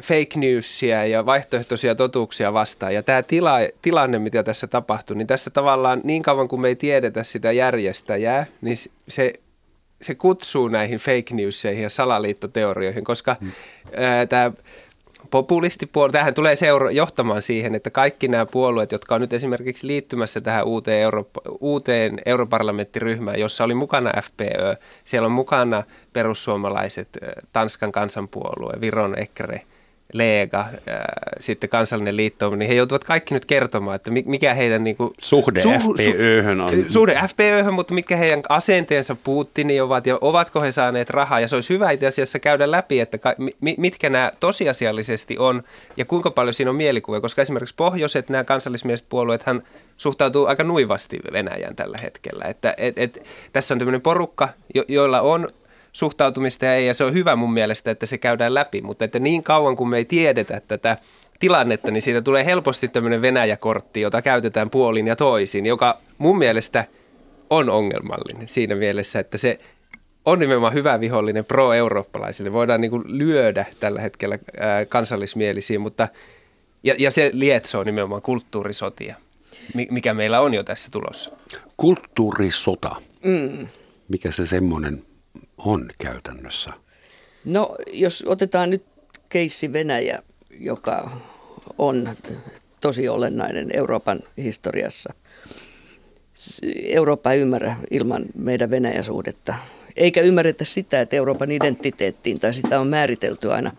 fake 0.00 0.36
newsia 0.36 1.06
ja 1.06 1.26
vaihtoehtoisia 1.26 1.94
totuuksia 1.94 2.52
vastaan. 2.52 2.94
Ja 2.94 3.02
tämä 3.02 3.22
tila, 3.22 3.56
tilanne, 3.82 4.18
mitä 4.18 4.42
tässä 4.42 4.66
tapahtuu, 4.66 5.16
niin 5.16 5.26
tässä 5.26 5.50
tavallaan 5.50 6.00
niin 6.04 6.22
kauan 6.22 6.48
kuin 6.48 6.60
me 6.60 6.68
ei 6.68 6.76
tiedetä 6.76 7.22
sitä 7.22 7.52
järjestäjää, 7.52 8.46
niin 8.60 8.76
se, 9.08 9.32
se 10.02 10.14
kutsuu 10.14 10.68
näihin 10.68 10.98
fake 10.98 11.34
newseihin 11.34 11.82
ja 11.82 11.90
salaliittoteorioihin, 11.90 13.04
koska 13.04 13.36
mm. 13.40 13.52
tämä 14.28 14.52
populistipuolue, 15.30 16.12
tähän 16.12 16.34
tulee 16.34 16.56
seura- 16.56 16.90
johtamaan 16.90 17.42
siihen, 17.42 17.74
että 17.74 17.90
kaikki 17.90 18.28
nämä 18.28 18.46
puolueet, 18.46 18.92
jotka 18.92 19.14
on 19.14 19.20
nyt 19.20 19.32
esimerkiksi 19.32 19.86
liittymässä 19.86 20.40
tähän 20.40 20.64
uuteen, 20.64 21.02
Euro- 21.02 21.30
uuteen 21.60 22.18
europarlamenttiryhmään, 22.26 23.40
jossa 23.40 23.64
oli 23.64 23.74
mukana 23.74 24.10
FPÖ, 24.22 24.76
siellä 25.04 25.26
on 25.26 25.32
mukana 25.32 25.82
perussuomalaiset, 26.12 27.08
Tanskan 27.52 27.92
kansanpuolue, 27.92 28.80
Viron 28.80 29.18
Ekre– 29.18 29.62
Leega, 30.12 30.64
sitten 31.40 31.70
kansallinen 31.70 32.16
liitto, 32.16 32.50
niin 32.50 32.68
he 32.68 32.74
joutuvat 32.74 33.04
kaikki 33.04 33.34
nyt 33.34 33.44
kertomaan, 33.44 33.96
että 33.96 34.10
mikä 34.10 34.54
heidän 34.54 34.84
niin 34.84 34.96
kuin, 34.96 35.12
suhde 35.18 35.60
su, 35.60 35.68
FPÖhön 35.70 36.60
on. 36.60 36.84
Suhde 36.88 37.20
FPÖhön, 37.28 37.74
mutta 37.74 37.94
mitkä 37.94 38.16
heidän 38.16 38.42
asenteensa 38.48 39.16
Putini 39.24 39.80
ovat 39.80 40.06
ja 40.06 40.18
ovatko 40.20 40.60
he 40.60 40.72
saaneet 40.72 41.10
rahaa. 41.10 41.40
Ja 41.40 41.48
se 41.48 41.54
olisi 41.54 41.74
hyvä 41.74 41.90
itse 41.90 42.06
asiassa 42.06 42.38
käydä 42.38 42.70
läpi, 42.70 43.00
että 43.00 43.18
ka, 43.18 43.34
mitkä 43.60 44.10
nämä 44.10 44.32
tosiasiallisesti 44.40 45.36
on 45.38 45.62
ja 45.96 46.04
kuinka 46.04 46.30
paljon 46.30 46.54
siinä 46.54 46.70
on 46.70 46.76
mielikuvia, 46.76 47.20
koska 47.20 47.42
esimerkiksi 47.42 47.74
pohjoiset, 47.74 48.28
nämä 48.28 48.44
kansallismieliset 48.44 49.06
puolueethan 49.08 49.62
suhtautuu 49.96 50.46
aika 50.46 50.64
nuivasti 50.64 51.18
Venäjään 51.32 51.76
tällä 51.76 51.96
hetkellä. 52.02 52.44
Että, 52.44 52.74
et, 52.76 52.98
et, 52.98 53.28
tässä 53.52 53.74
on 53.74 53.78
tämmöinen 53.78 54.00
porukka, 54.00 54.48
jo, 54.74 54.84
joilla 54.88 55.20
on 55.20 55.48
suhtautumista 55.92 56.64
ja 56.64 56.74
ei, 56.74 56.86
ja 56.86 56.94
se 56.94 57.04
on 57.04 57.12
hyvä 57.12 57.36
mun 57.36 57.52
mielestä, 57.52 57.90
että 57.90 58.06
se 58.06 58.18
käydään 58.18 58.54
läpi, 58.54 58.82
mutta 58.82 59.04
että 59.04 59.18
niin 59.18 59.42
kauan 59.42 59.76
kuin 59.76 59.88
me 59.88 59.96
ei 59.96 60.04
tiedetä 60.04 60.60
tätä 60.68 60.96
tilannetta, 61.40 61.90
niin 61.90 62.02
siitä 62.02 62.22
tulee 62.22 62.44
helposti 62.44 62.88
tämmöinen 62.88 63.22
Venäjä-kortti, 63.22 64.00
jota 64.00 64.22
käytetään 64.22 64.70
puolin 64.70 65.06
ja 65.06 65.16
toisin, 65.16 65.66
joka 65.66 65.98
mun 66.18 66.38
mielestä 66.38 66.84
on 67.50 67.70
ongelmallinen 67.70 68.48
siinä 68.48 68.74
mielessä, 68.74 69.20
että 69.20 69.38
se 69.38 69.58
on 70.24 70.38
nimenomaan 70.38 70.74
hyvä 70.74 71.00
vihollinen 71.00 71.44
pro-eurooppalaisille. 71.44 72.52
Voidaan 72.52 72.80
niin 72.80 72.90
kuin 72.90 73.02
lyödä 73.06 73.64
tällä 73.80 74.00
hetkellä 74.00 74.38
ää, 74.60 74.84
kansallismielisiä, 74.84 75.78
mutta 75.78 76.08
ja, 76.82 76.94
ja 76.98 77.10
se 77.10 77.30
lietsoo 77.32 77.84
nimenomaan 77.84 78.22
kulttuurisotia, 78.22 79.14
mikä 79.90 80.14
meillä 80.14 80.40
on 80.40 80.54
jo 80.54 80.64
tässä 80.64 80.88
tulossa. 80.90 81.30
Kulttuurisota. 81.76 82.96
Mm. 83.24 83.66
Mikä 84.08 84.30
se 84.30 84.46
semmoinen 84.46 85.02
on 85.64 85.90
käytännössä? 85.98 86.70
No, 87.44 87.76
jos 87.92 88.24
otetaan 88.26 88.70
nyt 88.70 88.84
keissi 89.30 89.72
Venäjä, 89.72 90.18
joka 90.60 91.10
on 91.78 92.16
tosi 92.80 93.08
olennainen 93.08 93.70
Euroopan 93.74 94.20
historiassa. 94.36 95.14
Eurooppa 96.84 97.32
ei 97.32 97.40
ymmärrä 97.40 97.76
ilman 97.90 98.24
meidän 98.34 98.70
Venäjä-suhdetta. 98.70 99.54
Eikä 99.96 100.20
ymmärretä 100.20 100.64
sitä, 100.64 101.00
että 101.00 101.16
Euroopan 101.16 101.50
identiteettiin 101.50 102.40
tai 102.40 102.54
sitä 102.54 102.80
on 102.80 102.88
määritelty 102.88 103.52
aina 103.52 103.72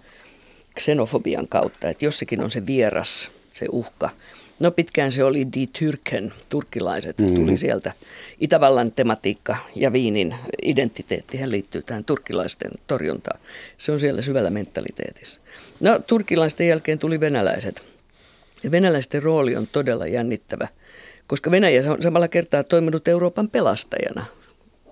xenofobian 0.79 1.47
kautta, 1.47 1.89
että 1.89 2.05
jossakin 2.05 2.41
on 2.41 2.51
se 2.51 2.65
vieras, 2.65 3.31
se 3.53 3.65
uhka– 3.71 4.09
No 4.61 4.71
pitkään 4.71 5.11
se 5.11 5.23
oli 5.23 5.47
Die 5.53 5.65
Türken, 5.79 6.33
turkkilaiset, 6.49 7.17
mm. 7.17 7.35
tuli 7.35 7.57
sieltä. 7.57 7.91
Itävallan 8.39 8.91
tematiikka 8.91 9.57
ja 9.75 9.93
Viinin 9.93 10.35
identiteettihän 10.63 11.51
liittyy 11.51 11.81
tähän 11.81 12.05
turkkilaisten 12.05 12.71
torjuntaan. 12.87 13.39
Se 13.77 13.91
on 13.91 13.99
siellä 13.99 14.21
syvällä 14.21 14.49
mentaliteetissa. 14.49 15.41
No 15.79 15.99
turkkilaisten 15.99 16.67
jälkeen 16.67 16.99
tuli 16.99 17.19
venäläiset. 17.19 17.83
Ja 18.63 18.71
venäläisten 18.71 19.23
rooli 19.23 19.55
on 19.55 19.67
todella 19.71 20.07
jännittävä, 20.07 20.67
koska 21.27 21.51
Venäjä 21.51 21.91
on 21.91 22.01
samalla 22.01 22.27
kertaa 22.27 22.63
toiminut 22.63 23.07
Euroopan 23.07 23.49
pelastajana. 23.49 24.25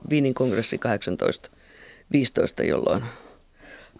Viinin 0.10 0.34
kongressi 0.34 0.78
1815, 0.78 2.64
jolloin 2.64 3.04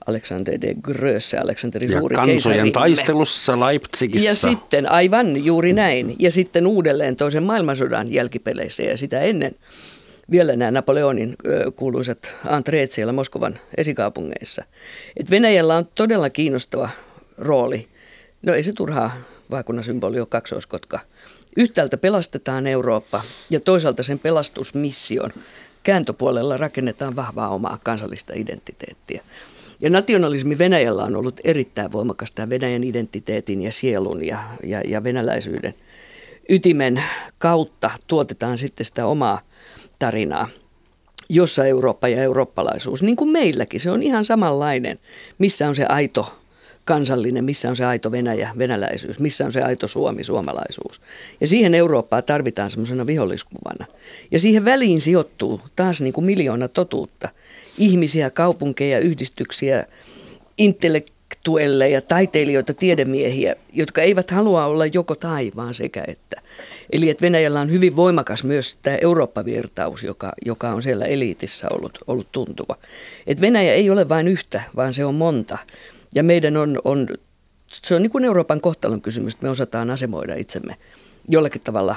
Alexander 0.08 0.62
de 0.62 0.74
Grösse, 0.82 1.38
Aleksanterin 1.38 1.92
ja 1.92 2.00
suuri 2.00 2.16
kansojen 2.16 2.42
keisarimme. 2.42 2.72
taistelussa 2.72 3.60
Leipzigissä. 3.60 4.30
Ja 4.30 4.36
sitten, 4.36 4.92
aivan 4.92 5.46
juuri 5.46 5.74
näin, 5.74 6.16
ja 6.20 6.32
sitten 6.32 6.68
uudelleen 6.68 7.16
toisen 7.16 7.44
maailmansodan 7.44 8.14
jälkipeleissä 8.14 8.84
ja 8.84 8.98
sitä 8.98 9.22
ennen 9.22 9.56
vielä 10.32 10.56
nämä 10.56 10.72
Napoleonin 10.72 11.36
kuuluisat 11.76 12.36
entreet 12.58 12.92
siellä 12.92 13.14
Moskovan 13.14 13.60
esikaupungeissa. 13.78 14.64
Et 15.18 15.32
Venäjällä 15.32 15.76
on 15.76 15.88
todella 15.96 16.30
kiinnostava 16.30 16.90
rooli. 17.38 17.88
No 18.42 18.54
ei 18.54 18.64
se 18.64 18.74
turhaa 18.74 19.18
vaakunasymboli 19.52 20.20
ole 20.20 20.28
kaksoiskotka. 20.30 21.00
Yhtäältä 21.58 21.98
pelastetaan 21.98 22.68
Eurooppa 22.68 23.22
ja 23.50 23.60
toisaalta 23.60 24.04
sen 24.04 24.20
pelastusmission 24.20 25.34
kääntöpuolella 25.84 26.58
rakennetaan 26.58 27.16
vahvaa 27.16 27.50
omaa 27.50 27.78
kansallista 27.84 28.34
identiteettiä. 28.36 29.22
Ja 29.82 29.90
nationalismi 29.90 30.58
Venäjällä 30.58 31.04
on 31.04 31.16
ollut 31.16 31.40
erittäin 31.44 31.92
voimakas 31.92 32.32
tämä 32.32 32.50
Venäjän 32.50 32.84
identiteetin 32.84 33.62
ja 33.62 33.72
sielun 33.72 34.26
ja, 34.26 34.38
ja, 34.64 34.82
ja 34.86 35.04
venäläisyyden 35.04 35.74
ytimen 36.50 37.04
kautta 37.38 37.92
tuotetaan 38.08 38.58
sitten 38.58 38.86
sitä 38.86 39.06
omaa 39.06 39.42
tarinaa, 40.00 40.48
jossa 41.30 41.66
Eurooppa 41.66 42.08
ja 42.08 42.24
eurooppalaisuus, 42.24 43.04
niin 43.04 43.16
kuin 43.16 43.30
meilläkin, 43.30 43.80
se 43.80 43.92
on 43.92 44.04
ihan 44.04 44.26
samanlainen. 44.26 45.00
Missä 45.38 45.68
on 45.68 45.76
se 45.76 45.86
aito 45.86 46.40
kansallinen, 46.86 47.44
missä 47.44 47.70
on 47.70 47.76
se 47.76 47.86
aito 47.86 48.12
Venäjä, 48.12 48.52
venäläisyys, 48.58 49.20
missä 49.20 49.46
on 49.46 49.52
se 49.52 49.62
aito 49.62 49.88
Suomi, 49.88 50.24
suomalaisuus. 50.24 51.02
Ja 51.42 51.48
siihen 51.48 51.76
Eurooppaa 51.76 52.22
tarvitaan 52.22 52.72
semmoisena 52.72 53.06
viholliskuvana. 53.06 53.86
Ja 54.32 54.40
siihen 54.40 54.66
väliin 54.66 55.02
sijoittuu 55.02 55.62
taas 55.76 56.02
niin 56.02 56.14
kuin 56.14 56.26
miljoona 56.26 56.68
totuutta. 56.68 57.30
Ihmisiä, 57.80 58.30
kaupunkeja, 58.30 59.00
yhdistyksiä, 59.00 59.86
intellektuelleja, 60.58 62.02
taiteilijoita, 62.02 62.74
tiedemiehiä, 62.74 63.56
jotka 63.74 64.02
eivät 64.02 64.32
halua 64.32 64.66
olla 64.66 64.86
joko 64.86 65.16
tai, 65.16 65.52
vaan 65.56 65.74
sekä 65.74 66.04
että. 66.08 66.42
Eli 66.92 67.10
että 67.10 67.22
Venäjällä 67.22 67.62
on 67.62 67.72
hyvin 67.72 67.96
voimakas 67.96 68.44
myös 68.44 68.76
tämä 68.76 68.98
Eurooppa-virtaus, 69.02 70.04
joka, 70.04 70.32
joka 70.46 70.70
on 70.70 70.84
siellä 70.84 71.06
eliitissä 71.06 71.68
ollut, 71.72 72.00
ollut 72.08 72.32
tuntuva. 72.32 72.76
Et 73.28 73.42
Venäjä 73.42 73.74
ei 73.74 73.90
ole 73.90 74.10
vain 74.10 74.28
yhtä, 74.28 74.62
vaan 74.76 74.94
se 74.94 75.06
on 75.06 75.16
monta. 75.16 75.58
Ja 76.16 76.24
meidän 76.24 76.58
on, 76.58 76.80
on 76.84 77.08
se 77.74 77.96
on 77.96 78.02
niin 78.02 78.12
kuin 78.12 78.26
Euroopan 78.26 78.62
kohtalon 78.62 79.02
kysymys, 79.02 79.34
että 79.34 79.46
me 79.46 79.50
osataan 79.50 79.90
asemoida 79.90 80.36
itsemme 80.36 80.76
jollakin 81.28 81.62
tavalla 81.62 81.96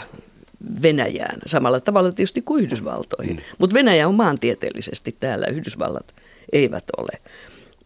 Venäjään, 0.83 1.41
samalla 1.47 1.81
tavalla 1.81 2.13
tietysti 2.13 2.43
kuin 2.43 2.65
Yhdysvaltoihin. 2.65 3.37
Mm. 3.37 3.43
Mutta 3.59 3.75
Venäjä 3.75 4.09
on 4.09 4.15
maantieteellisesti 4.15 5.15
täällä, 5.21 5.47
Yhdysvallat 5.47 6.15
eivät 6.53 6.85
ole. 6.97 7.19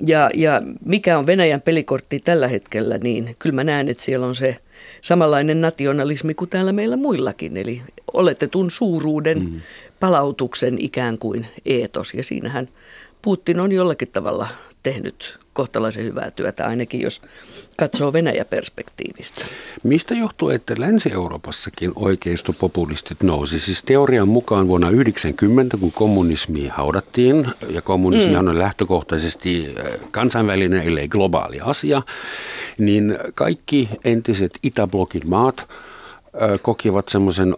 Ja, 0.06 0.30
ja 0.34 0.62
mikä 0.84 1.18
on 1.18 1.26
Venäjän 1.26 1.62
pelikortti 1.62 2.20
tällä 2.20 2.48
hetkellä, 2.48 2.98
niin 2.98 3.36
kyllä 3.38 3.54
mä 3.54 3.64
näen, 3.64 3.88
että 3.88 4.02
siellä 4.02 4.26
on 4.26 4.34
se 4.34 4.56
samanlainen 5.00 5.60
nationalismi 5.60 6.34
kuin 6.34 6.50
täällä 6.50 6.72
meillä 6.72 6.96
muillakin. 6.96 7.56
Eli 7.56 7.82
oletetun 8.12 8.70
suuruuden 8.70 9.38
mm. 9.38 9.60
palautuksen 10.00 10.78
ikään 10.78 11.18
kuin 11.18 11.46
eetos. 11.66 12.14
Ja 12.14 12.24
siinähän 12.24 12.68
Putin 13.22 13.60
on 13.60 13.72
jollakin 13.72 14.08
tavalla 14.08 14.48
tehnyt 14.82 15.38
kohtalaisen 15.56 16.04
hyvää 16.04 16.30
työtä, 16.30 16.66
ainakin 16.66 17.00
jos 17.00 17.20
katsoo 17.76 18.12
Venäjä-perspektiivistä. 18.12 19.44
Mistä 19.82 20.14
johtuu, 20.14 20.48
että 20.48 20.74
Länsi-Euroopassakin 20.78 21.92
oikeistopopulistit 21.94 23.22
nousi? 23.22 23.60
Siis 23.60 23.82
teorian 23.84 24.28
mukaan 24.28 24.68
vuonna 24.68 24.90
90, 24.90 25.76
kun 25.76 25.92
kommunismi 25.92 26.68
haudattiin, 26.68 27.46
ja 27.68 27.82
kommunismi 27.82 28.32
mm. 28.32 28.38
on 28.38 28.58
lähtökohtaisesti 28.58 29.74
äh, 29.78 29.84
kansainvälinen, 30.10 30.82
ellei 30.82 31.08
globaali 31.08 31.60
asia, 31.60 32.02
niin 32.78 33.18
kaikki 33.34 33.88
entiset 34.04 34.58
Itäblokin 34.62 35.22
maat 35.28 35.60
äh, 35.60 35.66
kokivat 36.62 37.08
semmoisen 37.08 37.56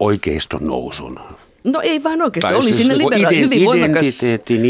oikeiston 0.00 0.66
nousun. 0.66 1.20
No 1.64 1.80
ei 1.80 2.04
vaan 2.04 2.22
oikeasti, 2.22 2.54
oli 2.54 2.64
siis 2.64 2.76
siinä 2.76 2.94
niinku 2.94 3.10
libera- 3.10 3.30
ide- 3.30 3.40
hyvin 3.40 3.64
voimakas, 3.64 4.22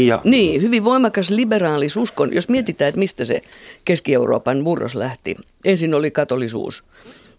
ja... 0.07 0.21
niin, 0.23 0.61
hyvin 0.61 0.83
voimakas 0.83 1.29
liberaalisuuskon. 1.29 2.33
Jos 2.33 2.49
mietitään, 2.49 2.89
että 2.89 2.99
mistä 2.99 3.25
se 3.25 3.41
Keski-Euroopan 3.85 4.59
murros 4.59 4.95
lähti. 4.95 5.35
Ensin 5.65 5.93
oli 5.93 6.11
katolisuus 6.11 6.83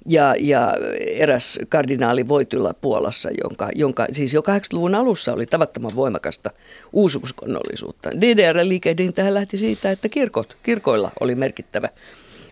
ja, 0.07 0.35
ja 0.41 0.75
eräs 1.07 1.59
kardinaali 1.69 2.29
Voitila 2.29 2.75
Puolassa, 2.75 3.29
jonka, 3.43 3.69
jonka 3.75 4.07
siis 4.13 4.35
jo 4.35 4.41
80-luvun 4.41 4.95
alussa 4.95 5.33
oli 5.33 5.47
tavattoman 5.47 5.97
voimakasta 5.97 6.51
uususkonnollisuutta. 6.93 8.11
DDR-liikehdintähän 8.11 9.35
lähti 9.35 9.57
siitä, 9.57 9.91
että 9.91 10.09
kirkot, 10.09 10.57
kirkoilla 10.63 11.13
oli 11.21 11.35
merkittävä 11.35 11.89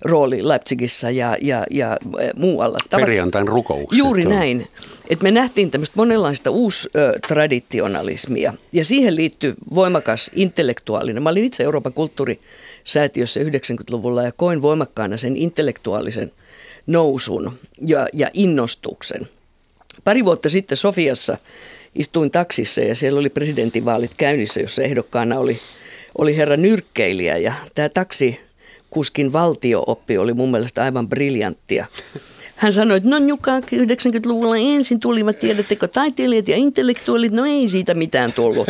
rooli 0.01 0.49
Leipzigissä 0.49 1.11
ja, 1.11 1.37
ja, 1.43 1.65
ja 1.71 1.97
e, 2.21 2.31
muualla. 2.37 2.79
Perjantain 2.91 3.49
rukoukset. 3.49 3.99
Juuri 3.99 4.27
on. 4.27 4.33
näin. 4.33 4.67
Et 5.11 5.23
me 5.23 5.31
nähtiin 5.31 5.71
tämmöistä 5.71 5.95
monenlaista 5.97 6.51
uustraditionalismia 6.51 8.55
ja 8.73 8.85
siihen 8.85 9.17
liittyy 9.17 9.55
voimakas 9.75 10.31
intellektuaalinen. 10.35 11.23
Mä 11.23 11.29
olin 11.29 11.45
itse 11.45 11.63
Euroopan 11.63 11.93
kulttuurisäätiössä 11.93 13.41
90-luvulla 13.41 14.23
ja 14.23 14.33
koin 14.33 14.63
voimakkaana 14.63 15.17
sen 15.17 15.37
intellektuaalisen 15.37 16.33
nousun 16.87 17.53
ja, 17.87 18.09
ja 18.13 18.31
innostuksen. 18.35 19.29
Pari 20.05 20.25
vuotta 20.25 20.51
sitten 20.51 20.79
Sofiassa 20.79 21.39
istuin 21.95 22.31
taksissa 22.31 22.81
ja 22.81 22.95
siellä 22.95 23.21
oli 23.21 23.31
presidentinvaalit 23.31 24.15
käynnissä, 24.17 24.61
jossa 24.61 24.83
ehdokkaana 24.83 25.39
oli, 25.39 25.59
oli 26.19 26.37
herra 26.37 26.57
nyrkkeilijä 26.57 27.37
ja 27.37 27.53
tämä 27.75 27.89
taksi 27.89 28.41
kuskin 28.91 29.33
valtiooppi 29.33 30.19
oli 30.19 30.35
mun 30.35 30.51
mielestä 30.51 30.83
aivan 30.83 31.09
briljanttia. 31.09 31.87
Hän 32.59 32.73
sanoi, 32.73 32.97
että 32.97 33.09
no 33.09 33.19
Juka, 33.19 33.61
90-luvulla 33.61 34.57
ensin 34.57 35.01
tulivat, 35.01 35.39
tiedättekö, 35.39 35.89
taiteilijat 35.89 36.49
ja 36.49 36.57
intellektuaalit, 36.57 37.33
no 37.33 37.45
ei 37.45 37.69
siitä 37.69 37.95
mitään 37.95 38.33
tullut. 38.33 38.69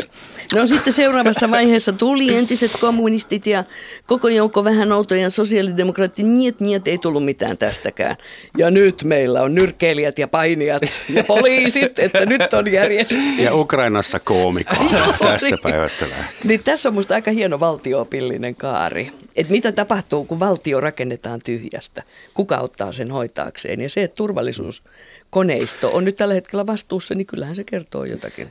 No 0.54 0.66
sitten 0.66 0.92
seuraavassa 0.92 1.50
vaiheessa 1.50 1.92
tuli 1.92 2.34
entiset 2.34 2.70
kommunistit 2.80 3.46
ja 3.46 3.64
koko 4.06 4.28
joukko 4.28 4.64
vähän 4.64 4.92
outoja 4.92 5.30
sosiaalidemokraatti, 5.30 6.22
niet, 6.22 6.60
niet, 6.60 6.88
ei 6.88 6.98
tullut 6.98 7.24
mitään 7.24 7.58
tästäkään. 7.58 8.16
Ja 8.58 8.70
nyt 8.70 9.04
meillä 9.04 9.42
on 9.42 9.54
nyrkeilijät 9.54 10.18
ja 10.18 10.28
painijat 10.28 10.82
ja 11.08 11.24
poliisit, 11.24 11.98
että 11.98 12.26
nyt 12.26 12.52
on 12.52 12.72
järjestys. 12.72 13.38
Ja 13.38 13.54
Ukrainassa 13.54 14.20
koomikko 14.20 14.84
tästä 15.18 15.58
päivästä 15.62 16.04
lähtien. 16.10 16.48
Niin 16.48 16.60
tässä 16.64 16.88
on 16.88 16.94
musta 16.94 17.14
aika 17.14 17.30
hieno 17.30 17.60
valtioopillinen 17.60 18.54
kaari. 18.56 19.12
Että 19.36 19.52
mitä 19.52 19.72
tapahtuu, 19.72 20.24
kun 20.24 20.40
valtio 20.40 20.80
rakennetaan 20.80 21.40
tyhjästä? 21.44 22.02
Kuka 22.34 22.58
ottaa 22.58 22.92
sen 22.92 23.10
hoitaakseen? 23.10 23.77
Ja 23.80 23.90
se, 23.90 24.02
että 24.02 24.14
turvallisuuskoneisto 24.14 25.90
on 25.90 26.04
nyt 26.04 26.16
tällä 26.16 26.34
hetkellä 26.34 26.66
vastuussa, 26.66 27.14
niin 27.14 27.26
kyllähän 27.26 27.56
se 27.56 27.64
kertoo 27.64 28.04
jotakin. 28.04 28.48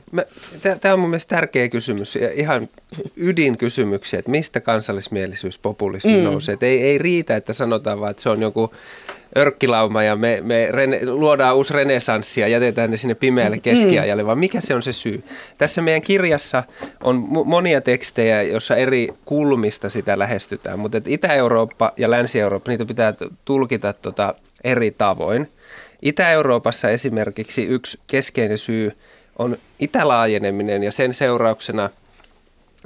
Tämä 0.80 0.94
on 0.94 1.00
mun 1.00 1.10
mielestä 1.10 1.36
tärkeä 1.36 1.68
kysymys 1.68 2.14
ja 2.14 2.30
ihan 2.32 2.68
ydinkysymyksiä, 3.16 4.18
että 4.18 4.30
mistä 4.30 4.60
kansallismielisyys, 4.60 5.58
populismi 5.58 6.16
mm. 6.16 6.22
nousee. 6.24 6.52
Et 6.52 6.62
ei, 6.62 6.82
ei 6.82 6.98
riitä, 6.98 7.36
että 7.36 7.52
sanotaan 7.52 8.00
vaan, 8.00 8.10
että 8.10 8.22
se 8.22 8.28
on 8.28 8.42
joku 8.42 8.72
örkkilauma 9.36 10.02
ja 10.02 10.16
me, 10.16 10.40
me 10.44 10.68
rene, 10.70 11.00
luodaan 11.06 11.56
uusi 11.56 11.74
renesanssi 11.74 12.40
ja 12.40 12.48
jätetään 12.48 12.90
ne 12.90 12.96
sinne 12.96 13.14
pimeälle 13.14 13.56
mm. 13.56 13.62
keskiajalle, 13.62 14.26
vaan 14.26 14.38
mikä 14.38 14.60
se 14.60 14.74
on 14.74 14.82
se 14.82 14.92
syy? 14.92 15.24
Tässä 15.58 15.82
meidän 15.82 16.02
kirjassa 16.02 16.64
on 17.02 17.28
monia 17.44 17.80
tekstejä, 17.80 18.42
joissa 18.42 18.76
eri 18.76 19.08
kulmista 19.24 19.90
sitä 19.90 20.18
lähestytään, 20.18 20.78
mutta 20.78 21.00
Itä-Eurooppa 21.06 21.92
ja 21.96 22.10
Länsi-Eurooppa, 22.10 22.70
niitä 22.70 22.84
pitää 22.84 23.14
tulkita 23.44 23.92
tota 23.92 24.34
eri 24.64 24.90
tavoin. 24.90 25.50
Itä-Euroopassa 26.02 26.90
esimerkiksi 26.90 27.64
yksi 27.64 28.00
keskeinen 28.06 28.58
syy 28.58 28.96
on 29.38 29.56
itälaajeneminen 29.78 30.82
ja 30.84 30.92
sen 30.92 31.14
seurauksena 31.14 31.90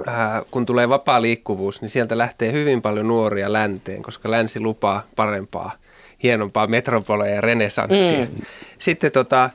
ää, 0.07 0.41
kun 0.51 0.65
tulee 0.65 0.89
vapaa 0.89 1.21
liikkuvuus, 1.21 1.81
niin 1.81 1.89
sieltä 1.89 2.17
lähtee 2.17 2.51
hyvin 2.51 2.81
paljon 2.81 3.07
nuoria 3.07 3.53
länteen, 3.53 4.03
koska 4.03 4.31
länsi 4.31 4.59
lupaa 4.59 5.03
parempaa 5.15 5.71
hienompaa 6.23 6.67
metropoleja 6.67 7.35
ja 7.35 7.41
renesanssia. 7.41 8.25
Mm. 8.25 8.41
Sitten 8.79 9.11
tota, 9.11 9.49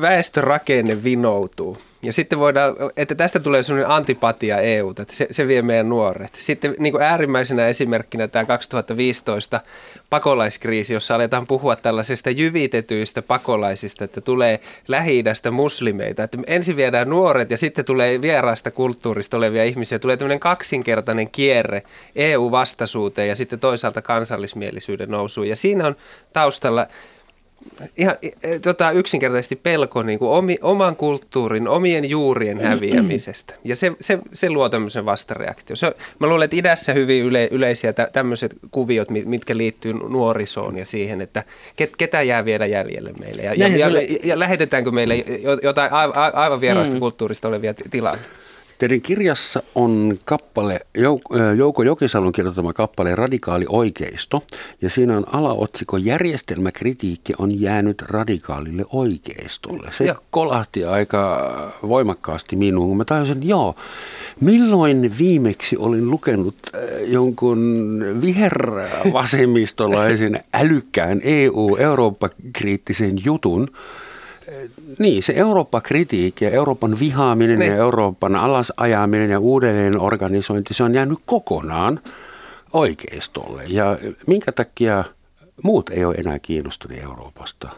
väestörakenne 0.00 1.04
vinoutuu. 1.04 1.78
Ja 2.02 2.12
sitten 2.12 2.38
voidaan, 2.38 2.74
että 2.96 3.14
tästä 3.14 3.40
tulee 3.40 3.62
sellainen 3.62 3.90
antipatia 3.90 4.58
EU, 4.58 4.90
että 4.90 5.04
se, 5.10 5.26
se 5.30 5.48
vie 5.48 5.62
meidän 5.62 5.88
nuoret. 5.88 6.34
Sitten 6.38 6.74
niin 6.78 6.92
kuin 6.92 7.02
äärimmäisenä 7.02 7.66
esimerkkinä 7.66 8.28
tämä 8.28 8.44
2015 8.44 9.60
pakolaiskriisi, 10.10 10.94
jossa 10.94 11.14
aletaan 11.14 11.46
puhua 11.46 11.76
tällaisista 11.76 12.30
jyvitetyistä 12.30 13.22
pakolaisista, 13.22 14.04
että 14.04 14.20
tulee 14.20 14.60
lähi 14.88 15.24
muslimeita. 15.50 16.22
Että 16.22 16.38
ensin 16.46 16.76
viedään 16.76 17.10
nuoret 17.10 17.50
ja 17.50 17.56
sitten 17.56 17.84
tulee 17.84 18.22
vieraasta 18.22 18.70
kulttuurista 18.70 19.36
olevia 19.36 19.64
ihmisiä. 19.64 19.98
Tulee 19.98 20.16
tämmöinen 20.16 20.40
kaksinkertainen 20.40 21.30
kierre 21.30 21.82
EU-vastaisuuteen 22.16 23.28
ja 23.28 23.36
sitten 23.36 23.60
toisaalta 23.60 24.02
kansallismielisyyden 24.02 25.10
nousuun. 25.10 25.48
Ja 25.48 25.56
siinä 25.56 25.86
on 25.86 25.96
taustalla 26.32 26.86
ihan 27.96 28.16
tota, 28.62 28.90
yksinkertaisesti 28.90 29.56
pelko 29.56 30.02
niin 30.02 30.18
kuin 30.18 30.30
omi, 30.30 30.58
oman 30.62 30.96
kulttuurin, 30.96 31.68
omien 31.68 32.10
juurien 32.10 32.60
häviämisestä. 32.60 33.54
Ja 33.64 33.76
se, 33.76 33.92
se, 34.00 34.18
se 34.32 34.50
luo 34.50 34.68
tämmöisen 34.68 35.04
vastareaktio. 35.04 35.76
Se, 35.76 35.92
mä 36.18 36.26
luulen, 36.26 36.44
että 36.44 36.56
idässä 36.56 36.92
hyvin 36.92 37.22
yle, 37.22 37.48
yleisiä 37.50 37.92
tä, 37.92 38.08
tämmöiset 38.12 38.54
kuviot, 38.70 39.08
mitkä 39.10 39.56
liittyy 39.56 39.92
nuorisoon 39.92 40.78
ja 40.78 40.84
siihen, 40.84 41.20
että 41.20 41.44
ket, 41.76 41.96
ketä 41.98 42.22
jää 42.22 42.44
vielä 42.44 42.66
jäljelle 42.66 43.12
meille. 43.20 43.42
Ja, 43.42 43.54
ja, 43.54 43.68
ja, 43.68 43.88
ja, 43.88 44.18
ja 44.24 44.38
lähetetäänkö 44.38 44.90
meille 44.90 45.24
jotain 45.62 45.92
aivan 46.32 46.60
vieraasta 46.60 46.94
mm. 46.94 47.00
kulttuurista 47.00 47.48
olevia 47.48 47.74
tilaa. 47.74 48.16
Teidän 48.80 49.00
kirjassa 49.00 49.62
on 49.74 50.18
kappale, 50.24 50.80
Jouko 51.56 51.82
Jokisalon 51.82 52.32
kirjoittama 52.32 52.72
kappale 52.72 53.14
Radikaali 53.14 53.66
oikeisto, 53.68 54.42
ja 54.82 54.90
siinä 54.90 55.16
on 55.16 55.34
alaotsikko 55.34 55.96
Järjestelmäkritiikki 55.96 57.32
on 57.38 57.60
jäänyt 57.60 58.02
radikaalille 58.02 58.84
oikeistolle. 58.92 59.92
Se 59.92 60.04
ja. 60.04 60.14
kolahti 60.30 60.84
aika 60.84 61.52
voimakkaasti 61.88 62.56
minuun, 62.56 62.88
kun 62.88 62.96
mä 62.96 63.04
tajusin, 63.04 63.48
joo, 63.48 63.74
milloin 64.40 65.12
viimeksi 65.18 65.76
olin 65.76 66.10
lukenut 66.10 66.56
jonkun 67.06 67.60
vihervasemmistolaisen 68.20 70.40
älykkään 70.54 71.20
EU-Eurooppa-kriittisen 71.24 73.24
jutun, 73.24 73.66
niin, 74.98 75.22
se 75.22 75.32
Eurooppa-kritiikki 75.36 76.44
ja 76.44 76.50
Euroopan 76.50 76.98
vihaaminen 77.00 77.58
niin. 77.58 77.72
ja 77.72 77.76
Euroopan 77.76 78.36
alasajaminen 78.36 79.30
ja 79.30 79.40
uudelleen 79.40 80.00
organisointi, 80.00 80.74
se 80.74 80.82
on 80.82 80.94
jäänyt 80.94 81.18
kokonaan 81.26 82.00
oikeistolle. 82.72 83.64
Ja 83.66 83.98
minkä 84.26 84.52
takia 84.52 85.04
muut 85.62 85.90
ei 85.90 86.04
ole 86.04 86.14
enää 86.14 86.38
kiinnostuneet 86.38 87.02
Euroopasta? 87.02 87.68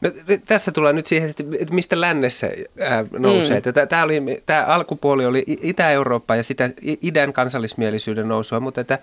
No, 0.00 0.10
tässä 0.46 0.72
tulee 0.72 0.92
nyt 0.92 1.06
siihen, 1.06 1.28
että 1.28 1.74
mistä 1.74 2.00
lännessä 2.00 2.50
ää, 2.80 3.04
nousee. 3.18 3.62
Mm. 3.66 3.88
Tämä, 3.88 4.02
oli, 4.02 4.42
tämä 4.46 4.64
alkupuoli 4.64 5.26
oli 5.26 5.44
Itä-Eurooppa 5.46 6.36
ja 6.36 6.42
sitä 6.42 6.70
idän 7.02 7.32
kansallismielisyyden 7.32 8.28
nousua, 8.28 8.60
mutta 8.60 8.80
että, 8.80 8.98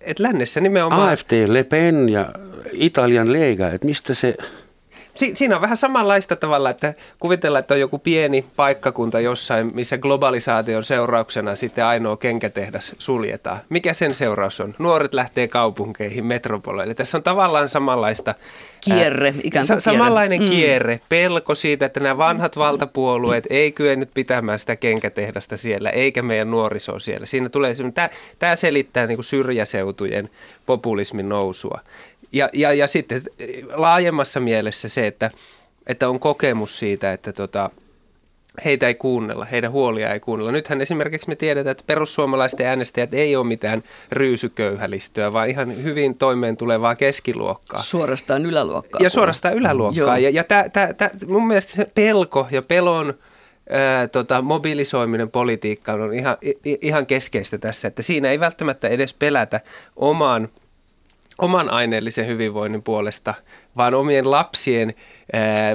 että 0.00 0.22
lännessä 0.22 0.60
nimenomaan... 0.60 1.12
AFT, 1.12 1.32
Le 1.46 1.64
Pen 1.64 2.08
ja 2.08 2.28
Italian 2.72 3.32
Lega, 3.32 3.68
että 3.68 3.86
mistä 3.86 4.14
se 4.14 4.36
si- 5.14 5.32
siinä 5.34 5.56
on 5.56 5.62
vähän 5.62 5.76
samanlaista 5.76 6.36
tavalla, 6.36 6.70
että 6.70 6.94
kuvitellaan, 7.18 7.60
että 7.60 7.74
on 7.74 7.80
joku 7.80 7.98
pieni 7.98 8.44
paikkakunta 8.56 9.20
jossain, 9.20 9.70
missä 9.74 9.98
globalisaation 9.98 10.84
seurauksena 10.84 11.54
sitten 11.56 11.84
ainoa 11.84 12.16
kenkätehdas 12.16 12.94
suljetaan. 12.98 13.58
Mikä 13.68 13.94
sen 13.94 14.14
seuraus 14.14 14.60
on? 14.60 14.74
Nuoret 14.78 15.14
lähtee 15.14 15.48
kaupunkeihin, 15.48 16.26
metropoleille. 16.26 16.94
Tässä 16.94 17.16
on 17.18 17.22
tavallaan 17.22 17.68
samanlaista 17.68 18.34
kierre, 18.80 19.34
ikään 19.42 19.66
kuin 19.66 19.80
sa- 19.80 19.92
Samanlainen 19.92 20.38
kierre. 20.38 20.54
Mm. 20.54 20.60
kierre, 20.62 21.00
pelko 21.08 21.54
siitä, 21.54 21.86
että 21.86 22.00
nämä 22.00 22.18
vanhat 22.18 22.56
valtapuolueet 22.56 23.44
ei 23.50 23.72
kyennyt 23.72 24.10
pitämään 24.14 24.58
sitä 24.58 24.76
kenkätehdasta 24.76 25.56
siellä, 25.56 25.90
eikä 25.90 26.22
meidän 26.22 26.50
nuoriso 26.50 26.98
siellä. 26.98 27.26
Siinä 27.26 27.48
tulee 27.48 27.74
tämä, 27.94 28.08
tämä 28.38 28.56
selittää 28.56 29.06
niin 29.06 29.16
kuin 29.16 29.24
syrjäseutujen 29.24 30.30
populismin 30.66 31.28
nousua. 31.28 31.80
Ja, 32.32 32.48
ja, 32.52 32.72
ja 32.72 32.86
sitten 32.86 33.22
laajemmassa 33.74 34.40
mielessä 34.40 34.88
se, 34.88 35.06
että, 35.06 35.30
että 35.86 36.08
on 36.08 36.20
kokemus 36.20 36.78
siitä, 36.78 37.12
että 37.12 37.32
tota, 37.32 37.70
heitä 38.64 38.86
ei 38.86 38.94
kuunnella, 38.94 39.44
heidän 39.44 39.72
huolia 39.72 40.12
ei 40.12 40.20
kuunnella. 40.20 40.52
Nythän 40.52 40.80
esimerkiksi 40.80 41.28
me 41.28 41.36
tiedetään, 41.36 41.72
että 41.72 41.84
perussuomalaisten 41.86 42.66
äänestäjät 42.66 43.14
ei 43.14 43.36
ole 43.36 43.46
mitään 43.46 43.82
ryysyköyhälistöä, 44.12 45.32
vaan 45.32 45.50
ihan 45.50 45.82
hyvin 45.82 46.18
toimeen 46.18 46.56
tulevaa 46.56 46.94
keskiluokkaa. 46.94 47.82
Suorastaan 47.82 48.46
yläluokkaa. 48.46 49.00
Ja 49.02 49.10
suorastaan 49.10 49.54
yläluokkaa. 49.54 50.04
Joo. 50.04 50.16
Ja, 50.16 50.30
ja 50.30 50.44
tää, 50.44 50.68
tää, 50.68 50.92
tää, 50.92 51.10
mun 51.26 51.46
mielestä 51.46 51.72
se 51.72 51.90
pelko 51.94 52.48
ja 52.50 52.62
pelon 52.68 53.14
ää, 53.70 54.08
tota, 54.08 54.42
mobilisoiminen 54.42 55.30
politiikkaan 55.30 56.00
on 56.00 56.14
ihan, 56.14 56.36
ihan 56.64 57.06
keskeistä 57.06 57.58
tässä, 57.58 57.88
että 57.88 58.02
siinä 58.02 58.30
ei 58.30 58.40
välttämättä 58.40 58.88
edes 58.88 59.14
pelätä 59.14 59.60
oman– 59.96 60.48
oman 61.42 61.70
aineellisen 61.70 62.26
hyvinvoinnin 62.26 62.82
puolesta, 62.82 63.34
vaan 63.76 63.94
omien 63.94 64.30
lapsien 64.30 64.94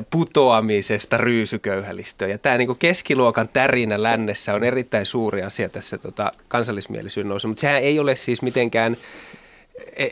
putoamisesta 0.09 1.17
ryysyköyhälistöön. 1.17 2.31
Ja 2.31 2.37
tämä 2.37 2.57
niin 2.57 2.77
keskiluokan 2.79 3.47
tärinä 3.47 4.03
lännessä 4.03 4.53
on 4.53 4.63
erittäin 4.63 5.05
suuri 5.05 5.43
asia 5.43 5.69
tässä 5.69 5.97
tota, 5.97 6.31
kansallismielisyyden 6.47 7.29
nousu, 7.29 7.47
mutta 7.47 7.61
sehän 7.61 7.81
ei 7.81 7.99
ole 7.99 8.15
siis 8.15 8.41
mitenkään 8.41 8.97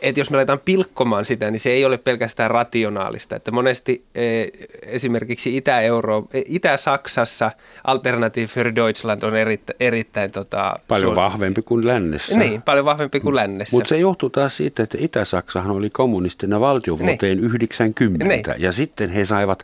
että 0.02 0.20
jos 0.20 0.30
me 0.30 0.36
aletaan 0.36 0.60
pilkkomaan 0.64 1.24
sitä, 1.24 1.50
niin 1.50 1.60
se 1.60 1.70
ei 1.70 1.84
ole 1.84 1.98
pelkästään 1.98 2.50
rationaalista. 2.50 3.36
Että 3.36 3.50
monesti 3.50 4.04
e, 4.14 4.44
esimerkiksi 4.82 5.56
Itä-Euro, 5.56 6.26
e, 6.32 6.42
Itä-Saksassa 6.44 7.50
Alternative 7.84 8.46
für 8.46 8.74
Deutschland 8.74 9.22
on 9.22 9.36
erittäin... 9.36 9.76
erittäin 9.80 10.30
tota, 10.30 10.74
paljon 10.88 11.06
suor... 11.06 11.16
vahvempi 11.16 11.62
kuin 11.62 11.86
lännessä. 11.86 12.38
Niin, 12.38 12.62
paljon 12.62 12.84
vahvempi 12.84 13.20
kuin 13.20 13.36
lännessä. 13.36 13.76
Mutta 13.76 13.88
se 13.88 13.98
johtuu 13.98 14.30
taas 14.30 14.56
siitä, 14.56 14.82
että 14.82 14.98
Itä-Saksahan 15.00 15.70
oli 15.70 15.90
kommunistinen 15.90 16.60
valtio 16.60 16.98
vuoteen 16.98 17.38
niin. 17.38 17.44
90 17.44 18.24
niin. 18.24 18.44
ja 18.58 18.72
sitten 18.72 19.10
he 19.10 19.24
saivat 19.24 19.62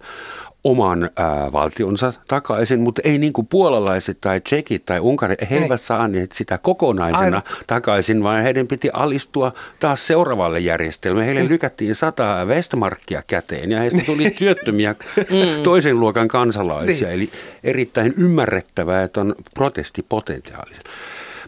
oman 0.65 1.11
ää, 1.17 1.53
valtionsa 1.53 2.13
takaisin, 2.29 2.81
mutta 2.81 3.03
ei 3.05 3.19
niin 3.19 3.33
kuin 3.33 3.47
puolalaiset 3.47 4.19
tai 4.21 4.41
tsekit 4.41 4.85
tai 4.85 5.01
unkarit, 5.01 5.51
he 5.51 5.59
eivät 5.59 5.81
saaneet 5.81 6.33
sitä 6.33 6.59
kokonaisena 6.59 7.25
Aivan. 7.25 7.65
takaisin, 7.67 8.23
vaan 8.23 8.43
heidän 8.43 8.67
piti 8.67 8.91
alistua 8.93 9.53
taas 9.81 10.07
seuraavalle 10.07 10.61
järjestelmälle. 10.61 11.27
Heille 11.27 11.49
lykättiin 11.49 11.95
sata 11.95 12.45
Westmarkkia 12.45 13.23
käteen 13.27 13.71
ja 13.71 13.79
heistä 13.79 14.03
tuli 14.07 14.31
työttömiä 14.39 14.95
mm. 15.17 15.63
toisen 15.63 16.01
luokan 16.01 16.29
kansalaisia, 16.29 17.09
niin. 17.09 17.15
eli 17.15 17.31
erittäin 17.65 18.15
ymmärrettävää, 18.19 19.03
että 19.03 19.21
on 19.21 19.35
protestipotentiaalisia. 19.55 20.83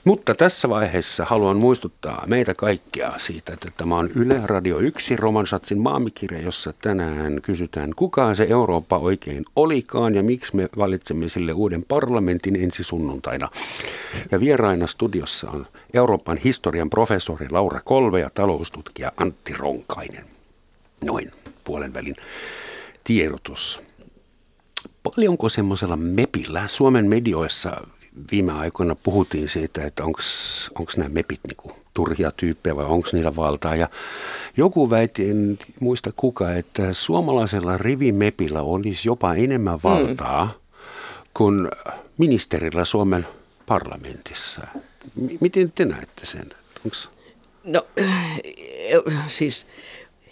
Mutta 0.04 0.34
tässä 0.34 0.68
vaiheessa 0.68 1.24
haluan 1.24 1.56
muistuttaa 1.56 2.24
meitä 2.26 2.54
kaikkia 2.54 3.12
siitä, 3.18 3.52
että 3.52 3.70
tämä 3.76 3.96
on 3.96 4.10
Yle 4.14 4.40
Radio 4.44 4.78
1 4.78 5.16
Romansatsin 5.16 5.78
maamikirja, 5.78 6.40
jossa 6.40 6.72
tänään 6.82 7.42
kysytään, 7.42 7.90
kuka 7.96 8.34
se 8.34 8.46
Eurooppa 8.50 8.98
oikein 8.98 9.44
olikaan 9.56 10.14
ja 10.14 10.22
miksi 10.22 10.56
me 10.56 10.68
valitsemme 10.78 11.28
sille 11.28 11.52
uuden 11.52 11.84
parlamentin 11.88 12.56
ensi 12.56 12.84
sunnuntaina. 12.84 13.48
Ja 14.30 14.40
vieraina 14.40 14.86
studiossa 14.86 15.50
on 15.50 15.66
Euroopan 15.94 16.36
historian 16.36 16.90
professori 16.90 17.46
Laura 17.50 17.80
Kolve 17.84 18.20
ja 18.20 18.30
taloustutkija 18.34 19.12
Antti 19.16 19.52
Ronkainen. 19.52 20.24
Noin 21.04 21.30
puolen 21.64 21.94
välin 21.94 22.16
tiedotus. 23.04 23.82
Paljonko 25.02 25.48
semmoisella 25.48 25.96
MEPillä 25.96 26.68
Suomen 26.68 27.08
medioissa 27.08 27.86
viime 28.32 28.52
aikoina 28.52 28.94
puhuttiin 28.94 29.48
siitä, 29.48 29.84
että 29.84 30.04
onko 30.04 30.92
nämä 30.96 31.08
MEPit 31.08 31.40
niinku 31.46 31.72
turhia 31.94 32.30
tyyppejä 32.36 32.76
vai 32.76 32.84
onko 32.84 33.08
niillä 33.12 33.36
valtaa. 33.36 33.76
Ja 33.76 33.88
joku 34.56 34.90
väitti, 34.90 35.30
en 35.30 35.58
muista 35.80 36.12
kuka, 36.16 36.52
että 36.52 36.92
suomalaisella 36.92 37.78
rivimepillä 37.78 38.62
olisi 38.62 39.08
jopa 39.08 39.34
enemmän 39.34 39.78
valtaa 39.84 40.44
mm. 40.44 40.50
kuin 41.34 41.68
ministerillä 42.18 42.84
Suomen 42.84 43.26
parlamentissa. 43.66 44.60
M- 45.14 45.36
miten 45.40 45.72
te 45.74 45.84
näette 45.84 46.26
sen? 46.26 46.50
Onks... 46.84 47.10
No 47.64 47.86
siis 49.26 49.66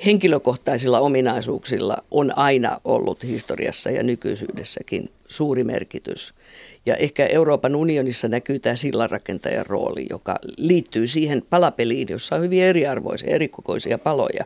henkilökohtaisilla 0.07 1.01
ominaisuuksilla 1.01 1.97
on 2.11 2.39
aina 2.39 2.81
ollut 2.85 3.23
historiassa 3.23 3.91
ja 3.91 4.03
nykyisyydessäkin 4.03 5.11
suuri 5.29 5.65
merkitys. 5.65 6.35
Ja 6.87 6.97
ehkä 6.97 7.27
Euroopan 7.27 7.77
unionissa 7.77 8.29
näkyy 8.29 8.59
tämä 8.59 8.77
sillanrakentajan 8.77 9.67
rooli, 9.67 10.07
joka 10.11 10.39
liittyy 10.57 11.07
siihen 11.07 11.43
palapeliin, 11.51 12.09
jossa 12.11 12.37
on 12.37 12.43
hyvin 12.43 12.63
eriarvoisia, 12.63 13.31
erikokoisia 13.31 13.99
paloja. 13.99 14.45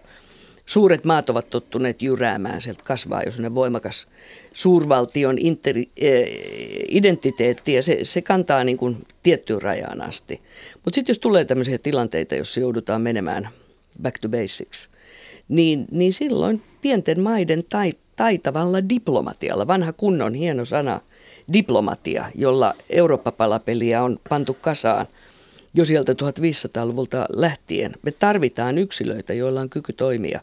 Suuret 0.66 1.04
maat 1.04 1.30
ovat 1.30 1.50
tottuneet 1.50 2.02
jyräämään, 2.02 2.62
sieltä 2.62 2.84
kasvaa 2.84 3.22
jo 3.22 3.30
sellainen 3.30 3.54
voimakas 3.54 4.06
suurvaltion 4.52 5.38
interi, 5.38 5.88
eh, 5.96 6.28
identiteetti 6.88 7.72
ja 7.72 7.82
se, 7.82 7.98
se 8.02 8.22
kantaa 8.22 8.64
niin 8.64 8.76
kuin 8.76 8.96
tiettyyn 9.22 9.62
rajaan 9.62 10.02
asti. 10.02 10.40
Mutta 10.84 10.94
sitten 10.94 11.10
jos 11.10 11.18
tulee 11.18 11.44
tämmöisiä 11.44 11.78
tilanteita, 11.78 12.34
joissa 12.34 12.60
joudutaan 12.60 13.02
menemään 13.02 13.48
back 14.02 14.18
to 14.20 14.28
basics, 14.28 14.90
niin, 15.48 15.86
niin 15.90 16.12
silloin 16.12 16.62
pienten 16.80 17.20
maiden 17.20 17.64
tait, 17.68 17.98
taitavalla 18.16 18.88
diplomatialla, 18.88 19.66
vanha 19.66 19.92
kunnon 19.92 20.34
hieno 20.34 20.64
sana, 20.64 21.00
diplomatia, 21.52 22.24
jolla 22.34 22.74
Eurooppa-palapeliä 22.90 24.02
on 24.02 24.20
pantu 24.28 24.56
kasaan 24.60 25.06
jo 25.74 25.84
sieltä 25.84 26.12
1500-luvulta 26.12 27.26
lähtien. 27.28 27.92
Me 28.02 28.12
tarvitaan 28.12 28.78
yksilöitä, 28.78 29.34
joilla 29.34 29.60
on 29.60 29.70
kyky 29.70 29.92
toimia 29.92 30.40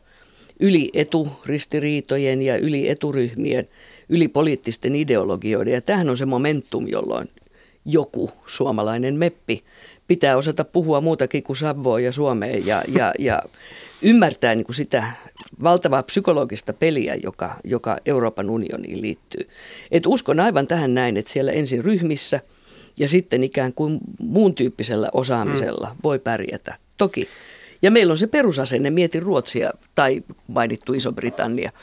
yli 0.60 0.89
eturistiriitojen 0.93 2.41
ja 2.41 2.58
yli 2.58 2.89
eturyhmien, 2.89 3.68
yli 4.10 4.28
poliittisten 4.28 4.95
ideologioiden. 4.95 5.74
Ja 5.74 5.82
tämähän 5.82 6.10
on 6.10 6.18
se 6.18 6.26
momentum, 6.26 6.88
jolloin, 6.88 7.30
joku 7.86 8.32
suomalainen 8.45 9.16
meppi 9.16 9.64
pitää 10.08 10.38
osata 10.38 10.64
puhua 10.64 11.01
muutakin 11.01 11.43
kuin 11.43 11.58
Savoa 11.58 11.99
ja 11.99 12.12
Suomeen 12.12 12.66
ja, 12.66 12.84
ja, 12.88 13.14
ja 13.20 13.41
ymmärtää 14.01 14.56
niin 14.56 14.66
kuin 14.66 14.76
sitä 14.76 15.04
valtavaa 15.64 16.03
psykologista 16.03 16.74
peliä, 16.74 17.16
joka, 17.24 17.55
joka 17.64 17.97
Euroopan 18.05 18.49
unioniin 18.49 19.01
liittyy. 19.01 19.49
Et 19.91 20.07
uskon 20.07 20.39
aivan 20.39 20.68
tähän 20.68 20.93
näin, 20.93 21.18
että 21.18 21.32
siellä 21.32 21.51
ensin 21.51 21.84
ryhmissä 21.84 22.39
ja 22.97 23.09
sitten 23.09 23.43
ikään 23.43 23.74
kuin 23.74 23.99
muun 24.20 24.55
tyyppisellä 24.55 25.09
osaamisella 25.14 25.88
mm. 25.89 25.97
voi 26.03 26.20
pärjätä. 26.20 26.76
Toki. 26.97 27.28
Ja 27.82 27.91
meillä 27.91 28.11
on 28.11 28.18
se 28.18 28.28
perusasenne, 28.28 28.89
mieti 28.89 29.20
Ruotsia 29.20 29.72
tai 29.95 30.24
mainittu 30.47 30.93
Iso-Britannia– 30.93 31.72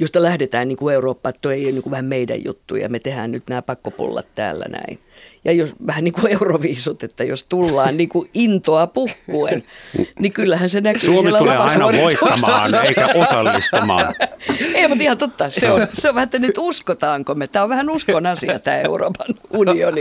josta 0.00 0.22
lähdetään 0.22 0.68
niin 0.68 0.76
kuin 0.76 0.94
Eurooppa, 0.94 1.28
että 1.28 1.52
ei 1.52 1.64
ole 1.64 1.72
niin 1.72 1.82
kuin 1.82 1.90
vähän 1.90 2.04
meidän 2.04 2.44
juttu 2.44 2.76
ja 2.76 2.88
me 2.88 2.98
tehdään 2.98 3.32
nyt 3.32 3.42
nämä 3.48 3.62
pakkopullat 3.62 4.26
täällä 4.34 4.64
näin. 4.68 4.98
Ja 5.44 5.52
jos 5.52 5.74
vähän 5.86 6.04
niin 6.04 6.12
kuin 6.12 6.32
euroviisut, 6.32 7.02
että 7.02 7.24
jos 7.24 7.44
tullaan 7.44 7.96
niin 7.96 8.08
kuin 8.08 8.30
intoa 8.34 8.86
puhkuen, 8.86 9.64
niin 10.20 10.32
kyllähän 10.32 10.68
se 10.68 10.80
näkyy 10.80 11.02
Suomi 11.02 11.32
tulee 11.32 11.56
aina 11.56 11.84
voittamaan 11.84 12.86
eikä 12.86 13.08
osallistumaan. 13.14 14.14
ei, 14.74 14.88
mutta 14.88 15.04
ihan 15.04 15.18
totta. 15.18 15.50
Se 15.50 15.70
on, 15.70 15.86
se 15.92 16.08
on 16.08 16.14
vähän, 16.14 16.26
että 16.26 16.38
nyt 16.38 16.58
uskotaanko 16.58 17.34
me. 17.34 17.46
Tämä 17.46 17.62
on 17.62 17.68
vähän 17.68 17.90
uskon 17.90 18.26
asia 18.26 18.58
tämä 18.58 18.78
Euroopan 18.78 19.34
unioni. 19.50 20.00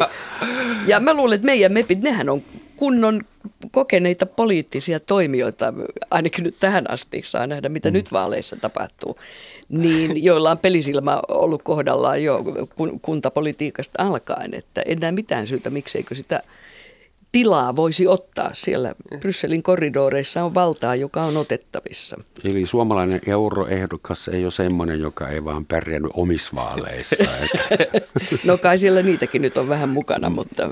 Ja 0.86 1.00
mä 1.00 1.14
luulen, 1.14 1.36
että 1.36 1.46
meidän 1.46 1.72
mepit, 1.72 2.02
nehän 2.02 2.30
on 2.30 2.42
kunnon 2.80 3.22
kokeneita 3.72 4.26
poliittisia 4.26 5.00
toimijoita, 5.00 5.74
ainakin 6.12 6.44
nyt 6.44 6.56
tähän 6.60 6.92
asti, 6.92 7.22
saa 7.26 7.48
nähdä 7.48 7.70
mitä 7.70 7.90
mm. 7.90 7.94
nyt 7.94 8.12
vaaleissa 8.12 8.56
tapahtuu, 8.56 9.20
niin 9.70 10.24
joilla 10.28 10.52
on 10.52 10.58
pelisilmä 10.58 11.22
ollut 11.28 11.62
kohdallaan 11.62 12.24
jo 12.24 12.44
kuntapolitiikasta 13.02 14.04
alkaen, 14.04 14.54
että 14.54 14.82
en 14.86 14.98
näe 14.98 15.12
mitään 15.12 15.48
syytä, 15.48 15.70
mikseikö 15.70 16.16
sitä 16.16 16.44
tilaa 17.32 17.76
voisi 17.76 18.08
ottaa. 18.08 18.52
Siellä 18.54 18.96
Brysselin 19.20 19.64
korridoreissa 19.64 20.44
on 20.44 20.54
valtaa, 20.54 20.96
joka 20.96 21.24
on 21.24 21.38
otettavissa. 21.38 22.18
Eli 22.44 22.66
suomalainen 22.66 23.22
euroehdokas 23.28 24.28
ei 24.28 24.44
ole 24.44 24.52
semmoinen, 24.52 25.00
joka 25.00 25.28
ei 25.28 25.46
vaan 25.46 25.66
pärjännyt 25.66 26.12
omissa 26.14 26.56
vaaleissa. 26.56 27.24
no 28.46 28.58
kai 28.58 28.80
siellä 28.80 29.02
niitäkin 29.02 29.42
nyt 29.42 29.58
on 29.58 29.70
vähän 29.70 29.90
mukana, 29.90 30.30
mutta... 30.30 30.70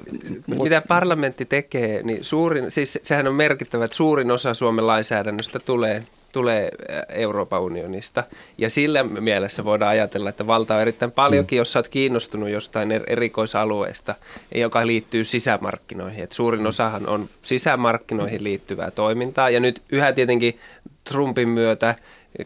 Mitä 0.47 0.81
parlamentti 0.87 1.45
tekee, 1.45 2.03
niin 2.03 2.23
suurin, 2.23 2.71
siis 2.71 2.99
sehän 3.03 3.27
on 3.27 3.35
merkittävä, 3.35 3.85
että 3.85 3.97
suurin 3.97 4.31
osa 4.31 4.53
Suomen 4.53 4.87
lainsäädännöstä 4.87 5.59
tulee 5.59 6.03
tulee 6.31 6.69
Euroopan 7.09 7.61
unionista. 7.61 8.23
Ja 8.57 8.69
sillä 8.69 9.03
mielessä 9.03 9.63
voidaan 9.63 9.91
ajatella, 9.91 10.29
että 10.29 10.47
valta 10.47 10.75
on 10.75 10.81
erittäin 10.81 11.11
paljonkin, 11.11 11.57
mm. 11.57 11.59
jos 11.59 11.75
olet 11.75 11.87
kiinnostunut 11.87 12.49
jostain 12.49 12.91
er-, 12.91 13.03
erikoisalueesta, 13.07 14.15
joka 14.55 14.87
liittyy 14.87 15.23
sisämarkkinoihin. 15.23 16.23
Et 16.23 16.31
suurin 16.31 16.67
osahan 16.67 17.07
on 17.07 17.29
sisämarkkinoihin 17.41 18.43
liittyvää 18.43 18.91
toimintaa. 18.91 19.49
Ja 19.49 19.59
nyt 19.59 19.81
yhä 19.89 20.13
tietenkin 20.13 20.59
Trumpin 21.03 21.49
myötä 21.49 21.95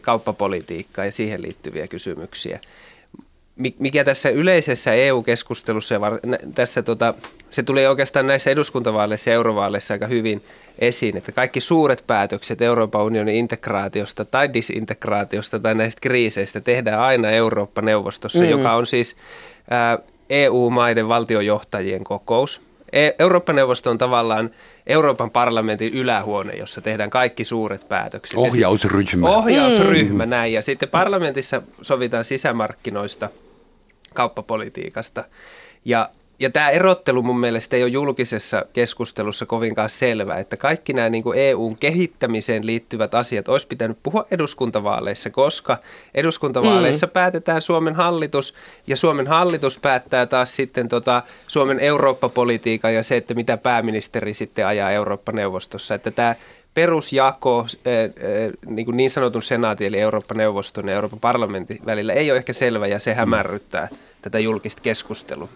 kauppapolitiikkaa 0.00 1.04
ja 1.04 1.12
siihen 1.12 1.42
liittyviä 1.42 1.86
kysymyksiä 1.86 2.60
mikä 3.78 4.04
tässä 4.04 4.28
yleisessä 4.28 4.92
EU-keskustelussa, 4.92 5.94
tässä 6.54 6.82
tota, 6.82 7.14
se 7.50 7.62
tuli 7.62 7.86
oikeastaan 7.86 8.26
näissä 8.26 8.50
eduskuntavaaleissa 8.50 9.30
ja 9.30 9.34
eurovaaleissa 9.34 9.94
aika 9.94 10.06
hyvin 10.06 10.42
esiin, 10.78 11.16
että 11.16 11.32
kaikki 11.32 11.60
suuret 11.60 12.04
päätökset 12.06 12.62
Euroopan 12.62 13.02
unionin 13.02 13.34
integraatiosta 13.34 14.24
tai 14.24 14.52
disintegraatiosta 14.52 15.60
tai 15.60 15.74
näistä 15.74 16.00
kriiseistä 16.00 16.60
tehdään 16.60 17.00
aina 17.00 17.30
Eurooppa-neuvostossa, 17.30 18.44
mm. 18.44 18.50
joka 18.50 18.74
on 18.74 18.86
siis 18.86 19.16
ää, 19.70 19.98
EU-maiden 20.30 21.08
valtiojohtajien 21.08 22.04
kokous. 22.04 22.60
E- 22.92 23.10
Eurooppa-neuvosto 23.18 23.90
on 23.90 23.98
tavallaan 23.98 24.50
Euroopan 24.86 25.30
parlamentin 25.30 25.92
ylähuone, 25.92 26.52
jossa 26.52 26.80
tehdään 26.80 27.10
kaikki 27.10 27.44
suuret 27.44 27.88
päätökset. 27.88 28.38
Ohjausryhmä. 28.38 29.28
Ohjausryhmä, 29.28 30.26
mm. 30.26 30.30
näin. 30.30 30.52
Ja 30.52 30.62
sitten 30.62 30.88
parlamentissa 30.88 31.62
sovitaan 31.82 32.24
sisämarkkinoista, 32.24 33.28
kauppapolitiikasta. 34.12 35.24
Ja 35.84 36.08
ja 36.42 36.50
tämä 36.50 36.70
erottelu 36.70 37.22
mun 37.22 37.40
mielestä 37.40 37.76
ei 37.76 37.82
ole 37.82 37.90
julkisessa 37.90 38.66
keskustelussa 38.72 39.46
kovinkaan 39.46 39.90
selvä, 39.90 40.36
että 40.36 40.56
kaikki 40.56 40.92
nämä 40.92 41.10
niin 41.10 41.24
EUn 41.34 41.76
kehittämiseen 41.78 42.66
liittyvät 42.66 43.14
asiat 43.14 43.48
olisi 43.48 43.66
pitänyt 43.66 43.98
puhua 44.02 44.26
eduskuntavaaleissa, 44.30 45.30
koska 45.30 45.78
eduskuntavaaleissa 46.14 47.06
mm. 47.06 47.10
päätetään 47.10 47.62
Suomen 47.62 47.94
hallitus 47.94 48.54
ja 48.86 48.96
Suomen 48.96 49.26
hallitus 49.26 49.78
päättää 49.78 50.26
taas 50.26 50.56
sitten 50.56 50.88
tota 50.88 51.22
Suomen 51.48 51.80
Eurooppa-politiikan 51.80 52.94
ja 52.94 53.02
se, 53.02 53.16
että 53.16 53.34
mitä 53.34 53.56
pääministeri 53.56 54.34
sitten 54.34 54.66
ajaa 54.66 54.90
Eurooppa-neuvostossa, 54.90 55.94
että 55.94 56.10
tämä 56.10 56.34
perusjako 56.74 57.66
niin, 58.66 58.84
kuin 58.84 58.96
niin 58.96 59.10
sanotun 59.10 59.42
senaatin 59.42 59.86
eli 59.86 60.00
Eurooppa-neuvoston 60.00 60.88
ja 60.88 60.94
Euroopan 60.94 61.20
parlamentin 61.20 61.78
välillä 61.86 62.12
ei 62.12 62.30
ole 62.30 62.38
ehkä 62.38 62.52
selvä 62.52 62.86
ja 62.86 62.98
se 62.98 63.14
hämärryttää 63.14 63.88
tätä 64.22 64.38
julkista 64.38 64.82
keskustelua. 64.82 65.48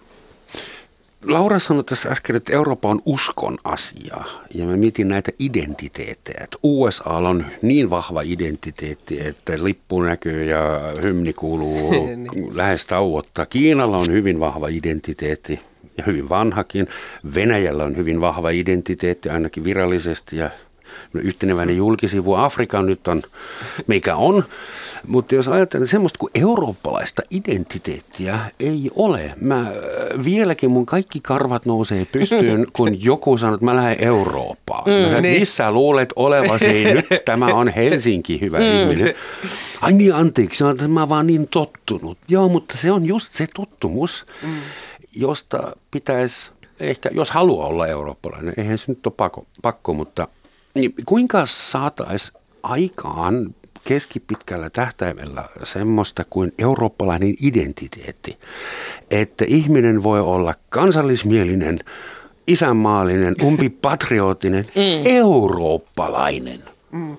Laura 1.25 1.59
sanoi 1.59 1.83
tässä 1.83 2.09
äsken, 2.09 2.35
että 2.35 2.53
Eurooppa 2.53 2.89
on 2.89 3.01
uskon 3.05 3.57
asia 3.63 4.17
ja 4.53 4.65
mä 4.65 4.77
mietin 4.77 5.07
näitä 5.07 5.31
identiteettejä. 5.39 6.43
Että 6.43 6.57
USA 6.63 7.09
on 7.09 7.45
niin 7.61 7.89
vahva 7.89 8.21
identiteetti, 8.21 9.27
että 9.27 9.53
lippu 9.63 10.01
näkyy 10.01 10.43
ja 10.43 10.61
hymni 11.01 11.33
kuuluu 11.33 11.91
niin. 12.05 12.57
lähes 12.57 12.85
tauotta. 12.85 13.45
Kiinalla 13.45 13.97
on 13.97 14.11
hyvin 14.11 14.39
vahva 14.39 14.67
identiteetti 14.67 15.59
ja 15.97 16.03
hyvin 16.07 16.29
vanhakin. 16.29 16.87
Venäjällä 17.35 17.83
on 17.83 17.97
hyvin 17.97 18.21
vahva 18.21 18.49
identiteetti 18.49 19.29
ainakin 19.29 19.63
virallisesti 19.63 20.37
ja 20.37 20.49
yhteneväinen 21.13 21.77
julkisivu. 21.77 22.33
Afrikan 22.33 22.85
nyt 22.85 23.07
on, 23.07 23.21
mikä 23.87 24.15
on. 24.15 24.43
Mutta 25.07 25.35
jos 25.35 25.47
ajatellaan 25.47 25.87
semmoista 25.87 26.19
kuin 26.19 26.31
eurooppalaista 26.35 27.21
identiteettiä 27.31 28.39
ei 28.59 28.91
ole. 28.95 29.33
Mä 29.41 29.59
äh, 29.59 29.67
vieläkin 30.25 30.71
mun 30.71 30.85
kaikki 30.85 31.19
karvat 31.19 31.65
nousee 31.65 32.05
pystyyn, 32.05 32.67
kun 32.73 33.03
joku 33.03 33.37
sanoo, 33.37 33.55
että 33.55 33.65
mä 33.65 33.75
lähden 33.75 34.03
Eurooppaan. 34.03 34.83
Mm, 34.85 35.13
mä 35.13 35.21
niin. 35.21 35.39
Missä 35.39 35.71
luulet 35.71 36.13
olevasi 36.15 36.83
nyt? 36.93 37.25
Tämä 37.25 37.45
on 37.45 37.67
Helsinki, 37.67 38.41
hyvä 38.41 38.57
mm. 38.57 38.65
ihminen. 38.65 39.13
Ai 39.81 39.93
niin, 39.93 40.15
anteeksi, 40.15 40.63
mä 40.87 41.09
vaan 41.09 41.27
niin 41.27 41.47
tottunut. 41.47 42.17
Joo, 42.27 42.49
mutta 42.49 42.77
se 42.77 42.91
on 42.91 43.05
just 43.05 43.33
se 43.33 43.47
tottumus, 43.55 44.25
mm. 44.43 44.49
josta 45.15 45.75
pitäisi 45.91 46.51
ehkä, 46.79 47.09
jos 47.13 47.31
haluaa 47.31 47.67
olla 47.67 47.87
eurooppalainen, 47.87 48.53
eihän 48.57 48.77
se 48.77 48.85
nyt 48.87 49.07
ole 49.07 49.13
pakko, 49.17 49.45
pakko 49.61 49.93
mutta 49.93 50.27
niin 50.77 50.93
kuinka 51.05 51.45
saataisiin 51.45 52.41
aikaan 52.63 53.55
keskipitkällä 53.87 54.69
tähtäimellä 54.69 55.43
semmoista 55.63 56.25
kuin 56.29 56.53
eurooppalainen 56.59 57.35
identiteetti, 57.41 58.37
että 59.11 59.45
ihminen 59.47 60.03
voi 60.03 60.19
olla 60.19 60.53
kansallismielinen, 60.69 61.79
isänmaallinen, 62.47 63.35
umpipatrioottinen, 63.47 64.65
mm. 64.75 65.05
eurooppalainen. 65.05 66.59
Mm. 66.91 67.17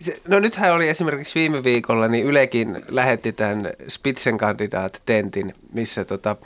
Se, 0.00 0.20
no 0.28 0.38
nythän 0.38 0.74
oli 0.74 0.88
esimerkiksi 0.88 1.34
viime 1.34 1.64
viikolla, 1.64 2.08
niin 2.08 2.26
Ylekin 2.26 2.82
lähetti 2.88 3.32
tämän 3.32 3.72
Spitzenkandidaat-tentin, 3.88 5.54
missä 5.72 6.04
tota, 6.04 6.36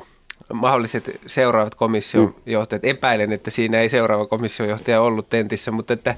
mahdolliset 0.52 1.20
seuraavat 1.26 1.74
komissiojohtajat, 1.74 2.82
mm. 2.82 2.88
epäilen, 2.88 3.32
että 3.32 3.50
siinä 3.50 3.80
ei 3.80 3.88
seuraava 3.88 4.26
komissiojohtaja 4.26 5.00
ollut 5.00 5.30
tentissä, 5.30 5.70
mutta 5.70 5.92
että 5.92 6.14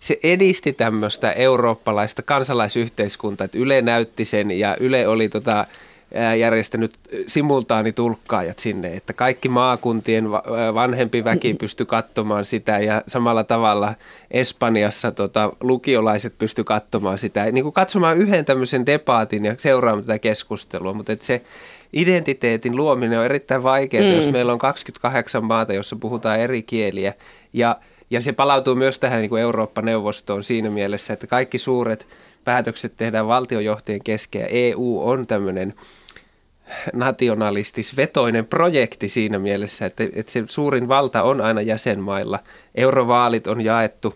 se 0.00 0.18
edisti 0.22 0.72
tämmöistä 0.72 1.32
eurooppalaista 1.32 2.22
kansalaisyhteiskuntaa, 2.22 3.44
että 3.44 3.58
Yle 3.58 3.82
näytti 3.82 4.24
sen 4.24 4.50
ja 4.50 4.76
Yle 4.80 5.08
oli 5.08 5.28
tota, 5.28 5.66
järjestänyt 6.38 6.98
simultaanitulkkaajat 7.26 8.58
sinne, 8.58 8.88
että 8.88 9.12
kaikki 9.12 9.48
maakuntien 9.48 10.30
vanhempi 10.74 11.24
väki 11.24 11.54
pystyi 11.60 11.86
katsomaan 11.86 12.44
sitä 12.44 12.78
ja 12.78 13.02
samalla 13.06 13.44
tavalla 13.44 13.94
Espanjassa 14.30 15.12
tota, 15.12 15.52
lukiolaiset 15.60 16.34
pystyi 16.38 16.64
katsomaan 16.64 17.18
sitä, 17.18 17.44
niin 17.52 17.64
kuin 17.64 17.72
katsomaan 17.72 18.18
yhden 18.18 18.44
tämmöisen 18.44 18.86
debaatin 18.86 19.44
ja 19.44 19.54
seuraamaan 19.58 20.04
tätä 20.04 20.18
keskustelua, 20.18 20.92
mutta 20.92 21.12
että 21.12 21.26
se 21.26 21.42
identiteetin 21.92 22.76
luominen 22.76 23.18
on 23.18 23.24
erittäin 23.24 23.62
vaikeaa, 23.62 24.04
mm. 24.04 24.16
jos 24.16 24.32
meillä 24.32 24.52
on 24.52 24.58
28 24.58 25.44
maata, 25.44 25.72
jossa 25.72 25.96
puhutaan 25.96 26.40
eri 26.40 26.62
kieliä 26.62 27.14
ja 27.52 27.76
ja 28.12 28.20
se 28.20 28.32
palautuu 28.32 28.74
myös 28.74 28.98
tähän 28.98 29.20
niin 29.20 29.28
kuin 29.28 29.42
Eurooppa-neuvostoon 29.42 30.44
siinä 30.44 30.70
mielessä, 30.70 31.12
että 31.12 31.26
kaikki 31.26 31.58
suuret 31.58 32.06
päätökset 32.44 32.92
tehdään 32.96 33.26
valtiojohtajien 33.26 34.04
kesken 34.04 34.40
ja 34.40 34.46
EU 34.50 35.00
on 35.02 35.26
tämmöinen 35.26 35.74
nationalistis-vetoinen 36.92 38.46
projekti 38.46 39.08
siinä 39.08 39.38
mielessä, 39.38 39.86
että, 39.86 40.04
että 40.14 40.32
se 40.32 40.44
suurin 40.46 40.88
valta 40.88 41.22
on 41.22 41.40
aina 41.40 41.60
jäsenmailla. 41.60 42.38
Eurovaalit 42.74 43.46
on 43.46 43.60
jaettu 43.60 44.14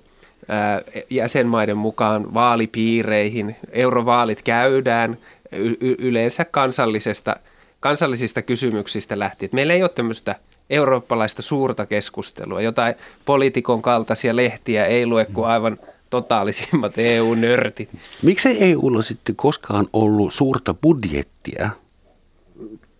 ää, 0.49 0.83
jäsenmaiden 1.11 1.77
mukaan 1.77 2.35
vaalipiireihin. 2.35 3.57
Eurovaalit 3.73 4.43
käydään 4.43 5.17
y- 5.53 5.97
yleensä 5.99 6.45
kansallisesta, 6.45 7.37
kansallisista 7.85 8.43
kysymyksistä 8.43 9.19
lähtien. 9.19 9.51
Meillä 9.53 9.73
ei 9.75 9.83
ole 9.83 9.91
tämmöistä 9.95 10.35
eurooppalaista 10.71 11.43
suurta 11.43 11.87
keskustelua. 11.87 12.61
Jotain 12.61 12.95
poliitikon 13.25 13.83
kaltaisia 13.83 14.37
lehtiä 14.37 14.87
ei 14.87 15.07
lue 15.07 15.25
kuin 15.25 15.47
aivan 15.47 15.79
totaalisimmat 16.11 16.93
EU-nörtit. 16.97 17.89
Miksei 18.23 18.65
EUlla 18.65 19.03
sitten 19.03 19.37
koskaan 19.37 19.87
ollut 19.93 20.35
suurta 20.35 20.75
budjettia 20.75 21.71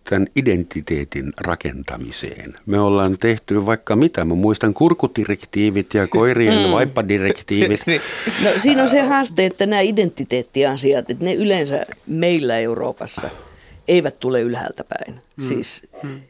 tämän 0.09 0.27
identiteetin 0.35 1.33
rakentamiseen. 1.41 2.53
Me 2.65 2.79
ollaan 2.79 3.17
tehty 3.17 3.65
vaikka 3.65 3.95
mitä. 3.95 4.25
Mä 4.25 4.35
muistan 4.35 4.73
kurkudirektiivit 4.73 5.93
ja 5.93 6.07
koirien 6.07 6.65
mm. 6.65 6.71
vaippadirektiivit. 6.71 7.81
Niin. 7.87 8.01
no 8.43 8.49
siinä 8.57 8.81
on 8.81 8.89
se 8.89 9.01
haaste, 9.01 9.45
että 9.45 9.65
nämä 9.65 9.81
identiteettiasiat, 9.81 11.09
että 11.09 11.25
ne 11.25 11.33
yleensä 11.33 11.85
meillä 12.07 12.59
Euroopassa 12.59 13.29
eivät 13.87 14.19
tule 14.19 14.41
ylhäältä 14.41 14.83
päin. 14.83 15.21
Mm. 15.35 15.43
Siis 15.43 15.87
mm. 16.03 16.21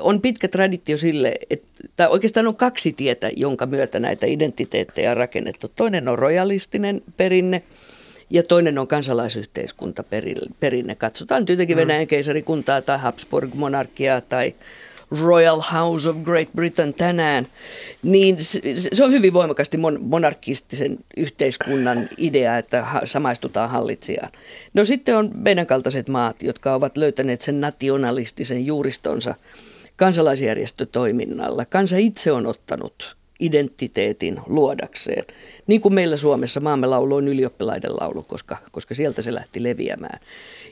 on 0.00 0.20
pitkä 0.20 0.48
traditio 0.48 0.96
sille, 0.96 1.34
että, 1.50 1.68
tai 1.96 2.08
oikeastaan 2.08 2.46
on 2.46 2.56
kaksi 2.56 2.92
tietä, 2.92 3.30
jonka 3.36 3.66
myötä 3.66 4.00
näitä 4.00 4.26
identiteettejä 4.26 5.10
on 5.10 5.16
rakennettu. 5.16 5.72
Toinen 5.76 6.08
on 6.08 6.18
rojalistinen 6.18 7.02
perinne– 7.16 7.62
ja 8.32 8.42
toinen 8.42 8.78
on 8.78 8.86
kansalaisyhteiskuntaperinne. 8.86 10.94
Katsotaan 10.98 11.42
nyt 11.42 11.48
jotenkin 11.48 11.76
mm. 11.76 11.80
Venäjän 11.80 12.06
keisarikuntaa 12.06 12.82
tai 12.82 12.98
Habsburg-monarkiaa 12.98 14.20
tai 14.20 14.54
Royal 15.20 15.60
House 15.72 16.08
of 16.08 16.16
Great 16.16 16.48
Britain 16.56 16.94
tänään, 16.94 17.46
niin 18.02 18.36
se 18.76 19.04
on 19.04 19.12
hyvin 19.12 19.32
voimakasti 19.32 19.78
monarkistisen 20.00 20.98
yhteiskunnan 21.16 22.08
idea, 22.18 22.58
että 22.58 22.86
samaistutaan 23.04 23.70
hallitsijaan. 23.70 24.32
No 24.74 24.84
sitten 24.84 25.16
on 25.16 25.30
meidän 25.34 25.66
kaltaiset 25.66 26.08
maat, 26.08 26.42
jotka 26.42 26.74
ovat 26.74 26.96
löytäneet 26.96 27.40
sen 27.40 27.60
nationalistisen 27.60 28.66
juuristonsa 28.66 29.34
kansalaisjärjestötoiminnalla. 29.96 31.64
Kansa 31.64 31.96
itse 31.96 32.32
on 32.32 32.46
ottanut 32.46 33.16
identiteetin 33.42 34.40
luodakseen. 34.46 35.24
Niin 35.66 35.80
kuin 35.80 35.94
meillä 35.94 36.16
Suomessa 36.16 36.60
maamme 36.60 36.86
laulu 36.86 37.14
on 37.14 37.28
ylioppilaiden 37.28 37.96
laulu, 38.00 38.22
koska, 38.22 38.56
koska 38.72 38.94
sieltä 38.94 39.22
se 39.22 39.34
lähti 39.34 39.62
leviämään. 39.62 40.20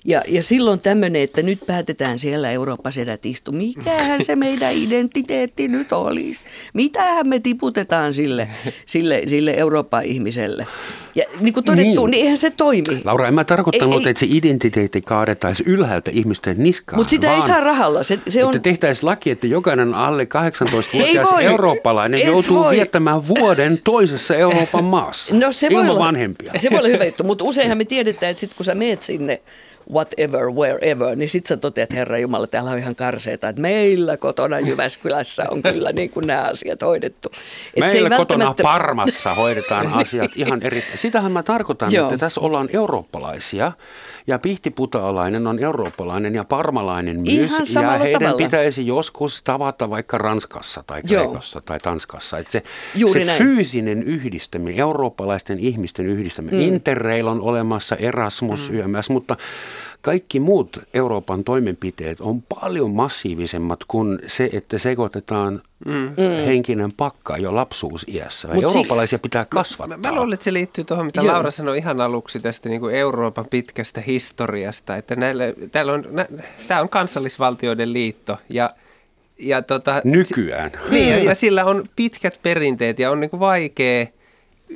Ja, 0.04 0.22
ja 0.28 0.42
silloin 0.42 0.80
tämmöinen, 0.82 1.22
että 1.22 1.42
nyt 1.42 1.58
päätetään 1.66 2.18
siellä 2.18 2.50
Euroopassa 2.50 3.00
sedät 3.00 3.26
istu. 3.26 3.52
Mikähän 3.52 4.24
se 4.24 4.36
meidän 4.36 4.74
identiteetti 4.74 5.68
nyt 5.68 5.92
olisi? 5.92 6.40
Mitähän 6.74 7.28
me 7.28 7.40
tiputetaan 7.40 8.14
sille, 8.14 8.48
sille, 8.86 9.22
sille 9.26 9.54
Euroopan 9.56 10.04
ihmiselle? 10.04 10.66
Ja 11.14 11.24
niin 11.40 11.54
kuin 11.54 11.64
todettu, 11.64 12.06
niin. 12.06 12.10
niin 12.10 12.24
eihän 12.24 12.38
se 12.38 12.50
toimi. 12.50 13.00
Laura, 13.04 13.28
en 13.28 13.34
mä 13.34 13.44
tarkoittanut, 13.44 14.06
ei, 14.06 14.10
että 14.10 14.20
se 14.20 14.26
identiteetti 14.30 15.00
kaadettaisiin 15.00 15.68
ylhäältä 15.68 16.10
ihmisten 16.10 16.62
niskaan. 16.62 17.00
Mutta 17.00 17.10
sitä 17.10 17.34
ei 17.34 17.42
saa 17.42 17.60
rahalla. 17.60 18.04
Se, 18.04 18.18
se 18.28 18.44
on... 18.44 18.50
Että 18.50 18.62
tehtäisiin 18.62 19.06
laki, 19.06 19.30
että 19.30 19.46
jokainen 19.46 19.94
alle 19.94 20.24
18-vuotias 20.24 21.28
eurooppalainen 21.40 22.20
Et 22.20 22.26
joutuu 22.26 22.59
voi. 22.64 22.76
viettämään 22.76 23.28
vuoden 23.28 23.80
toisessa 23.84 24.36
Euroopan 24.36 24.84
maassa. 24.94 25.34
No 25.34 25.52
se 25.52 25.66
ilman 25.66 25.86
voi 25.86 25.90
olla, 25.90 26.04
vanhempia. 26.04 26.52
Se 26.56 26.70
voi 26.70 26.78
olla 26.78 26.88
hyvä 26.88 27.04
juttu, 27.04 27.24
mutta 27.24 27.44
useinhan 27.44 27.78
me 27.78 27.84
tiedetään, 27.94 28.30
että 28.30 28.40
sit 28.40 28.54
kun 28.54 28.64
sä 28.64 28.74
meet 28.74 29.02
sinne 29.02 29.42
whatever, 29.92 30.50
wherever, 30.50 31.16
niin 31.16 31.28
sitten 31.28 31.48
sä 31.48 31.56
toteat, 31.56 31.92
Herra 31.92 32.18
Jumala, 32.18 32.46
täällä 32.46 32.70
on 32.70 32.78
ihan 32.78 32.94
karseeta, 32.94 33.48
että 33.48 33.62
meillä 33.62 34.16
kotona 34.16 34.60
Jyväskylässä 34.60 35.44
on 35.50 35.62
kyllä 35.62 35.92
niin 35.92 36.10
kuin 36.10 36.26
nämä 36.26 36.42
asiat 36.42 36.82
hoidettu. 36.82 37.28
Et 37.74 37.80
meillä 37.80 37.92
se 37.92 37.98
ei 37.98 38.04
kotona 38.04 38.18
välttämättä... 38.18 38.62
Parmassa 38.62 39.34
hoidetaan 39.34 39.86
asiat 39.86 40.30
ihan 40.36 40.62
eri. 40.62 40.84
Sitähän 40.94 41.32
mä 41.32 41.42
tarkoitan, 41.42 41.92
Joo. 41.92 42.06
että 42.06 42.18
tässä 42.18 42.40
ollaan 42.40 42.68
eurooppalaisia 42.72 43.72
ja 44.26 44.38
pihtiputaalainen 44.38 45.46
on 45.46 45.58
eurooppalainen 45.58 46.34
ja 46.34 46.44
parmalainen 46.44 47.20
myös. 47.20 47.74
ja 47.74 47.90
heidän 47.90 48.20
tavalla. 48.20 48.36
pitäisi 48.36 48.86
joskus 48.86 49.42
tavata 49.42 49.90
vaikka 49.90 50.18
Ranskassa 50.18 50.84
tai 50.86 51.02
Kreikassa 51.02 51.56
Joo. 51.58 51.62
tai 51.64 51.78
Tanskassa. 51.78 52.38
Että 52.38 52.52
se, 52.52 52.62
se 53.12 53.34
fyysinen 53.38 54.02
yhdistäminen, 54.02 54.80
eurooppalaisten 54.80 55.58
ihmisten 55.58 56.06
yhdistäminen, 56.06 56.60
mm. 56.60 56.66
Interrail 56.66 57.26
on 57.26 57.40
olemassa, 57.40 57.96
Erasmus, 57.96 58.70
mm. 58.70 58.78
YMS, 58.78 59.10
mutta 59.10 59.36
kaikki 60.02 60.40
muut 60.40 60.80
Euroopan 60.94 61.44
toimenpiteet 61.44 62.20
on 62.20 62.42
paljon 62.42 62.90
massiivisemmat 62.90 63.80
kuin 63.88 64.18
se, 64.26 64.50
että 64.52 64.78
sekoitetaan 64.78 65.62
mm. 65.86 66.14
henkinen 66.46 66.92
pakka 66.96 67.36
jo 67.36 67.54
lapsuusiässä. 67.54 68.48
Mut 68.48 68.64
Eurooppalaisia 68.64 69.18
si- 69.18 69.22
pitää 69.22 69.44
kasvattaa. 69.44 69.98
Mä, 69.98 70.08
mä 70.08 70.14
luulen, 70.14 70.34
että 70.34 70.44
se 70.44 70.52
liittyy 70.52 70.84
tuohon, 70.84 71.06
mitä 71.06 71.20
Joo. 71.20 71.32
Laura 71.32 71.50
sanoi 71.50 71.78
ihan 71.78 72.00
aluksi 72.00 72.40
tästä 72.40 72.68
niin 72.68 72.80
kuin 72.80 72.94
Euroopan 72.94 73.46
pitkästä 73.50 74.00
historiasta. 74.00 74.96
Että 74.96 75.16
näille, 75.16 75.54
täällä 75.72 75.92
on, 75.92 76.04
nä, 76.10 76.26
tämä 76.68 76.80
on 76.80 76.88
kansallisvaltioiden 76.88 77.92
liitto 77.92 78.38
ja 78.48 78.70
ja 79.38 79.62
tota, 79.62 80.02
Nykyään. 80.04 80.70
Niin, 80.90 81.24
ja 81.24 81.34
sillä 81.34 81.64
on 81.64 81.88
pitkät 81.96 82.40
perinteet 82.42 82.98
ja 82.98 83.10
on 83.10 83.20
niin 83.20 83.30
kuin 83.30 83.40
vaikea– 83.40 84.06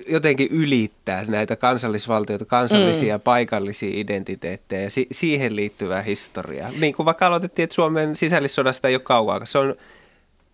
jotenkin 0.09 0.49
ylittää 0.51 1.25
näitä 1.29 1.57
kansallisvaltioita, 1.57 2.45
kansallisia 2.45 3.19
mm. 3.19 3.23
paikallisia 3.23 3.91
identiteettejä 3.93 4.83
ja 4.83 4.91
si- 4.91 5.07
siihen 5.13 5.57
liittyvää 5.57 6.03
historiaa. 6.03 6.71
Niin 6.81 6.95
kuin 6.95 7.07
vaikka 7.07 7.27
aloitettiin, 7.27 7.65
että 7.65 7.75
Suomen 7.75 8.17
sisällissodasta 8.17 8.89
ei 8.89 8.95
ole 8.95 9.03
kauan, 9.03 9.47
se 9.47 9.59
on, 9.59 9.75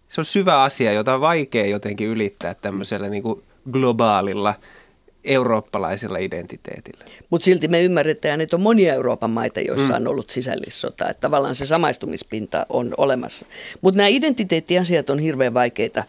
se 0.08 0.20
on 0.20 0.24
syvä 0.24 0.62
asia, 0.62 0.92
jota 0.92 1.14
on 1.14 1.20
vaikea 1.20 1.66
jotenkin 1.66 2.08
ylittää 2.08 2.54
tämmöisellä 2.54 3.08
niin 3.08 3.22
kuin 3.22 3.42
globaalilla– 3.72 4.54
eurooppalaisella 5.24 6.18
identiteetillä. 6.18 7.04
Mutta 7.30 7.44
silti 7.44 7.68
me 7.68 7.82
ymmärretään, 7.82 8.40
että 8.40 8.56
on 8.56 8.62
monia 8.62 8.94
Euroopan 8.94 9.30
maita, 9.30 9.60
joissa 9.60 9.92
mm. 9.92 9.96
on 9.96 10.08
ollut 10.08 10.30
sisällissota. 10.30 11.08
Että 11.08 11.20
tavallaan 11.20 11.56
se 11.56 11.66
samaistumispinta 11.66 12.66
on 12.68 12.94
olemassa. 12.96 13.46
Mutta 13.80 13.96
nämä 13.96 14.06
identiteettiasiat 14.06 15.10
on 15.10 15.18
hirveän 15.18 15.54
vaikeita. 15.54 16.04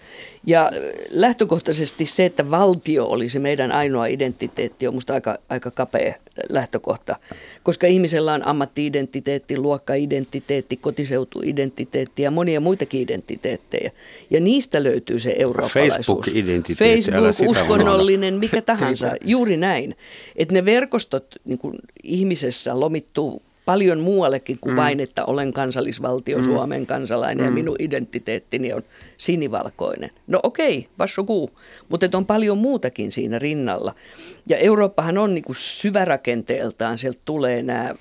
Ja 0.46 0.72
lähtökohtaisesti 1.10 2.06
se, 2.06 2.26
että 2.26 2.52
valtio 2.52 3.06
olisi 3.06 3.40
meidän 3.40 3.72
ainoa 3.72 4.06
identiteetti, 4.06 4.88
on 4.88 4.94
minusta 4.94 5.14
aika, 5.14 5.38
aika 5.50 5.72
kapea 5.72 6.14
lähtökohta. 6.50 7.16
Koska 7.64 7.88
ihmisellä 7.88 8.34
on 8.34 8.48
ammattiidentiteetti, 8.48 9.58
luokkaidentiteetti, 9.58 10.78
kotiseutuidentiteetti 10.78 12.24
ja 12.24 12.32
monia 12.32 12.60
muitakin 12.60 13.02
identiteettejä. 13.02 13.92
Ja 14.30 14.40
niistä 14.40 14.84
löytyy 14.84 15.20
se 15.20 15.36
eurooppalaisuus. 15.40 16.08
Facebook-identiteetti. 16.08 17.12
Facebook, 17.12 17.50
uskonnollinen, 17.50 18.34
mikä 18.34 18.62
tahansa. 18.62 19.16
Juuri 19.26 19.58
näin. 19.58 19.96
Että 20.36 20.54
ne 20.54 20.66
verkostot 20.66 21.26
niin 21.46 21.60
ihmisessä 22.04 22.80
lomittuu 22.80 23.42
paljon 23.66 24.00
muuallekin 24.00 24.58
kuin 24.62 24.74
mm. 24.74 24.78
vain, 24.78 25.00
että 25.00 25.26
olen 25.26 25.54
kansallisvaltio, 25.54 26.38
mm. 26.38 26.44
Suomen 26.44 26.86
kansalainen 26.86 27.46
mm. 27.46 27.46
ja 27.46 27.52
minun 27.52 27.76
identiteettini 27.80 28.74
on 28.74 28.82
sinivalkoinen. 29.18 30.10
No 30.28 30.40
okei, 30.44 30.78
okay, 30.78 30.92
mutta 31.90 32.18
on 32.18 32.26
paljon 32.26 32.58
muutakin 32.58 33.12
siinä 33.12 33.40
rinnalla. 33.40 33.96
Ja 34.50 34.58
Eurooppahan 34.58 35.18
on 35.18 35.34
niin 35.34 35.44
kuin 35.44 35.56
syvärakenteeltaan, 35.56 36.98
sieltä 36.98 37.20
tulee 37.26 37.64
nämä 37.64 37.96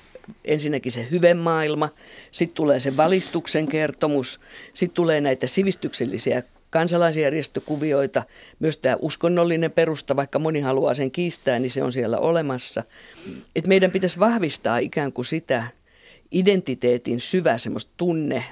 ensinnäkin 0.45 0.93
se 0.93 1.07
maailma, 1.39 1.89
sitten 2.33 2.55
tulee 2.55 2.81
se 2.81 2.97
valistuksen 2.97 3.67
kertomus, 3.67 4.41
sitten 4.75 4.95
tulee 4.95 5.21
näitä 5.21 5.47
sivistyksellisiä 5.47 6.43
kansalaisjärjestökuvioita, 6.71 8.23
myös 8.59 8.77
tämä 8.77 8.97
uskonnollinen 9.01 9.73
perusta, 9.73 10.17
vaikka 10.17 10.39
moni 10.39 10.61
haluaa 10.61 10.95
sen 10.95 11.11
kiistää, 11.11 11.59
niin 11.59 11.71
se 11.71 11.83
on 11.83 11.93
siellä 11.93 12.19
olemassa. 12.19 12.85
Et 13.57 13.67
meidän 13.67 13.91
pitäisi 13.91 14.19
vahvistaa 14.19 14.79
ikään 14.79 15.13
kuin 15.13 15.25
sitä 15.25 15.65
identiteetin 16.33 17.21
syvää 17.21 17.59
semmoista 17.59 17.93
tunne, 17.97 18.45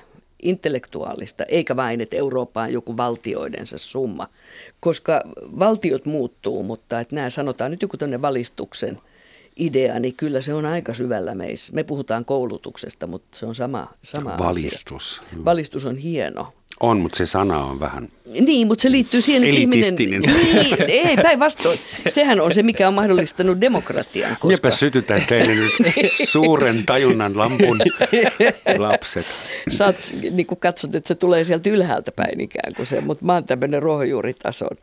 intellektuaalista, 0.43 1.45
eikä 1.45 1.77
vain, 1.77 2.01
että 2.01 2.17
Eurooppa 2.17 2.63
on 2.63 2.73
joku 2.73 2.97
valtioidensa 2.97 3.79
summa. 3.79 4.29
Koska 4.81 5.23
valtiot 5.59 6.07
muuttuu, 6.07 6.63
mutta 6.63 7.01
että 7.01 7.15
nämä 7.15 7.31
sanotaan 7.31 7.71
nyt 7.71 7.83
joku 7.83 7.97
tämmöinen 7.97 8.23
valistuksen 8.23 9.01
idea, 9.57 9.99
niin 9.99 10.15
kyllä 10.17 10.43
se 10.43 10.55
on 10.55 10.67
aika 10.67 10.95
syvällä 10.95 11.35
meissä. 11.35 11.73
Me 11.73 11.85
puhutaan 11.85 12.25
koulutuksesta, 12.25 13.07
mutta 13.07 13.39
se 13.39 13.47
on 13.47 13.55
sama, 13.55 13.87
sama 14.03 14.39
Valistus. 14.39 15.21
asia. 15.23 15.45
Valistus 15.45 15.87
on 15.87 15.97
hieno. 15.97 16.53
On, 16.81 17.01
mutta 17.01 17.19
se 17.19 17.27
sana 17.27 17.65
on 17.65 17.81
vähän 17.81 18.09
Niin, 18.41 18.67
mutta 18.67 18.83
se 18.83 18.91
liittyy 18.91 19.21
siihen, 19.21 19.45
että 19.45 19.61
ihminen... 19.61 19.95
Niin, 19.97 20.77
ei, 20.89 21.17
päinvastoin. 21.17 21.79
Sehän 22.09 22.41
on 22.41 22.53
se, 22.53 22.63
mikä 22.63 22.89
on 22.89 22.95
mahdollistanut 22.95 23.61
demokratian. 23.61 24.31
Koska... 24.31 24.49
Miepä 24.49 24.71
sytytään 24.71 25.23
teille 25.29 25.55
nyt 25.55 25.73
suuren 26.25 26.87
tajunnan 26.87 27.39
lampun 27.39 27.79
lapset. 28.79 29.27
Sä 29.69 29.87
oot, 29.87 29.97
niin 30.31 30.47
kuin 30.47 30.61
katsot, 30.61 30.95
että 30.95 31.09
se 31.09 31.15
tulee 31.15 31.45
sieltä 31.45 31.71
ylhäältä 31.71 32.13
päin 32.13 32.41
ikään 32.41 32.75
kuin 32.75 32.87
se, 32.87 33.01
mutta 33.01 33.25
mä 33.25 33.35
oon 33.35 33.45
tämmöinen 33.45 33.83
ruohonjuuritason. 33.83 34.77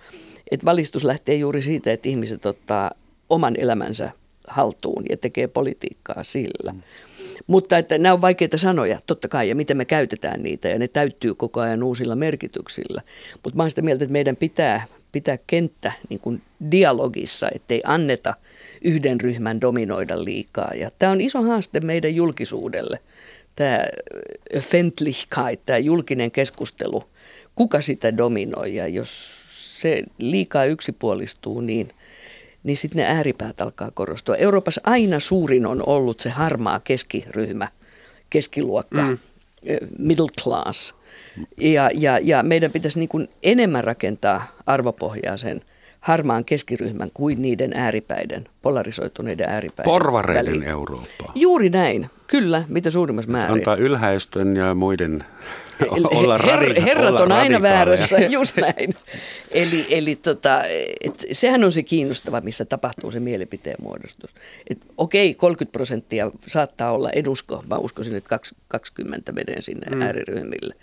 Että 0.52 0.66
valistus 0.66 1.04
lähtee 1.04 1.36
juuri 1.36 1.62
siitä, 1.62 1.92
että 1.92 2.10
ihmiset 2.10 2.46
ottaa 2.46 2.92
oman 3.30 3.56
elämänsä 3.58 4.12
haltuun 4.48 5.04
ja 5.10 5.18
tekee 5.18 5.48
politiikkaa 5.48 6.24
sillä. 6.24 6.72
Mm. 6.72 6.82
Mutta 7.48 7.78
että 7.78 7.98
nämä 7.98 8.14
on 8.14 8.22
vaikeita 8.22 8.58
sanoja, 8.58 9.00
totta 9.06 9.28
kai, 9.28 9.50
ja 9.50 9.56
miten 9.56 9.78
me 9.78 9.86
käytetään 9.86 10.44
niitä, 10.44 10.70
ja 10.70 10.80
ne 10.80 10.88
täyttyy 10.88 11.36
koko 11.36 11.60
ajan 11.60 11.84
uusilla 11.84 12.16
merkityksillä. 12.16 13.02
Mutta 13.44 13.58
mä 13.58 13.64
olen 13.64 13.72
sitä 13.72 13.82
mieltä, 13.82 14.04
että 14.04 14.12
meidän 14.12 14.36
pitää 14.36 14.86
pitää 15.16 15.38
kenttä 15.48 15.92
niin 16.10 16.20
kuin 16.20 16.42
dialogissa, 16.72 17.50
ettei 17.56 17.82
anneta 17.86 18.34
yhden 18.82 19.22
ryhmän 19.22 19.62
dominoida 19.62 20.24
liikaa. 20.24 20.72
Ja 20.76 20.92
tämä 21.00 21.12
on 21.12 21.22
iso 21.22 21.42
haaste 21.42 21.80
meidän 21.80 22.16
julkisuudelle, 22.16 23.00
tämä 23.56 23.80
Öffentlichkeit, 24.56 25.60
tämä 25.66 25.80
julkinen 25.80 26.32
keskustelu, 26.32 27.04
kuka 27.56 27.82
sitä 27.82 28.18
dominoi 28.18 28.76
ja 28.76 28.88
jos 28.88 29.36
se 29.82 30.04
liikaa 30.18 30.66
yksipuolistuu, 30.66 31.62
niin, 31.62 31.90
niin 32.66 32.78
sitten 32.78 32.98
ne 32.98 33.06
ääripäät 33.08 33.62
alkaa 33.62 33.92
korostua. 33.92 34.36
Euroopassa 34.36 34.82
aina 34.84 35.20
suurin 35.20 35.66
on 35.66 35.84
ollut 35.86 36.20
se 36.20 36.30
harmaa 36.30 36.80
keskiryhmä, 36.80 37.68
keskiluokka, 38.30 39.02
mm. 39.02 39.18
middle 39.98 40.30
class– 40.44 40.94
ja, 41.58 41.90
ja, 41.94 42.20
ja 42.22 42.44
meidän 42.44 42.72
pitäisi 42.72 43.00
niin 43.00 43.10
kuin 43.10 43.28
enemmän 43.44 43.84
rakentaa 43.84 44.48
arvopohjaa 44.66 45.38
sen 45.38 45.62
harmaan 46.00 46.46
keskiryhmän 46.46 47.10
kuin 47.14 47.42
niiden 47.42 47.72
ääripäiden, 47.76 48.46
polarisoituneiden 48.62 49.50
ääripäiden 49.50 49.92
Porvareiden 49.92 50.46
väliin. 50.46 50.64
Eurooppaa. 50.64 51.32
Juuri 51.36 51.70
näin, 51.70 52.10
kyllä, 52.28 52.64
mitä 52.68 52.92
suurimmassa 52.92 53.32
määrin. 53.32 53.54
Antaa 53.54 53.76
ylhäistön 53.76 54.56
ja 54.56 54.74
muiden 54.74 55.24
olla 55.90 56.38
her, 56.38 56.82
Herrat 56.82 57.10
olla 57.10 57.22
on 57.22 57.32
aina 57.32 57.62
väärässä, 57.62 58.18
just 58.38 58.58
näin. 58.58 58.96
Eli, 59.52 59.86
eli 59.90 60.16
tota, 60.16 60.64
et 61.02 61.26
sehän 61.32 61.64
on 61.64 61.72
se 61.72 61.84
kiinnostava, 61.84 62.42
missä 62.42 62.66
tapahtuu 62.66 63.12
se 63.12 63.20
mielipiteen 63.20 63.78
muodostus. 63.82 64.30
Et 64.70 64.78
okei, 64.98 65.34
30 65.34 65.72
prosenttia 65.72 66.32
saattaa 66.48 66.92
olla 66.92 67.10
edusko, 67.10 67.64
mä 67.70 67.78
uskoisin, 67.78 68.16
että 68.16 68.40
20 68.68 69.32
menee 69.32 69.62
sinne 69.62 69.96
mm. 69.96 70.02
ääriryhmille. 70.02 70.76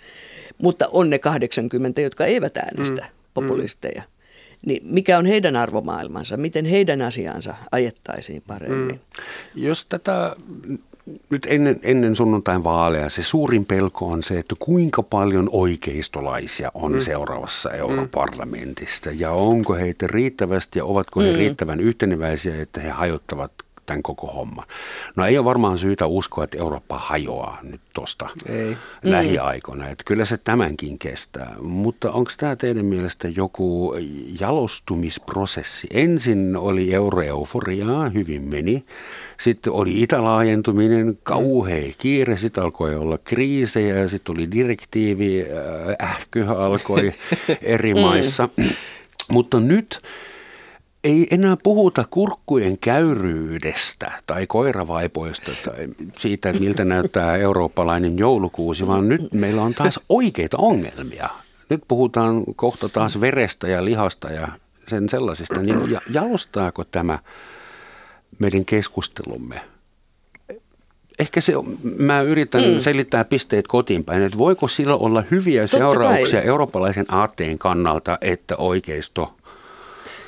Mutta 0.59 0.88
on 0.93 1.11
ne 1.11 1.18
80, 1.18 2.01
jotka 2.01 2.26
eivät 2.26 2.57
äänestä 2.57 3.01
mm. 3.01 3.09
populisteja. 3.34 4.03
Niin 4.66 4.82
mikä 4.84 5.18
on 5.18 5.26
heidän 5.26 5.57
arvomaailmansa, 5.57 6.36
miten 6.36 6.64
heidän 6.64 7.03
asiansa 7.03 7.55
ajettaisiin 7.72 8.43
paremmin? 8.47 8.95
Mm. 8.95 8.99
Jos 9.55 9.86
tätä 9.86 10.36
nyt 11.31 11.47
ennen, 11.51 11.81
ennen 11.83 12.17
sunnuntain 12.17 12.65
vaaleja 12.65 13.11
se 13.11 13.23
suurin 13.23 13.65
pelko 13.65 14.07
on 14.07 14.23
se, 14.23 14.39
että 14.39 14.55
kuinka 14.59 15.03
paljon 15.03 15.49
oikeistolaisia 15.53 16.71
on 16.75 16.93
mm. 16.93 17.01
seuraavassa 17.01 17.71
europarlamentista 17.71 19.11
ja 19.11 19.31
onko 19.31 19.75
heitä 19.75 20.07
riittävästi 20.07 20.79
ja 20.79 20.85
ovatko 20.85 21.21
he 21.21 21.33
mm. 21.33 21.37
riittävän 21.39 21.81
yhteneväisiä, 21.81 22.63
että 22.63 22.81
he 22.81 22.89
hajottavat 22.89 23.53
tämän 23.87 24.03
koko 24.03 24.26
homman. 24.26 24.66
No 25.16 25.26
ei 25.26 25.39
ole 25.39 25.45
varmaan 25.45 25.78
syytä 25.78 26.07
uskoa, 26.07 26.45
että 26.45 26.59
Eurooppa 26.59 26.99
hajoaa 26.99 27.59
nyt 27.62 27.80
tuosta 27.93 28.28
lähiaikoina. 29.03 29.89
Että 29.89 30.05
kyllä 30.07 30.24
se 30.24 30.37
tämänkin 30.37 30.99
kestää. 30.99 31.55
Mutta 31.61 32.12
onko 32.12 32.30
tämä 32.37 32.57
teidän 32.57 32.87
mielestä 32.87 33.28
joku 33.28 33.95
jalostumisprosessi? 34.41 35.87
Ensin 35.91 36.57
oli 36.57 36.95
euroeuforiaa, 36.95 38.09
hyvin 38.09 38.43
meni. 38.43 38.85
Sitten 39.41 39.72
oli 39.72 40.03
itälaajentuminen, 40.03 41.18
kauhea 41.22 41.93
kiire. 41.99 42.37
Sitten 42.37 42.64
alkoi 42.64 42.95
olla 42.95 43.18
kriisejä 43.18 43.99
ja 43.99 44.09
sitten 44.09 44.35
tuli 44.35 44.51
direktiivi, 44.51 45.47
äh, 46.01 46.11
ähky 46.11 46.43
alkoi 46.43 47.12
eri 47.62 47.95
maissa. 47.95 48.49
Mutta 49.28 49.61
nyt 49.61 50.03
ei 51.05 51.27
enää 51.31 51.57
puhuta 51.63 52.05
kurkkujen 52.11 52.79
käyryydestä 52.79 54.13
tai 54.27 54.47
koiravaipoista 54.47 55.53
tai 55.65 55.89
siitä, 56.17 56.53
miltä 56.53 56.85
näyttää 56.85 57.37
eurooppalainen 57.37 58.19
joulukuusi, 58.19 58.87
vaan 58.87 59.09
nyt 59.09 59.33
meillä 59.33 59.63
on 59.63 59.75
taas 59.75 60.01
oikeita 60.09 60.57
ongelmia. 60.57 61.29
Nyt 61.69 61.83
puhutaan 61.89 62.43
kohta 62.57 62.89
taas 62.89 63.21
verestä 63.21 63.69
ja 63.69 63.85
lihasta 63.85 64.31
ja 64.31 64.49
sen 64.89 65.09
sellaisista. 65.09 65.63
Niin 65.63 65.99
jalostaako 66.11 66.85
tämä 66.85 67.19
meidän 68.39 68.65
keskustelumme? 68.65 69.61
Ehkä 71.19 71.41
se, 71.41 71.53
mä 71.99 72.21
yritän 72.21 72.65
mm. 72.65 72.81
selittää 72.81 73.25
pisteet 73.25 73.67
kotiin 73.69 74.05
päin, 74.05 74.23
että 74.23 74.39
voiko 74.39 74.69
sillä 74.69 74.97
olla 74.97 75.25
hyviä 75.31 75.63
Totta 75.63 75.79
seurauksia 75.79 76.41
kai. 76.41 76.49
eurooppalaisen 76.49 77.07
aatteen 77.09 77.59
kannalta, 77.59 78.19
että 78.21 78.57
oikeisto 78.57 79.35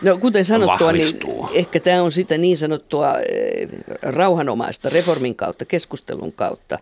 No 0.05 0.19
kuten 0.19 0.45
sanottua, 0.45 0.93
niin 0.93 1.19
ehkä 1.55 1.81
tämä 1.81 2.03
on 2.03 2.13
sitä 2.13 2.39
niin 2.39 2.59
sanottua 2.59 3.15
eh, 3.19 3.69
rauhanomaista 4.03 4.89
reformin 4.89 5.35
kautta, 5.35 5.65
keskustelun 5.65 6.33
kautta. 6.33 6.79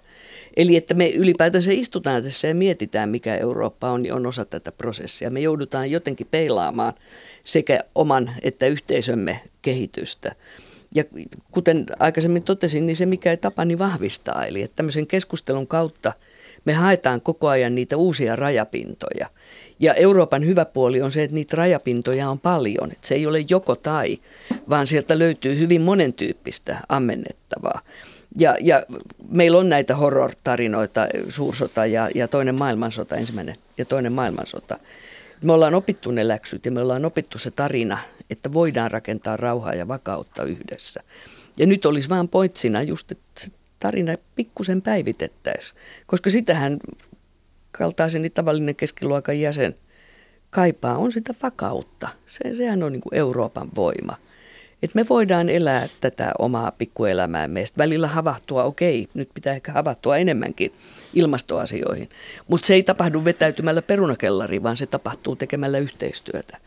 Eli 0.57 0.77
että 0.77 0.95
me 0.95 1.09
ylipäätänsä 1.09 1.73
istutaan 1.73 2.23
tässä 2.23 2.49
ja 2.49 2.55
mietitään, 2.55 3.09
mikä 3.09 3.37
Eurooppa 3.37 3.91
on, 3.91 4.03
niin 4.03 4.15
on 4.15 4.27
osa 4.27 4.45
tätä 4.45 4.73
prosessia. 4.73 5.31
Me 5.31 5.41
joudutaan 5.41 5.91
jotenkin 5.91 6.27
peilaamaan 6.31 6.93
sekä 7.45 7.81
oman 7.95 8.31
että 8.43 8.67
yhteisömme 8.67 9.41
kehitystä. 9.63 10.35
Ja 10.95 11.05
kuten 11.51 11.87
aikaisemmin 11.99 12.45
totesin, 12.45 12.87
niin 12.87 12.97
se 12.97 13.07
mikä 13.07 13.31
ei 13.31 13.37
tapa, 13.37 13.65
niin 13.65 13.79
vahvistaa. 13.79 14.47
Eli 14.47 14.63
että 14.63 14.77
tämmöisen 14.77 15.07
keskustelun 15.07 15.67
kautta 15.67 16.13
me 16.65 16.73
haetaan 16.73 17.21
koko 17.21 17.49
ajan 17.49 17.75
niitä 17.75 17.97
uusia 17.97 18.37
rajapintoja. 18.37 19.27
Ja 19.81 19.95
Euroopan 19.95 20.47
hyvä 20.47 20.65
puoli 20.65 21.03
on 21.03 21.13
se, 21.13 21.23
että 21.23 21.35
niitä 21.35 21.57
rajapintoja 21.57 22.31
on 22.31 22.39
paljon. 22.41 22.93
Että 22.93 23.09
se 23.09 23.15
ei 23.15 23.27
ole 23.27 23.45
joko 23.49 23.77
tai, 23.77 24.19
vaan 24.71 24.87
sieltä 24.87 25.19
löytyy 25.19 25.59
hyvin 25.59 25.81
monentyyppistä 25.81 26.79
ammennettavaa. 26.89 27.81
Ja, 28.39 28.57
ja 28.61 28.83
meillä 29.29 29.59
on 29.59 29.69
näitä 29.69 29.97
horror-tarinoita, 29.97 31.07
suursota 31.29 31.87
ja, 31.87 32.09
ja 32.15 32.29
toinen 32.29 32.55
maailmansota, 32.55 33.17
ensimmäinen 33.17 33.57
ja 33.79 33.85
toinen 33.85 34.13
maailmansota. 34.13 34.79
Me 35.43 35.53
ollaan 35.53 35.75
opittu 35.75 36.11
ne 36.11 36.29
läksyt 36.29 36.65
ja 36.65 36.73
me 36.73 36.81
ollaan 36.81 37.05
opittu 37.05 37.39
se 37.39 37.51
tarina, 37.51 37.99
että 38.31 38.53
voidaan 38.53 38.91
rakentaa 38.91 39.37
rauhaa 39.37 39.75
ja 39.75 39.89
vakautta 39.89 40.45
yhdessä. 40.45 41.01
Ja 41.59 41.67
nyt 41.67 41.87
olisi 41.87 42.09
vain 42.09 42.29
pointsina 42.29 42.83
just, 42.83 43.13
että 43.13 43.47
tarina 43.83 44.17
pikkusen 44.37 44.83
päivitettäisiin, 44.83 45.77
koska 46.07 46.31
sitähän 46.31 46.79
kaltaiseni 47.73 48.31
tavallinen 48.31 48.77
keskiluokan 48.77 49.41
jäsen 49.41 49.75
kaipaa, 50.51 50.97
on 50.97 51.13
sitä 51.13 51.35
vakautta. 51.43 52.09
Se, 52.27 52.57
sehän 52.57 52.83
on 52.83 52.93
niin 52.93 53.01
kuin 53.01 53.15
Euroopan 53.15 53.69
voima. 53.77 54.17
Että 54.83 54.99
me 54.99 55.05
voidaan 55.11 55.49
elää 55.49 55.89
tätä 56.01 56.33
omaa 56.39 56.71
pikkuelämäämme. 56.71 57.67
Sitten 57.67 57.83
välillä 57.83 58.09
havahtua, 58.09 58.65
okei, 58.65 59.09
nyt 59.15 59.29
pitää 59.35 59.55
ehkä 59.55 59.73
havahtua 59.73 60.17
enemmänkin 60.17 60.73
ilmastoasioihin. 61.15 62.09
Mutta 62.49 62.67
se 62.67 62.75
ei 62.75 62.83
tapahdu 62.83 63.25
vetäytymällä 63.25 63.83
perunakellariin, 63.83 64.63
vaan 64.63 64.77
se 64.77 64.87
tapahtuu 64.87 65.37
tekemällä 65.37 65.79
yhteistyötä. 65.79 66.59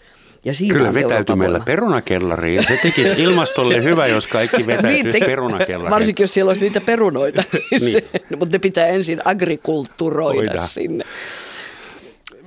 Ja 0.46 0.54
siinä 0.54 0.74
Kyllä 0.74 0.94
vetäytymällä 0.94 1.60
perunakellariin. 1.60 2.64
Se 2.68 2.80
tekisi 2.82 3.24
ilmastolle 3.24 3.84
hyvä, 3.90 4.08
jos 4.08 4.28
kaikki 4.28 4.68
vetäytyisi 4.68 5.04
niin, 5.04 5.20
te- 5.20 5.26
perunakellariin. 5.26 5.92
Varsinkin, 5.92 6.24
jos 6.24 6.34
siellä 6.34 6.50
olisi 6.50 6.66
niitä 6.66 6.82
perunoita. 6.82 7.44
niin. 7.72 7.92
se, 7.92 8.04
mutta 8.30 8.56
ne 8.56 8.60
pitää 8.60 8.88
ensin 8.88 9.22
agrikulturoida 9.26 10.52
Oida. 10.52 10.66
sinne. 10.66 11.06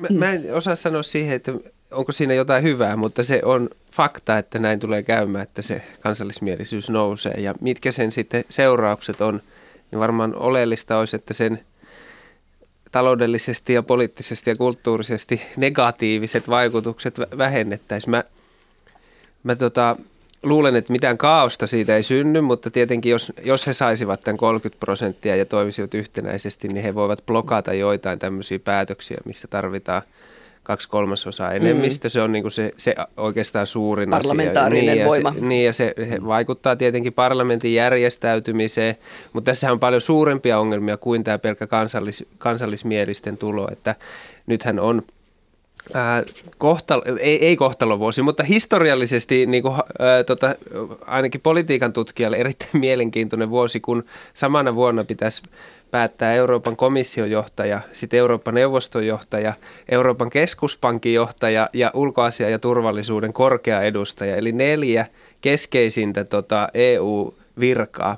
Mä, 0.00 0.08
mä 0.18 0.32
en 0.32 0.54
osaa 0.54 0.76
sanoa 0.76 1.02
siihen, 1.02 1.36
että 1.36 1.52
onko 1.90 2.12
siinä 2.12 2.34
jotain 2.34 2.62
hyvää, 2.62 2.96
mutta 2.96 3.22
se 3.22 3.40
on 3.44 3.70
fakta, 3.90 4.38
että 4.38 4.58
näin 4.58 4.80
tulee 4.80 5.02
käymään, 5.02 5.42
että 5.42 5.62
se 5.62 5.82
kansallismielisyys 6.00 6.90
nousee. 6.90 7.34
Ja 7.38 7.54
mitkä 7.60 7.92
sen 7.92 8.12
sitten 8.12 8.44
seuraukset 8.50 9.20
on, 9.20 9.42
niin 9.90 10.00
varmaan 10.00 10.34
oleellista 10.34 10.98
olisi, 10.98 11.16
että 11.16 11.34
sen– 11.34 11.60
taloudellisesti 12.92 13.72
ja 13.72 13.82
poliittisesti 13.82 14.50
ja 14.50 14.56
kulttuurisesti 14.56 15.42
negatiiviset 15.56 16.48
vaikutukset 16.48 17.18
vähennettäisiin. 17.38 18.10
Mä, 18.10 18.24
mä 19.42 19.56
tota, 19.56 19.96
luulen, 20.42 20.76
että 20.76 20.92
mitään 20.92 21.18
kaaosta 21.18 21.66
siitä 21.66 21.96
ei 21.96 22.02
synny, 22.02 22.40
mutta 22.40 22.70
tietenkin 22.70 23.10
jos, 23.10 23.32
jos 23.44 23.66
he 23.66 23.72
saisivat 23.72 24.20
tämän 24.20 24.36
30 24.36 24.80
prosenttia 24.80 25.36
ja 25.36 25.44
toimisivat 25.44 25.94
yhtenäisesti, 25.94 26.68
niin 26.68 26.82
he 26.82 26.94
voivat 26.94 27.26
blokata 27.26 27.74
joitain 27.74 28.18
tämmöisiä 28.18 28.58
päätöksiä, 28.58 29.18
missä 29.24 29.48
tarvitaan– 29.48 30.02
kaksi 30.68 30.88
kolmasosaa 30.88 31.52
enemmistö, 31.52 32.08
mm. 32.08 32.10
se 32.10 32.22
on 32.22 32.32
niin 32.32 32.42
kuin 32.42 32.52
se, 32.52 32.72
se 32.76 32.94
oikeastaan 33.16 33.66
suurin 33.66 34.10
Parlamentaarinen 34.10 34.82
asia. 34.82 34.94
Niin, 34.94 35.06
voima. 35.06 35.32
Se, 35.32 35.40
niin 35.40 35.66
ja 35.66 35.72
se 35.72 35.94
he 36.10 36.18
vaikuttaa 36.26 36.76
tietenkin 36.76 37.12
parlamentin 37.12 37.74
järjestäytymiseen, 37.74 38.96
mutta 39.32 39.50
tässä 39.50 39.72
on 39.72 39.80
paljon 39.80 40.00
suurempia 40.00 40.58
ongelmia 40.58 40.96
kuin 40.96 41.24
tämä 41.24 41.38
pelkkä 41.38 41.66
kansallis, 41.66 42.24
kansallismielisten 42.38 43.38
tulo, 43.38 43.68
että 43.72 43.94
nythän 44.46 44.80
on 44.80 45.02
Kohtalo, 46.58 47.02
ei, 47.20 47.46
ei 47.46 47.56
kohtalovuosi, 47.56 48.22
mutta 48.22 48.42
historiallisesti 48.42 49.46
niin 49.46 49.62
kuin, 49.62 49.74
ää, 49.98 50.24
tota, 50.24 50.54
ainakin 51.06 51.40
politiikan 51.40 51.92
tutkijalle 51.92 52.36
erittäin 52.36 52.80
mielenkiintoinen 52.86 53.50
vuosi, 53.50 53.80
kun 53.80 54.04
samana 54.34 54.74
vuonna 54.74 55.04
pitäisi 55.04 55.42
päättää 55.90 56.34
Euroopan 56.34 56.76
komission 56.76 57.30
johtaja, 57.30 57.80
sitten 57.92 58.18
Euroopan 58.18 58.54
neuvoston 58.54 59.06
johtaja, 59.06 59.52
Euroopan 59.88 60.30
keskuspankin 60.30 61.14
johtaja 61.14 61.68
ja 61.72 61.90
ulkoasia- 61.94 62.50
ja 62.50 62.58
turvallisuuden 62.58 63.32
korkea 63.32 63.82
edustaja, 63.82 64.36
eli 64.36 64.52
neljä 64.52 65.06
keskeisintä 65.40 66.24
tota, 66.24 66.68
EU- 66.74 67.34
virkaa. 67.60 68.16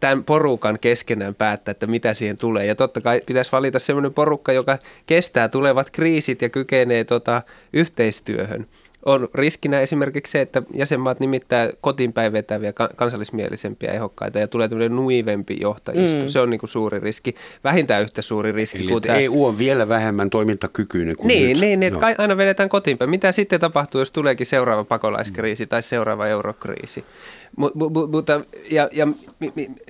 Tämän 0.00 0.24
porukan 0.24 0.78
keskenään 0.80 1.34
päättää, 1.34 1.70
että 1.72 1.86
mitä 1.86 2.14
siihen 2.14 2.36
tulee. 2.36 2.66
Ja 2.66 2.74
totta 2.74 3.00
kai 3.00 3.20
pitäisi 3.26 3.52
valita 3.52 3.78
sellainen 3.78 4.14
porukka, 4.14 4.52
joka 4.52 4.78
kestää 5.06 5.48
tulevat 5.48 5.90
kriisit 5.90 6.42
ja 6.42 6.48
kykenee 6.48 7.04
tota, 7.04 7.42
yhteistyöhön. 7.72 8.66
on 9.04 9.28
riskinä 9.34 9.80
esimerkiksi 9.80 10.30
se, 10.30 10.40
että 10.40 10.62
jäsenmaat 10.74 11.20
nimittää 11.20 11.70
kotiinpäin 11.80 12.32
vetäviä 12.32 12.72
kansallismielisempiä 12.96 13.90
ehdokkaita 13.92 14.38
ja 14.38 14.48
tulee 14.48 14.68
tämmöinen 14.68 14.96
nuivempi 14.96 15.56
johtajisto. 15.60 16.22
Mm. 16.22 16.28
Se 16.28 16.40
on 16.40 16.50
niin 16.50 16.60
kuin 16.60 16.70
suuri 16.70 17.00
riski, 17.00 17.34
vähintään 17.64 18.02
yhtä 18.02 18.22
suuri 18.22 18.52
riski. 18.52 18.78
Eli 18.78 18.88
kuin 18.88 19.02
tämä... 19.02 19.18
EU 19.18 19.44
on 19.44 19.58
vielä 19.58 19.88
vähemmän 19.88 20.30
toimintakykyinen 20.30 21.16
kuin 21.16 21.28
Niin, 21.28 21.48
nyt. 21.48 21.60
niin, 21.60 21.80
niin 21.80 21.94
että 21.94 22.14
aina 22.18 22.36
vedetään 22.36 22.68
kotiinpäin. 22.68 23.10
Mitä 23.10 23.32
sitten 23.32 23.60
tapahtuu, 23.60 24.00
jos 24.00 24.10
tuleekin 24.10 24.46
seuraava 24.46 24.84
pakolaiskriisi 24.84 25.64
mm. 25.64 25.68
tai 25.68 25.82
seuraava 25.82 26.26
eurokriisi? 26.26 27.04
Mutta 28.10 28.40
ja, 28.70 28.88
ja 28.92 29.06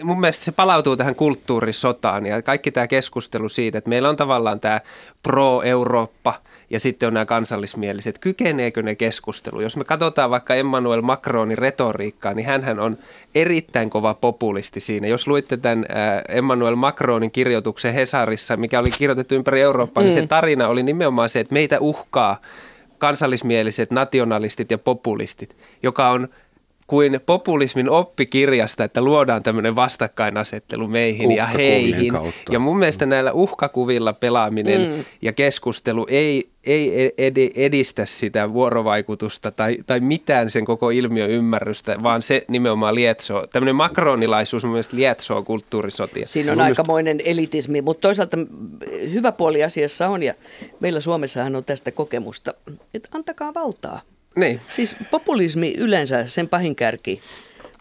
mun 0.03 0.21
mielestä 0.21 0.45
se 0.45 0.53
palautuu 0.53 0.97
tähän 0.97 1.15
kulttuurisotaan 1.15 2.27
ja 2.27 2.43
kaikki 2.43 2.71
tämä 2.71 2.87
keskustelu 2.87 3.49
siitä, 3.49 3.79
että 3.79 3.91
meillä 3.91 4.09
on 4.09 4.17
tavallaan 4.17 4.61
tämä 4.61 4.81
pro-Eurooppa 5.23 6.35
ja 6.71 6.81
sitten 6.81 7.07
on 7.07 7.15
nämä 7.15 7.27
kansallismieliset. 7.27 8.19
Kykeneekö 8.19 8.83
ne 8.83 8.95
keskustelu? 8.95 9.61
Jos 9.61 9.77
me 9.77 9.85
katsotaan 9.85 10.31
vaikka 10.31 10.55
Emmanuel 10.55 11.03
Macronin 11.03 11.59
retoriikkaa, 11.59 12.35
niin 12.35 12.47
hän 12.47 12.81
on 12.81 12.99
erittäin 13.35 13.91
kova 13.91 14.15
populisti 14.15 14.81
siinä. 14.81 15.07
Jos 15.07 15.27
luitte 15.27 15.57
tämän 15.57 15.87
Emmanuel 16.29 16.77
Macronin 16.77 17.31
kirjoituksen 17.31 17.95
Hesarissa, 17.95 18.57
mikä 18.57 18.81
oli 18.81 18.91
kirjoitettu 18.91 19.35
ympäri 19.35 19.61
Eurooppaa, 19.61 20.03
mm. 20.03 20.05
niin 20.05 20.15
se 20.15 20.23
mm. 20.23 20.29
tarina 20.29 20.69
oli 20.69 20.83
nimenomaan 20.83 21.29
se, 21.29 21.41
että 21.41 21.53
meitä 21.53 21.81
uhkaa 21.81 22.41
kansallismieliset 22.99 23.91
nationalistit 23.91 24.71
ja 24.71 24.79
populistit, 24.79 25.57
joka 25.83 26.09
on– 26.09 26.29
kuin 26.93 27.21
populismin 27.27 27.91
oppikirjasta, 27.91 28.85
että 28.85 29.01
luodaan 29.01 29.43
tämmöinen 29.43 29.77
vastakkainasettelu 29.77 30.89
meihin 30.89 31.33
ja 31.33 31.47
heihin. 31.47 32.13
Kautta. 32.13 32.53
Ja 32.53 32.59
mun 32.59 32.79
mielestä 32.79 33.07
näillä 33.07 33.33
uhkakuvilla 33.33 34.13
pelaaminen 34.13 34.91
mm. 34.91 35.05
ja 35.23 35.33
keskustelu 35.33 36.07
ei, 36.11 36.51
ei 36.67 37.53
edistä 37.57 38.07
sitä 38.07 38.53
vuorovaikutusta 38.53 39.51
tai, 39.51 39.79
tai 39.87 40.01
mitään 40.01 40.51
sen 40.51 40.65
koko 40.65 40.91
ilmiön 40.91 41.31
ymmärrystä, 41.31 42.03
vaan 42.03 42.23
se 42.23 42.45
nimenomaan 42.49 42.95
lietsoo. 42.95 43.47
Tämmöinen 43.47 43.77
makronilaisuus 43.77 44.65
mun 44.65 44.73
mielestä 44.73 44.97
lietsoo 44.97 45.43
kulttuurisotia. 45.43 46.27
Siinä 46.27 46.53
on 46.53 46.59
mun 46.59 46.65
aikamoinen 46.65 47.17
mielestä... 47.17 47.31
elitismi, 47.31 47.83
mutta 47.83 48.01
toisaalta 48.01 48.37
hyvä 49.13 49.33
puoli 49.33 49.65
asiassa 49.65 50.09
on, 50.09 50.23
ja 50.23 50.35
meillä 50.81 51.01
Suomessahan 51.01 51.57
on 51.57 51.65
tästä 51.65 51.91
kokemusta, 51.91 52.55
että 52.95 53.09
antakaa 53.13 53.55
valtaa. 53.55 54.01
Niin. 54.37 54.61
Siis 54.69 54.97
populismi 55.11 55.75
yleensä, 55.79 56.27
sen 56.27 56.49
pahin 56.49 56.77
kärki, 56.77 57.21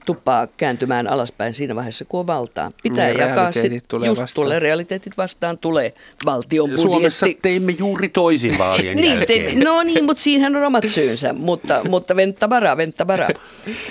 tuppaa 0.06 0.48
kääntymään 0.48 1.08
alaspäin 1.08 1.56
siinä 1.56 1.76
vaiheessa, 1.76 2.06
kun 2.06 2.20
on 2.20 2.28
valtaa. 2.28 2.72
Pitää 2.84 3.08
niin, 3.08 3.20
jakaa, 3.20 3.52
sit, 3.52 3.84
tulee 3.88 4.08
just 4.08 4.22
vastaan. 4.22 4.44
tulee 4.44 4.60
realiteetit 4.60 5.18
vastaan, 5.18 5.58
tulee 5.58 5.94
valtion 6.26 6.70
budjetti. 6.70 6.82
Suomessa 6.82 7.26
teimme 7.42 7.72
juuri 7.72 8.10
toisin 8.10 8.58
vaalien 8.58 8.98
niin, 9.02 9.20
te, 9.28 9.52
No 9.64 9.84
niin, 9.84 10.06
mutta 10.06 10.24
siinähän 10.24 10.56
on 10.56 10.64
omat 10.64 10.84
syynsä, 10.88 11.34
mutta, 11.34 11.82
mutta 11.90 12.16
venta 12.16 12.50
varaa, 12.50 12.78
venta 12.78 13.08
varaa. 13.08 13.30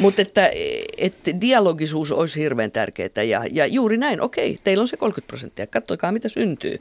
mutta 0.01 0.23
että, 0.23 0.51
että 0.99 1.41
dialogisuus 1.41 2.13
olisi 2.13 2.41
hirveän 2.41 2.71
tärkeää 2.71 3.23
ja, 3.29 3.45
ja 3.51 3.67
juuri 3.67 3.97
näin, 3.97 4.21
okei, 4.21 4.59
teillä 4.65 4.83
on 4.83 4.89
se 4.89 4.97
30 4.97 5.29
prosenttia, 5.29 5.67
katsokaa 5.67 6.13
mitä 6.13 6.29
syntyy. 6.29 6.81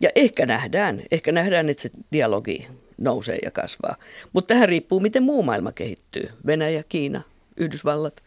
Ja 0.00 0.10
ehkä 0.14 0.46
nähdään, 0.46 1.00
ehkä 1.10 1.32
nähdään, 1.32 1.68
että 1.68 1.82
se 1.82 1.90
dialogi 2.12 2.66
nousee 2.98 3.38
ja 3.42 3.50
kasvaa. 3.50 3.96
Mutta 4.32 4.54
tähän 4.54 4.68
riippuu, 4.68 5.00
miten 5.00 5.22
muu 5.22 5.42
maailma 5.42 5.72
kehittyy. 5.72 6.28
Venäjä, 6.46 6.84
Kiina, 6.88 7.22
Yhdysvallat. 7.56 8.22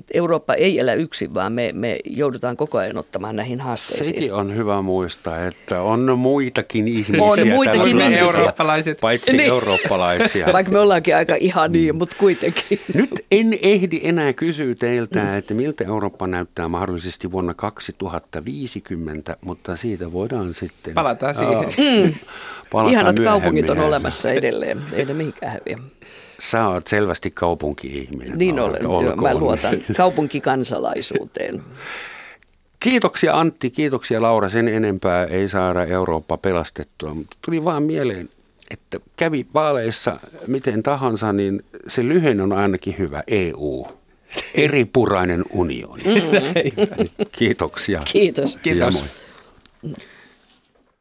Et 0.00 0.06
Eurooppa 0.14 0.54
ei 0.54 0.78
elä 0.78 0.94
yksin, 0.94 1.34
vaan 1.34 1.52
me, 1.52 1.70
me 1.72 1.98
joudutaan 2.04 2.56
koko 2.56 2.78
ajan 2.78 2.96
ottamaan 2.96 3.36
näihin 3.36 3.60
haasteisiin. 3.60 4.06
Sekin 4.06 4.34
on 4.34 4.56
hyvä 4.56 4.82
muistaa, 4.82 5.46
että 5.46 5.82
on 5.82 6.18
muitakin 6.18 6.88
ihmisiä. 6.88 7.24
On 7.24 7.48
muitakin 7.48 8.00
ihmisiä. 8.00 8.18
Eurooppalaiset. 8.18 9.00
Paitsi 9.00 9.36
niin. 9.36 9.48
eurooppalaisia. 9.48 10.48
Vaikka 10.52 10.72
me 10.72 10.78
ollaankin 10.78 11.16
aika 11.16 11.34
ihania, 11.34 11.92
mutta 11.92 12.16
kuitenkin. 12.18 12.80
Nyt 12.94 13.10
en 13.30 13.58
ehdi 13.62 14.00
enää 14.02 14.32
kysyä 14.32 14.74
teiltä, 14.74 15.36
että 15.36 15.54
miltä 15.54 15.84
Eurooppa 15.84 16.26
näyttää 16.26 16.68
mahdollisesti 16.68 17.32
vuonna 17.32 17.54
2050, 17.54 19.36
mutta 19.40 19.76
siitä 19.76 20.12
voidaan 20.12 20.54
sitten... 20.54 20.94
Palataan 20.94 21.34
siihen. 21.34 21.58
Mm. 22.04 22.14
Ihanat 22.90 23.20
kaupungit 23.20 23.70
on 23.70 23.78
olemassa 23.78 24.30
edelleen, 24.30 24.82
ei 24.92 25.04
ne 25.04 25.14
mihinkään 25.14 25.52
häviä. 25.52 25.78
Sä 26.40 26.68
oot 26.68 26.86
selvästi 26.86 27.30
kaupunki-ihminen. 27.30 28.38
Niin 28.38 28.60
olen, 28.60 28.82
joo, 28.82 29.16
mä 29.16 29.34
luotan 29.34 29.76
kaupunkikansalaisuuteen. 29.96 31.62
Kiitoksia 32.80 33.40
Antti, 33.40 33.70
kiitoksia 33.70 34.22
Laura. 34.22 34.48
Sen 34.48 34.68
enempää 34.68 35.24
ei 35.24 35.48
saada 35.48 35.84
Eurooppa 35.84 36.36
pelastettua, 36.36 37.14
mutta 37.14 37.36
tuli 37.42 37.64
vaan 37.64 37.82
mieleen, 37.82 38.28
että 38.70 39.00
kävi 39.16 39.46
vaaleissa 39.54 40.16
miten 40.46 40.82
tahansa, 40.82 41.32
niin 41.32 41.64
se 41.88 42.04
lyhen 42.04 42.40
on 42.40 42.52
ainakin 42.52 42.98
hyvä 42.98 43.22
EU. 43.26 43.86
Eripurainen 44.54 45.44
unioni. 45.52 46.02
Mm. 46.04 47.26
Kiitoksia. 47.38 48.02
Kiitos. 48.12 48.58
Kiitos. 48.62 49.22